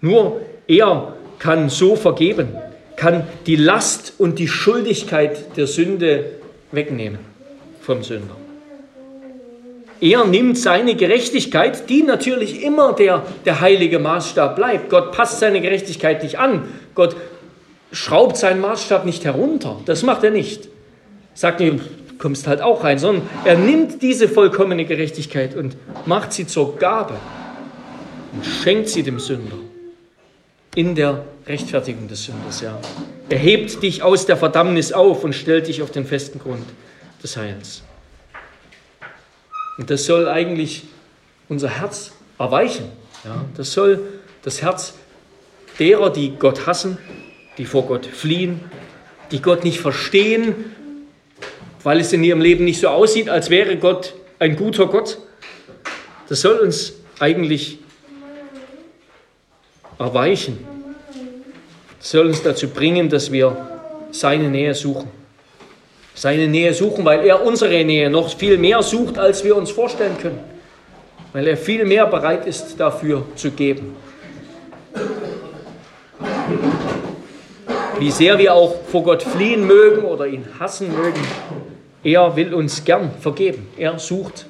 Nur 0.00 0.40
er 0.66 1.14
kann 1.38 1.68
so 1.68 1.96
vergeben, 1.96 2.48
kann 2.96 3.26
die 3.46 3.56
Last 3.56 4.14
und 4.18 4.38
die 4.38 4.48
Schuldigkeit 4.48 5.56
der 5.56 5.66
Sünde 5.66 6.32
wegnehmen 6.72 7.18
vom 7.80 8.02
Sünder. 8.02 8.36
Er 10.00 10.24
nimmt 10.26 10.58
seine 10.58 10.94
Gerechtigkeit, 10.94 11.88
die 11.88 12.02
natürlich 12.02 12.62
immer 12.62 12.92
der, 12.92 13.22
der 13.44 13.60
heilige 13.60 13.98
Maßstab 13.98 14.56
bleibt. 14.56 14.90
Gott 14.90 15.12
passt 15.12 15.40
seine 15.40 15.60
Gerechtigkeit 15.60 16.22
nicht 16.22 16.38
an. 16.38 16.68
Gott 16.94 17.16
schraubt 17.92 18.36
seinen 18.36 18.60
Maßstab 18.60 19.06
nicht 19.06 19.24
herunter. 19.24 19.80
Das 19.86 20.02
macht 20.02 20.22
er 20.22 20.30
nicht. 20.30 20.68
Sagt 21.32 21.60
ihm, 21.60 21.80
kommst 22.18 22.46
halt 22.46 22.60
auch 22.60 22.84
rein, 22.84 22.98
sondern 22.98 23.28
er 23.44 23.56
nimmt 23.56 24.02
diese 24.02 24.28
vollkommene 24.28 24.84
Gerechtigkeit 24.84 25.54
und 25.54 25.76
macht 26.06 26.32
sie 26.32 26.46
zur 26.46 26.76
Gabe 26.76 27.14
und 28.32 28.44
schenkt 28.44 28.88
sie 28.88 29.02
dem 29.02 29.18
Sünder 29.18 29.56
in 30.74 30.94
der 30.94 31.24
Rechtfertigung 31.46 32.06
des 32.08 32.24
Sünders. 32.24 32.60
Ja. 32.60 32.78
Er 33.28 33.38
hebt 33.38 33.82
dich 33.82 34.02
aus 34.02 34.26
der 34.26 34.36
Verdammnis 34.36 34.92
auf 34.92 35.24
und 35.24 35.34
stellt 35.34 35.68
dich 35.68 35.82
auf 35.82 35.90
den 35.90 36.06
festen 36.06 36.38
Grund 36.38 36.66
des 37.22 37.36
Heils. 37.36 37.82
Und 39.78 39.90
das 39.90 40.04
soll 40.04 40.28
eigentlich 40.28 40.84
unser 41.48 41.68
Herz 41.68 42.12
erweichen. 42.38 42.84
Ja, 43.24 43.44
das 43.56 43.72
soll 43.72 44.00
das 44.42 44.62
Herz 44.62 44.94
derer, 45.78 46.10
die 46.10 46.36
Gott 46.36 46.66
hassen, 46.66 46.98
die 47.58 47.64
vor 47.64 47.86
Gott 47.86 48.06
fliehen, 48.06 48.60
die 49.30 49.42
Gott 49.42 49.64
nicht 49.64 49.80
verstehen, 49.80 50.75
weil 51.86 52.00
es 52.00 52.12
in 52.12 52.24
ihrem 52.24 52.40
Leben 52.40 52.64
nicht 52.64 52.80
so 52.80 52.88
aussieht, 52.88 53.28
als 53.28 53.48
wäre 53.48 53.76
Gott 53.76 54.14
ein 54.40 54.56
guter 54.56 54.86
Gott. 54.86 55.18
Das 56.28 56.40
soll 56.40 56.58
uns 56.58 56.94
eigentlich 57.20 57.78
erweichen. 59.96 60.66
Das 62.00 62.10
soll 62.10 62.26
uns 62.26 62.42
dazu 62.42 62.66
bringen, 62.70 63.08
dass 63.08 63.30
wir 63.30 63.56
seine 64.10 64.48
Nähe 64.48 64.74
suchen 64.74 65.08
seine 66.18 66.48
Nähe 66.48 66.72
suchen, 66.72 67.04
weil 67.04 67.26
er 67.26 67.44
unsere 67.44 67.84
Nähe 67.84 68.08
noch 68.08 68.34
viel 68.34 68.56
mehr 68.56 68.82
sucht, 68.82 69.18
als 69.18 69.44
wir 69.44 69.54
uns 69.54 69.70
vorstellen 69.70 70.16
können. 70.20 70.40
Weil 71.34 71.46
er 71.46 71.58
viel 71.58 71.84
mehr 71.84 72.06
bereit 72.06 72.46
ist, 72.46 72.80
dafür 72.80 73.26
zu 73.36 73.50
geben. 73.50 73.94
Wie 77.98 78.10
sehr 78.10 78.38
wir 78.38 78.54
auch 78.54 78.76
vor 78.90 79.02
Gott 79.04 79.22
fliehen 79.22 79.66
mögen 79.66 80.04
oder 80.04 80.26
ihn 80.26 80.46
hassen 80.58 80.90
mögen, 80.90 81.20
er 82.06 82.36
will 82.36 82.54
uns 82.54 82.84
gern 82.84 83.10
vergeben. 83.20 83.66
Er 83.76 83.98
sucht 83.98 84.46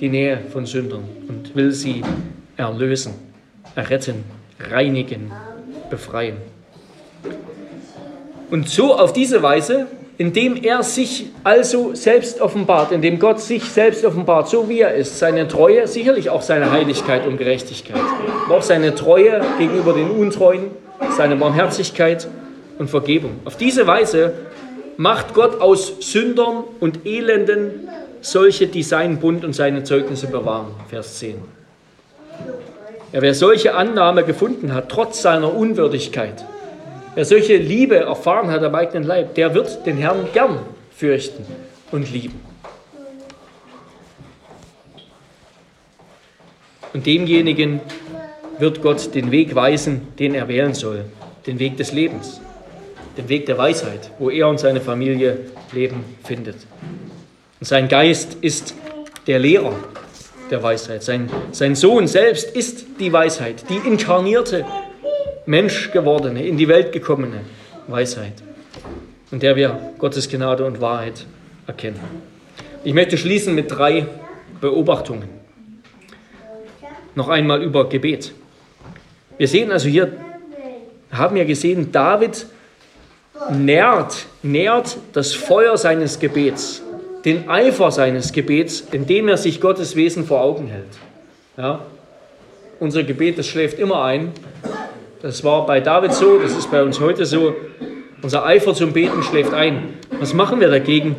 die 0.00 0.08
Nähe 0.08 0.40
von 0.52 0.66
Sündern 0.66 1.04
und 1.28 1.54
will 1.54 1.70
sie 1.70 2.02
erlösen, 2.56 3.14
erretten, 3.76 4.24
reinigen, 4.58 5.30
befreien. 5.90 6.38
Und 8.50 8.68
so 8.68 8.96
auf 8.98 9.12
diese 9.12 9.42
Weise 9.42 9.86
indem 10.18 10.56
er 10.56 10.82
sich 10.82 11.26
also 11.44 11.94
selbst 11.94 12.40
offenbart, 12.40 12.90
indem 12.90 13.20
Gott 13.20 13.40
sich 13.40 13.62
selbst 13.62 14.04
offenbart, 14.04 14.48
so 14.48 14.68
wie 14.68 14.80
er 14.80 14.92
ist, 14.94 15.20
seine 15.20 15.46
Treue, 15.46 15.86
sicherlich 15.86 16.28
auch 16.28 16.42
seine 16.42 16.72
Heiligkeit 16.72 17.24
und 17.24 17.38
Gerechtigkeit, 17.38 18.00
aber 18.46 18.56
auch 18.56 18.62
seine 18.62 18.96
Treue 18.96 19.40
gegenüber 19.58 19.92
den 19.92 20.10
Untreuen, 20.10 20.72
seine 21.16 21.36
Barmherzigkeit 21.36 22.26
und 22.80 22.90
Vergebung. 22.90 23.30
Auf 23.44 23.56
diese 23.56 23.86
Weise 23.86 24.32
macht 24.98 25.32
Gott 25.32 25.62
aus 25.62 25.94
Sündern 26.00 26.64
und 26.80 27.06
Elenden 27.06 27.88
solche, 28.20 28.66
die 28.66 28.82
seinen 28.82 29.18
Bund 29.18 29.44
und 29.44 29.54
seine 29.54 29.84
Zeugnisse 29.84 30.26
bewahren. 30.26 30.74
Vers 30.90 31.18
10. 31.20 31.36
Ja, 33.12 33.22
wer 33.22 33.32
solche 33.32 33.74
Annahme 33.74 34.24
gefunden 34.24 34.74
hat, 34.74 34.90
trotz 34.90 35.22
seiner 35.22 35.54
Unwürdigkeit, 35.54 36.44
Wer 37.18 37.24
solche 37.24 37.56
Liebe 37.56 37.96
erfahren 37.96 38.48
hat 38.48 38.62
am 38.62 38.76
eigenen 38.76 39.02
Leib, 39.02 39.34
der 39.34 39.52
wird 39.52 39.84
den 39.86 39.96
Herrn 39.96 40.28
gern 40.32 40.60
fürchten 40.94 41.44
und 41.90 42.12
lieben. 42.12 42.40
Und 46.94 47.04
demjenigen 47.06 47.80
wird 48.60 48.82
Gott 48.82 49.16
den 49.16 49.32
Weg 49.32 49.56
weisen, 49.56 50.06
den 50.20 50.32
er 50.36 50.46
wählen 50.46 50.74
soll, 50.74 51.06
den 51.44 51.58
Weg 51.58 51.76
des 51.76 51.92
Lebens, 51.92 52.40
den 53.18 53.28
Weg 53.28 53.46
der 53.46 53.58
Weisheit, 53.58 54.12
wo 54.18 54.30
er 54.30 54.48
und 54.48 54.60
seine 54.60 54.80
Familie 54.80 55.40
Leben 55.72 56.04
findet. 56.22 56.56
Und 57.60 57.66
sein 57.66 57.88
Geist 57.88 58.36
ist 58.40 58.74
der 59.26 59.40
Lehrer 59.40 59.74
der 60.50 60.62
Weisheit. 60.62 61.02
Sein, 61.02 61.28
sein 61.50 61.74
Sohn 61.74 62.06
selbst 62.06 62.56
ist 62.56 62.86
die 63.00 63.12
Weisheit, 63.12 63.64
die 63.68 63.76
inkarnierte 63.76 64.64
Mensch 65.46 65.90
gewordene, 65.90 66.46
in 66.46 66.56
die 66.56 66.68
Welt 66.68 66.92
gekommene 66.92 67.40
Weisheit, 67.88 68.34
in 69.32 69.40
der 69.40 69.56
wir 69.56 69.78
Gottes 69.98 70.28
Gnade 70.28 70.64
und 70.64 70.80
Wahrheit 70.80 71.26
erkennen. 71.66 72.00
Ich 72.84 72.94
möchte 72.94 73.18
schließen 73.18 73.54
mit 73.54 73.70
drei 73.70 74.06
Beobachtungen. 74.60 75.28
Noch 77.16 77.28
einmal 77.28 77.62
über 77.64 77.88
Gebet. 77.88 78.32
Wir 79.38 79.48
sehen 79.48 79.72
also 79.72 79.88
hier 79.88 80.12
haben 81.10 81.36
ja 81.36 81.44
gesehen, 81.44 81.90
David 81.90 82.46
nährt, 83.50 84.26
nährt 84.42 84.96
das 85.12 85.34
Feuer 85.34 85.76
seines 85.76 86.18
Gebets, 86.18 86.82
den 87.24 87.48
Eifer 87.48 87.90
seines 87.90 88.32
Gebets, 88.32 88.84
indem 88.92 89.28
er 89.28 89.36
sich 89.36 89.60
Gottes 89.60 89.96
Wesen 89.96 90.24
vor 90.24 90.40
Augen 90.40 90.68
hält. 90.68 90.86
Ja? 91.56 91.80
Unser 92.80 93.02
Gebet, 93.02 93.38
das 93.38 93.46
schläft 93.46 93.78
immer 93.78 94.04
ein. 94.04 94.32
Das 95.20 95.42
war 95.42 95.66
bei 95.66 95.80
David 95.80 96.12
so, 96.12 96.38
das 96.38 96.52
ist 96.52 96.70
bei 96.70 96.82
uns 96.82 97.00
heute 97.00 97.26
so. 97.26 97.54
Unser 98.22 98.44
Eifer 98.44 98.74
zum 98.74 98.92
Beten 98.92 99.22
schläft 99.22 99.52
ein. 99.52 99.94
Was 100.20 100.32
machen 100.34 100.60
wir 100.60 100.68
dagegen? 100.68 101.16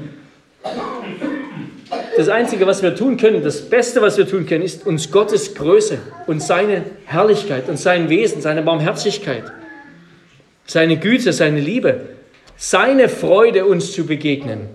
Das 2.15 2.27
Einzige, 2.27 2.67
was 2.67 2.81
wir 2.83 2.95
tun 2.95 3.15
können, 3.15 3.43
das 3.43 3.61
Beste, 3.61 4.01
was 4.01 4.17
wir 4.17 4.27
tun 4.27 4.45
können, 4.45 4.63
ist 4.63 4.85
uns 4.85 5.09
Gottes 5.09 5.55
Größe 5.55 5.99
und 6.27 6.41
seine 6.41 6.83
Herrlichkeit 7.05 7.69
und 7.69 7.79
sein 7.79 8.09
Wesen, 8.09 8.41
seine 8.41 8.61
Barmherzigkeit, 8.61 9.43
seine 10.69 10.97
Güte, 10.97 11.33
seine 11.33 11.59
Liebe, 11.59 12.01
seine 12.55 13.09
Freude 13.09 13.65
uns 13.65 13.91
zu 13.91 14.05
begegnen, 14.05 14.69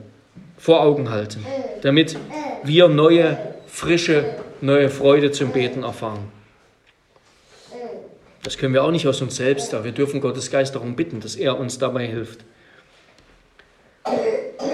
vor 0.59 0.83
Augen 0.83 1.11
halten, 1.11 1.45
damit 1.83 2.17
wir 2.65 2.89
neue, 2.89 3.39
frische, 3.67 4.25
neue 4.61 4.91
Freude 4.91 5.31
zum 5.31 5.53
Beten 5.53 5.85
erfahren. 5.85 6.33
Das 8.43 8.59
können 8.59 8.75
wir 8.75 8.83
auch 8.83 8.91
nicht 8.91 9.07
aus 9.07 9.23
uns 9.23 9.37
selbst, 9.37 9.73
aber 9.73 9.85
wir 9.85 9.93
dürfen 9.93 10.21
Gottes 10.21 10.51
Geist 10.51 10.75
darum 10.75 10.97
bitten, 10.97 11.21
dass 11.21 11.37
er 11.37 11.59
uns 11.59 11.79
dabei 11.79 12.07
hilft. 12.07 12.41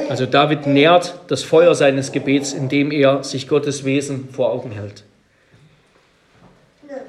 Also 0.09 0.27
David 0.27 0.67
nährt 0.67 1.15
das 1.29 1.43
Feuer 1.43 1.75
seines 1.75 2.13
Gebets, 2.13 2.53
indem 2.53 2.91
er 2.91 3.23
sich 3.23 3.47
Gottes 3.47 3.85
Wesen 3.85 4.29
vor 4.33 4.53
Augen 4.53 4.73
hält. 4.73 5.05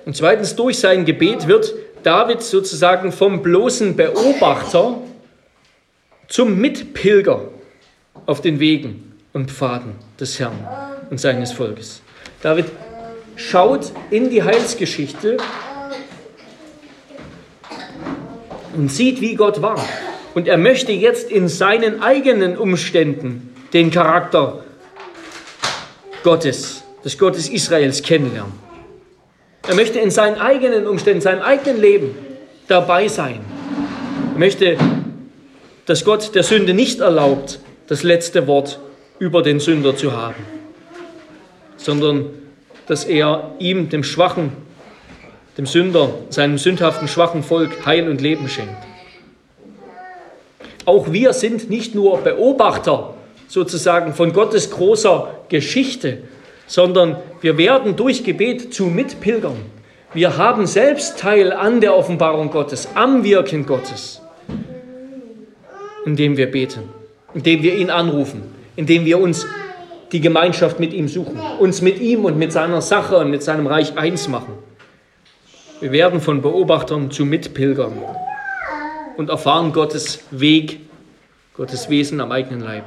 Und 0.05 0.15
zweitens, 0.15 0.55
durch 0.55 0.79
sein 0.79 1.05
Gebet 1.05 1.47
wird 1.47 1.73
David 2.03 2.41
sozusagen 2.41 3.11
vom 3.11 3.41
bloßen 3.41 3.95
Beobachter 3.95 4.97
zum 6.27 6.59
Mitpilger 6.59 7.49
auf 8.25 8.41
den 8.41 8.59
Wegen 8.59 9.13
und 9.33 9.51
Pfaden 9.51 9.95
des 10.19 10.39
Herrn 10.39 10.67
und 11.09 11.19
seines 11.19 11.51
Volkes. 11.51 12.01
David 12.41 12.65
schaut 13.35 13.91
in 14.09 14.29
die 14.29 14.43
Heilsgeschichte 14.43 15.37
und 18.75 18.91
sieht, 18.91 19.21
wie 19.21 19.35
Gott 19.35 19.61
war. 19.61 19.83
Und 20.33 20.47
er 20.47 20.57
möchte 20.57 20.91
jetzt 20.91 21.29
in 21.29 21.47
seinen 21.47 22.01
eigenen 22.01 22.57
Umständen 22.57 23.53
den 23.73 23.91
Charakter 23.91 24.63
Gottes, 26.23 26.83
des 27.03 27.17
Gottes 27.17 27.49
Israels 27.49 28.01
kennenlernen. 28.01 28.70
Er 29.67 29.75
möchte 29.75 29.99
in 29.99 30.09
seinen 30.09 30.39
eigenen 30.39 30.87
Umständen, 30.87 31.17
in 31.17 31.21
seinem 31.21 31.41
eigenen 31.41 31.79
Leben 31.79 32.15
dabei 32.67 33.07
sein. 33.07 33.41
Er 34.33 34.39
möchte, 34.39 34.77
dass 35.85 36.03
Gott 36.03 36.33
der 36.33 36.43
Sünde 36.43 36.73
nicht 36.73 36.99
erlaubt, 36.99 37.59
das 37.87 38.03
letzte 38.03 38.47
Wort 38.47 38.79
über 39.19 39.43
den 39.43 39.59
Sünder 39.59 39.95
zu 39.95 40.13
haben, 40.13 40.43
sondern 41.77 42.27
dass 42.87 43.05
er 43.05 43.51
ihm, 43.59 43.89
dem 43.89 44.03
schwachen, 44.03 44.51
dem 45.57 45.65
Sünder, 45.65 46.09
seinem 46.29 46.57
sündhaften, 46.57 47.07
schwachen 47.07 47.43
Volk 47.43 47.85
Heil 47.85 48.09
und 48.09 48.21
Leben 48.21 48.47
schenkt. 48.47 48.75
Auch 50.85 51.11
wir 51.11 51.33
sind 51.33 51.69
nicht 51.69 51.93
nur 51.93 52.17
Beobachter 52.19 53.13
sozusagen 53.47 54.13
von 54.13 54.33
Gottes 54.33 54.71
großer 54.71 55.41
Geschichte, 55.49 56.19
sondern 56.71 57.17
wir 57.41 57.57
werden 57.57 57.97
durch 57.97 58.23
Gebet 58.23 58.73
zu 58.73 58.85
Mitpilgern. 58.85 59.57
Wir 60.13 60.37
haben 60.37 60.65
selbst 60.65 61.19
Teil 61.19 61.51
an 61.51 61.81
der 61.81 61.93
Offenbarung 61.93 62.49
Gottes, 62.49 62.87
am 62.95 63.25
Wirken 63.25 63.65
Gottes, 63.65 64.21
indem 66.05 66.37
wir 66.37 66.49
beten, 66.49 66.83
indem 67.33 67.61
wir 67.61 67.75
ihn 67.75 67.89
anrufen, 67.89 68.43
indem 68.77 69.03
wir 69.03 69.19
uns 69.19 69.45
die 70.13 70.21
Gemeinschaft 70.21 70.79
mit 70.79 70.93
ihm 70.93 71.09
suchen, 71.09 71.41
uns 71.59 71.81
mit 71.81 71.99
ihm 71.99 72.23
und 72.23 72.37
mit 72.37 72.53
seiner 72.53 72.81
Sache 72.81 73.17
und 73.17 73.29
mit 73.29 73.43
seinem 73.43 73.67
Reich 73.67 73.97
eins 73.97 74.29
machen. 74.29 74.53
Wir 75.81 75.91
werden 75.91 76.21
von 76.21 76.41
Beobachtern 76.41 77.11
zu 77.11 77.25
Mitpilgern 77.25 77.97
und 79.17 79.29
erfahren 79.29 79.73
Gottes 79.73 80.23
Weg, 80.31 80.79
Gottes 81.53 81.89
Wesen 81.89 82.21
am 82.21 82.31
eigenen 82.31 82.61
Leib. 82.61 82.85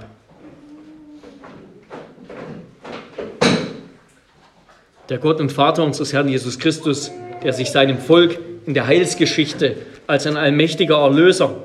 Der 5.10 5.18
Gott 5.18 5.38
und 5.38 5.52
Vater 5.52 5.84
unseres 5.84 6.14
Herrn 6.14 6.28
Jesus 6.28 6.58
Christus, 6.58 7.12
der 7.42 7.52
sich 7.52 7.70
seinem 7.70 7.98
Volk 7.98 8.38
in 8.64 8.72
der 8.72 8.86
Heilsgeschichte 8.86 9.76
als 10.06 10.26
ein 10.26 10.38
allmächtiger 10.38 10.96
Erlöser, 10.96 11.62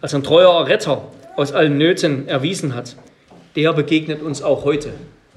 als 0.00 0.14
ein 0.14 0.22
treuer 0.22 0.66
Retter 0.66 1.02
aus 1.36 1.52
allen 1.52 1.76
Nöten 1.76 2.26
erwiesen 2.28 2.74
hat, 2.74 2.96
der 3.56 3.74
begegnet 3.74 4.22
uns 4.22 4.40
auch 4.40 4.64
heute 4.64 4.94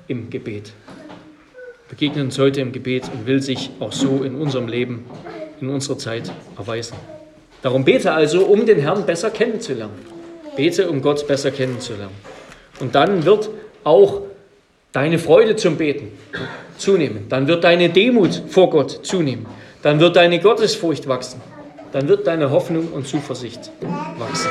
im 0.08 0.30
Gebet. 0.30 0.72
Begegnet 1.90 2.24
uns 2.24 2.40
heute 2.40 2.62
im 2.62 2.72
Gebet 2.72 3.04
und 3.14 3.28
will 3.28 3.42
sich 3.42 3.70
auch 3.82 3.92
so 3.92 4.24
in 4.24 4.36
unserem 4.36 4.70
Leben, 4.70 5.06
in 5.60 5.70
unserer 5.70 5.98
Zeit 5.98 6.32
erweisen. 6.58 6.96
Darum 7.62 7.84
bete 7.84 8.14
also, 8.14 8.46
um 8.46 8.66
den 8.66 8.80
Herrn 8.80 9.06
besser 9.06 9.30
kennenzulernen. 9.30 9.94
Bete, 10.56 10.90
um 10.90 11.02
Gott 11.02 11.28
besser 11.28 11.52
kennenzulernen. 11.52 12.16
Und 12.80 12.96
dann 12.96 13.26
wird 13.26 13.50
auch 13.84 14.22
deine 14.92 15.20
Freude 15.20 15.56
zum 15.56 15.78
Beten 15.78 16.12
zunehmen. 16.78 17.28
Dann 17.30 17.48
wird 17.48 17.64
deine 17.64 17.90
Demut 17.90 18.42
vor 18.50 18.70
Gott 18.70 19.06
zunehmen. 19.06 19.46
Dann 19.82 20.00
wird 20.00 20.16
deine 20.16 20.40
Gottesfurcht 20.40 21.08
wachsen. 21.08 21.42
Dann 21.92 22.08
wird 22.08 22.28
deine 22.28 22.52
Hoffnung 22.52 22.90
und 22.94 23.08
Zuversicht 23.08 23.72
wachsen. 24.18 24.50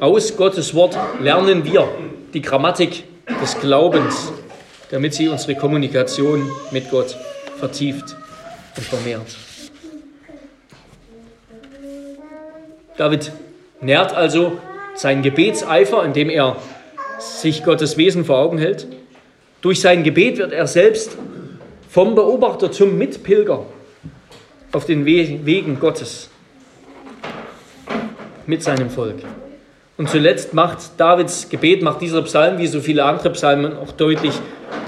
Aus 0.00 0.36
Gottes 0.36 0.74
Wort 0.74 0.96
lernen 1.20 1.64
wir 1.64 1.88
die 2.32 2.42
Grammatik 2.42 3.04
des 3.42 3.58
Glaubens, 3.60 4.32
damit 4.90 5.14
sie 5.14 5.28
unsere 5.28 5.54
Kommunikation 5.54 6.50
mit 6.70 6.90
Gott 6.90 7.16
vertieft 7.58 8.16
und 8.76 8.84
vermehrt. 8.84 9.36
David 12.96 13.32
nährt 13.80 14.14
also 14.14 14.58
seinen 14.94 15.22
Gebetseifer, 15.22 16.04
indem 16.04 16.30
er 16.30 16.56
sich 17.24 17.64
Gottes 17.64 17.96
Wesen 17.96 18.24
vor 18.24 18.38
Augen 18.38 18.58
hält. 18.58 18.86
Durch 19.60 19.80
sein 19.80 20.04
Gebet 20.04 20.38
wird 20.38 20.52
er 20.52 20.66
selbst 20.66 21.16
vom 21.88 22.14
Beobachter 22.14 22.70
zum 22.70 22.98
Mitpilger 22.98 23.64
auf 24.72 24.84
den 24.84 25.06
Wegen 25.06 25.78
Gottes 25.78 26.28
mit 28.46 28.62
seinem 28.62 28.90
Volk. 28.90 29.16
Und 29.96 30.10
zuletzt 30.10 30.54
macht 30.54 30.98
Davids 30.98 31.48
Gebet, 31.48 31.82
macht 31.82 32.00
dieser 32.00 32.22
Psalm 32.22 32.58
wie 32.58 32.66
so 32.66 32.80
viele 32.80 33.04
andere 33.04 33.30
Psalmen 33.30 33.76
auch 33.76 33.92
deutlich, 33.92 34.32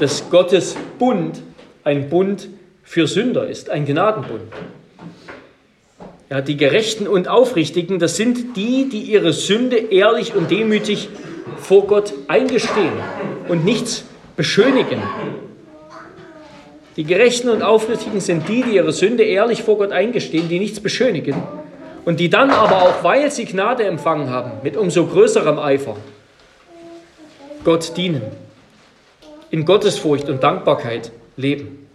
dass 0.01 0.29
Gottes 0.31 0.77
Bund 0.99 1.41
ein 1.85 2.09
Bund 2.09 2.49
für 2.83 3.07
Sünder 3.07 3.47
ist, 3.47 3.71
ein 3.71 3.87
Gnadenbund. 3.87 4.43
Ja, 6.29 6.41
die 6.41 6.57
Gerechten 6.57 7.07
und 7.07 7.29
Aufrichtigen, 7.29 8.01
das 8.01 8.17
sind 8.17 8.57
die, 8.57 8.89
die 8.89 9.03
ihre 9.03 9.33
Sünde 9.33 9.77
ehrlich 9.77 10.35
und 10.35 10.51
demütig 10.51 11.09
vor 11.59 11.87
Gott 11.87 12.13
eingestehen 12.29 12.93
und 13.49 13.65
nichts 13.65 14.05
beschönigen. 14.37 15.03
Die 16.97 17.05
Gerechten 17.05 17.49
und 17.51 17.63
Aufrichtigen 17.63 18.21
sind 18.21 18.49
die, 18.49 18.63
die 18.63 18.77
ihre 18.77 18.93
Sünde 18.93 19.23
ehrlich 19.23 19.63
vor 19.63 19.79
Gott 19.79 19.93
eingestehen, 19.93 20.49
die 20.49 20.59
nichts 20.59 20.81
beschönigen 20.81 21.43
und 22.07 22.21
die 22.21 22.31
dann 22.31 22.51
aber 22.51 22.83
auch, 22.83 23.05
weil 23.05 23.31
sie 23.31 23.45
Gnade 23.45 23.85
empfangen 23.85 24.31
haben, 24.31 24.53
mit 24.63 24.77
umso 24.77 25.07
größerem 25.07 25.59
Eifer 25.59 25.97
Gott 27.65 27.97
dienen, 27.97 28.23
in 29.51 29.65
Gottesfurcht 29.65 30.29
und 30.29 30.43
Dankbarkeit 30.43 31.11
leben. 31.37 31.87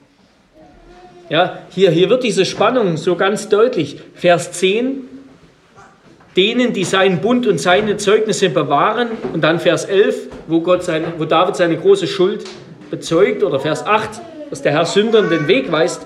Ja, 1.29 1.59
hier, 1.69 1.91
hier 1.91 2.09
wird 2.09 2.23
diese 2.23 2.45
Spannung 2.45 2.97
so 2.97 3.15
ganz 3.15 3.47
deutlich. 3.47 4.01
Vers 4.15 4.51
10, 4.51 5.07
denen, 6.35 6.73
die 6.73 6.83
seinen 6.83 7.19
Bund 7.19 7.47
und 7.47 7.59
seine 7.59 7.97
Zeugnisse 7.97 8.49
bewahren. 8.49 9.09
Und 9.33 9.43
dann 9.43 9.59
Vers 9.59 9.85
11, 9.85 10.27
wo, 10.47 10.61
Gott 10.61 10.83
seine, 10.83 11.13
wo 11.17 11.25
David 11.25 11.55
seine 11.55 11.77
große 11.77 12.07
Schuld 12.07 12.45
bezeugt. 12.89 13.43
Oder 13.43 13.59
Vers 13.59 13.85
8, 13.85 14.21
dass 14.49 14.61
der 14.61 14.71
Herr 14.71 14.85
Sündern 14.85 15.29
den 15.29 15.47
Weg 15.47 15.71
weist. 15.71 16.05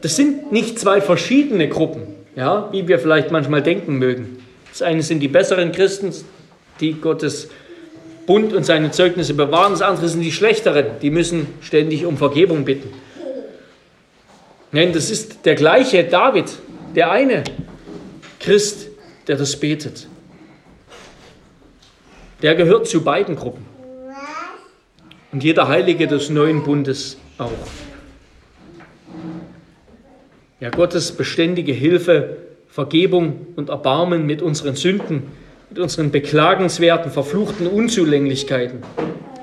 Das 0.00 0.16
sind 0.16 0.52
nicht 0.52 0.78
zwei 0.78 1.00
verschiedene 1.00 1.68
Gruppen, 1.68 2.02
ja, 2.36 2.68
wie 2.72 2.86
wir 2.88 2.98
vielleicht 2.98 3.30
manchmal 3.30 3.62
denken 3.62 3.96
mögen. 3.96 4.38
Das 4.70 4.82
eine 4.82 5.02
sind 5.02 5.20
die 5.20 5.28
besseren 5.28 5.72
Christen, 5.72 6.12
die 6.80 6.94
Gottes 6.94 7.48
Bund 8.26 8.52
und 8.52 8.64
seine 8.64 8.90
Zeugnisse 8.90 9.34
bewahren. 9.34 9.72
Das 9.72 9.82
andere 9.82 10.08
sind 10.08 10.20
die 10.20 10.32
schlechteren, 10.32 10.86
die 11.00 11.10
müssen 11.10 11.46
ständig 11.60 12.04
um 12.04 12.16
Vergebung 12.16 12.64
bitten. 12.64 12.88
Nein, 14.72 14.92
das 14.92 15.10
ist 15.10 15.44
der 15.46 15.54
gleiche 15.54 16.04
David, 16.04 16.46
der 16.96 17.10
eine 17.10 17.44
Christ, 18.40 18.88
der 19.26 19.36
das 19.36 19.58
betet. 19.58 20.08
Der 22.42 22.54
gehört 22.54 22.86
zu 22.86 23.02
beiden 23.02 23.36
Gruppen. 23.36 23.64
Und 25.32 25.42
jeder 25.42 25.68
Heilige 25.68 26.06
des 26.06 26.30
neuen 26.30 26.62
Bundes 26.62 27.16
auch. 27.38 27.50
Ja, 30.60 30.70
Gottes 30.70 31.12
beständige 31.12 31.72
Hilfe, 31.72 32.36
Vergebung 32.68 33.46
und 33.56 33.68
Erbarmen 33.68 34.26
mit 34.26 34.42
unseren 34.42 34.76
Sünden, 34.76 35.24
mit 35.70 35.78
unseren 35.78 36.10
beklagenswerten, 36.10 37.10
verfluchten 37.10 37.66
Unzulänglichkeiten 37.66 38.82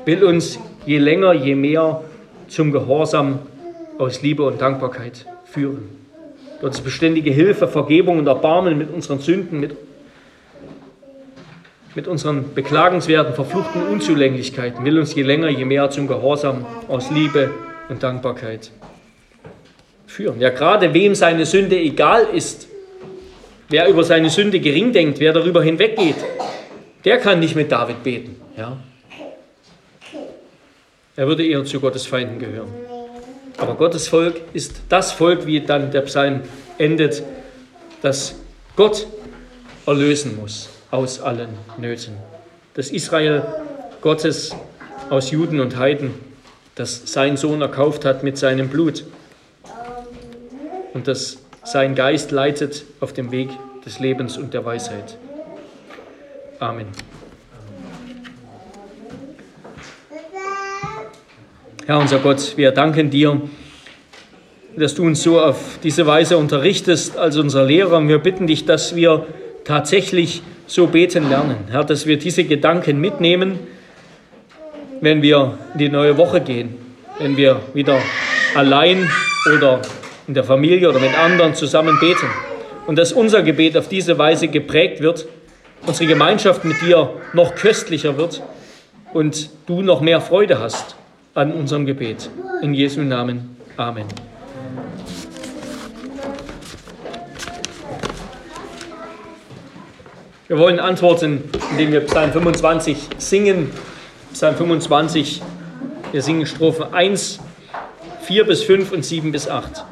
will 0.05 0.23
uns 0.23 0.59
je 0.85 0.97
länger, 0.97 1.33
je 1.33 1.55
mehr 1.55 2.03
zum 2.47 2.71
Gehorsam 2.71 3.39
aus 3.97 4.21
Liebe 4.21 4.43
und 4.43 4.61
Dankbarkeit 4.61 5.25
führen. 5.45 6.00
Gottes 6.61 6.81
beständige 6.81 7.31
Hilfe, 7.31 7.67
Vergebung 7.67 8.19
und 8.19 8.27
Erbarmen 8.27 8.77
mit 8.77 8.93
unseren 8.93 9.19
Sünden, 9.19 9.59
mit, 9.59 9.75
mit 11.95 12.07
unseren 12.07 12.53
beklagenswerten, 12.53 13.33
verfluchten 13.33 13.87
Unzulänglichkeiten 13.87 14.85
will 14.85 14.99
uns 14.99 15.15
je 15.15 15.23
länger, 15.23 15.49
je 15.49 15.65
mehr 15.65 15.89
zum 15.89 16.07
Gehorsam 16.07 16.65
aus 16.87 17.09
Liebe 17.09 17.49
und 17.89 18.03
Dankbarkeit 18.03 18.71
führen. 20.05 20.39
Ja, 20.39 20.51
gerade 20.51 20.93
wem 20.93 21.15
seine 21.15 21.47
Sünde 21.47 21.79
egal 21.79 22.27
ist, 22.31 22.67
wer 23.69 23.89
über 23.89 24.03
seine 24.03 24.29
Sünde 24.29 24.59
gering 24.59 24.93
denkt, 24.93 25.19
wer 25.19 25.33
darüber 25.33 25.63
hinweggeht, 25.63 26.17
der 27.03 27.17
kann 27.17 27.39
nicht 27.39 27.55
mit 27.55 27.71
David 27.71 28.03
beten. 28.03 28.35
Ja? 28.55 28.77
Er 31.15 31.27
würde 31.27 31.45
eher 31.45 31.65
zu 31.65 31.79
Gottes 31.79 32.05
Feinden 32.05 32.37
gehören. 32.37 32.69
Aber 33.61 33.75
Gottes 33.75 34.07
Volk 34.07 34.41
ist 34.53 34.81
das 34.89 35.11
Volk, 35.11 35.45
wie 35.45 35.61
dann 35.61 35.91
der 35.91 36.01
Psalm 36.01 36.41
endet, 36.79 37.21
das 38.01 38.33
Gott 38.75 39.05
erlösen 39.85 40.35
muss 40.35 40.69
aus 40.89 41.21
allen 41.21 41.49
Nöten. 41.77 42.15
Das 42.73 42.89
Israel 42.89 43.43
Gottes 44.01 44.55
aus 45.11 45.29
Juden 45.29 45.59
und 45.59 45.77
Heiden, 45.77 46.11
das 46.73 47.03
sein 47.05 47.37
Sohn 47.37 47.61
erkauft 47.61 48.03
hat 48.03 48.23
mit 48.23 48.35
seinem 48.37 48.67
Blut 48.67 49.03
und 50.95 51.07
das 51.07 51.37
sein 51.63 51.93
Geist 51.93 52.31
leitet 52.31 52.83
auf 52.99 53.13
dem 53.13 53.31
Weg 53.31 53.49
des 53.85 53.99
Lebens 53.99 54.37
und 54.37 54.55
der 54.55 54.65
Weisheit. 54.65 55.17
Amen. 56.59 56.87
Herr 61.87 61.97
unser 61.97 62.19
Gott, 62.19 62.57
wir 62.57 62.71
danken 62.71 63.09
dir, 63.09 63.41
dass 64.77 64.93
du 64.93 65.03
uns 65.03 65.23
so 65.23 65.41
auf 65.41 65.79
diese 65.81 66.05
Weise 66.05 66.37
unterrichtest 66.37 67.17
als 67.17 67.37
unser 67.37 67.65
Lehrer. 67.65 67.97
Und 67.97 68.07
wir 68.07 68.19
bitten 68.19 68.45
dich, 68.45 68.65
dass 68.65 68.95
wir 68.95 69.25
tatsächlich 69.63 70.43
so 70.67 70.85
beten 70.85 71.27
lernen. 71.27 71.57
Herr, 71.71 71.83
dass 71.83 72.05
wir 72.05 72.19
diese 72.19 72.43
Gedanken 72.43 73.01
mitnehmen, 73.01 73.59
wenn 75.01 75.23
wir 75.23 75.57
in 75.73 75.79
die 75.79 75.89
neue 75.89 76.17
Woche 76.17 76.41
gehen, 76.41 76.75
wenn 77.17 77.35
wir 77.35 77.59
wieder 77.73 77.97
allein 78.53 79.09
oder 79.51 79.81
in 80.27 80.35
der 80.35 80.43
Familie 80.43 80.87
oder 80.87 80.99
mit 80.99 81.17
anderen 81.17 81.55
zusammen 81.55 81.97
beten. 81.99 82.27
Und 82.85 82.99
dass 82.99 83.11
unser 83.11 83.41
Gebet 83.41 83.75
auf 83.75 83.87
diese 83.87 84.19
Weise 84.19 84.49
geprägt 84.49 85.01
wird, 85.01 85.25
unsere 85.87 86.07
Gemeinschaft 86.07 86.63
mit 86.63 86.79
dir 86.83 87.09
noch 87.33 87.55
köstlicher 87.55 88.17
wird 88.17 88.43
und 89.13 89.49
du 89.65 89.81
noch 89.81 90.01
mehr 90.01 90.21
Freude 90.21 90.59
hast 90.59 90.95
an 91.33 91.53
unserem 91.53 91.85
Gebet. 91.85 92.29
In 92.61 92.73
Jesu 92.73 93.01
Namen. 93.01 93.55
Amen. 93.77 94.05
Wir 100.47 100.57
wollen 100.57 100.79
antworten, 100.79 101.43
indem 101.71 101.93
wir 101.93 102.01
Psalm 102.01 102.33
25 102.33 102.97
singen. 103.17 103.71
Psalm 104.33 104.55
25, 104.55 105.41
wir 106.11 106.21
singen 106.21 106.45
Strophen 106.45 106.93
1, 106.93 107.39
4 108.23 108.45
bis 108.45 108.63
5 108.63 108.91
und 108.91 109.05
7 109.05 109.31
bis 109.31 109.47
8. 109.47 109.85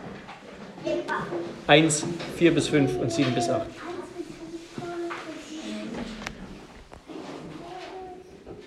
1, 1.68 2.06
4 2.36 2.54
bis 2.54 2.68
5 2.68 3.00
und 3.00 3.12
7 3.12 3.34
bis 3.34 3.50
8. 3.50 3.62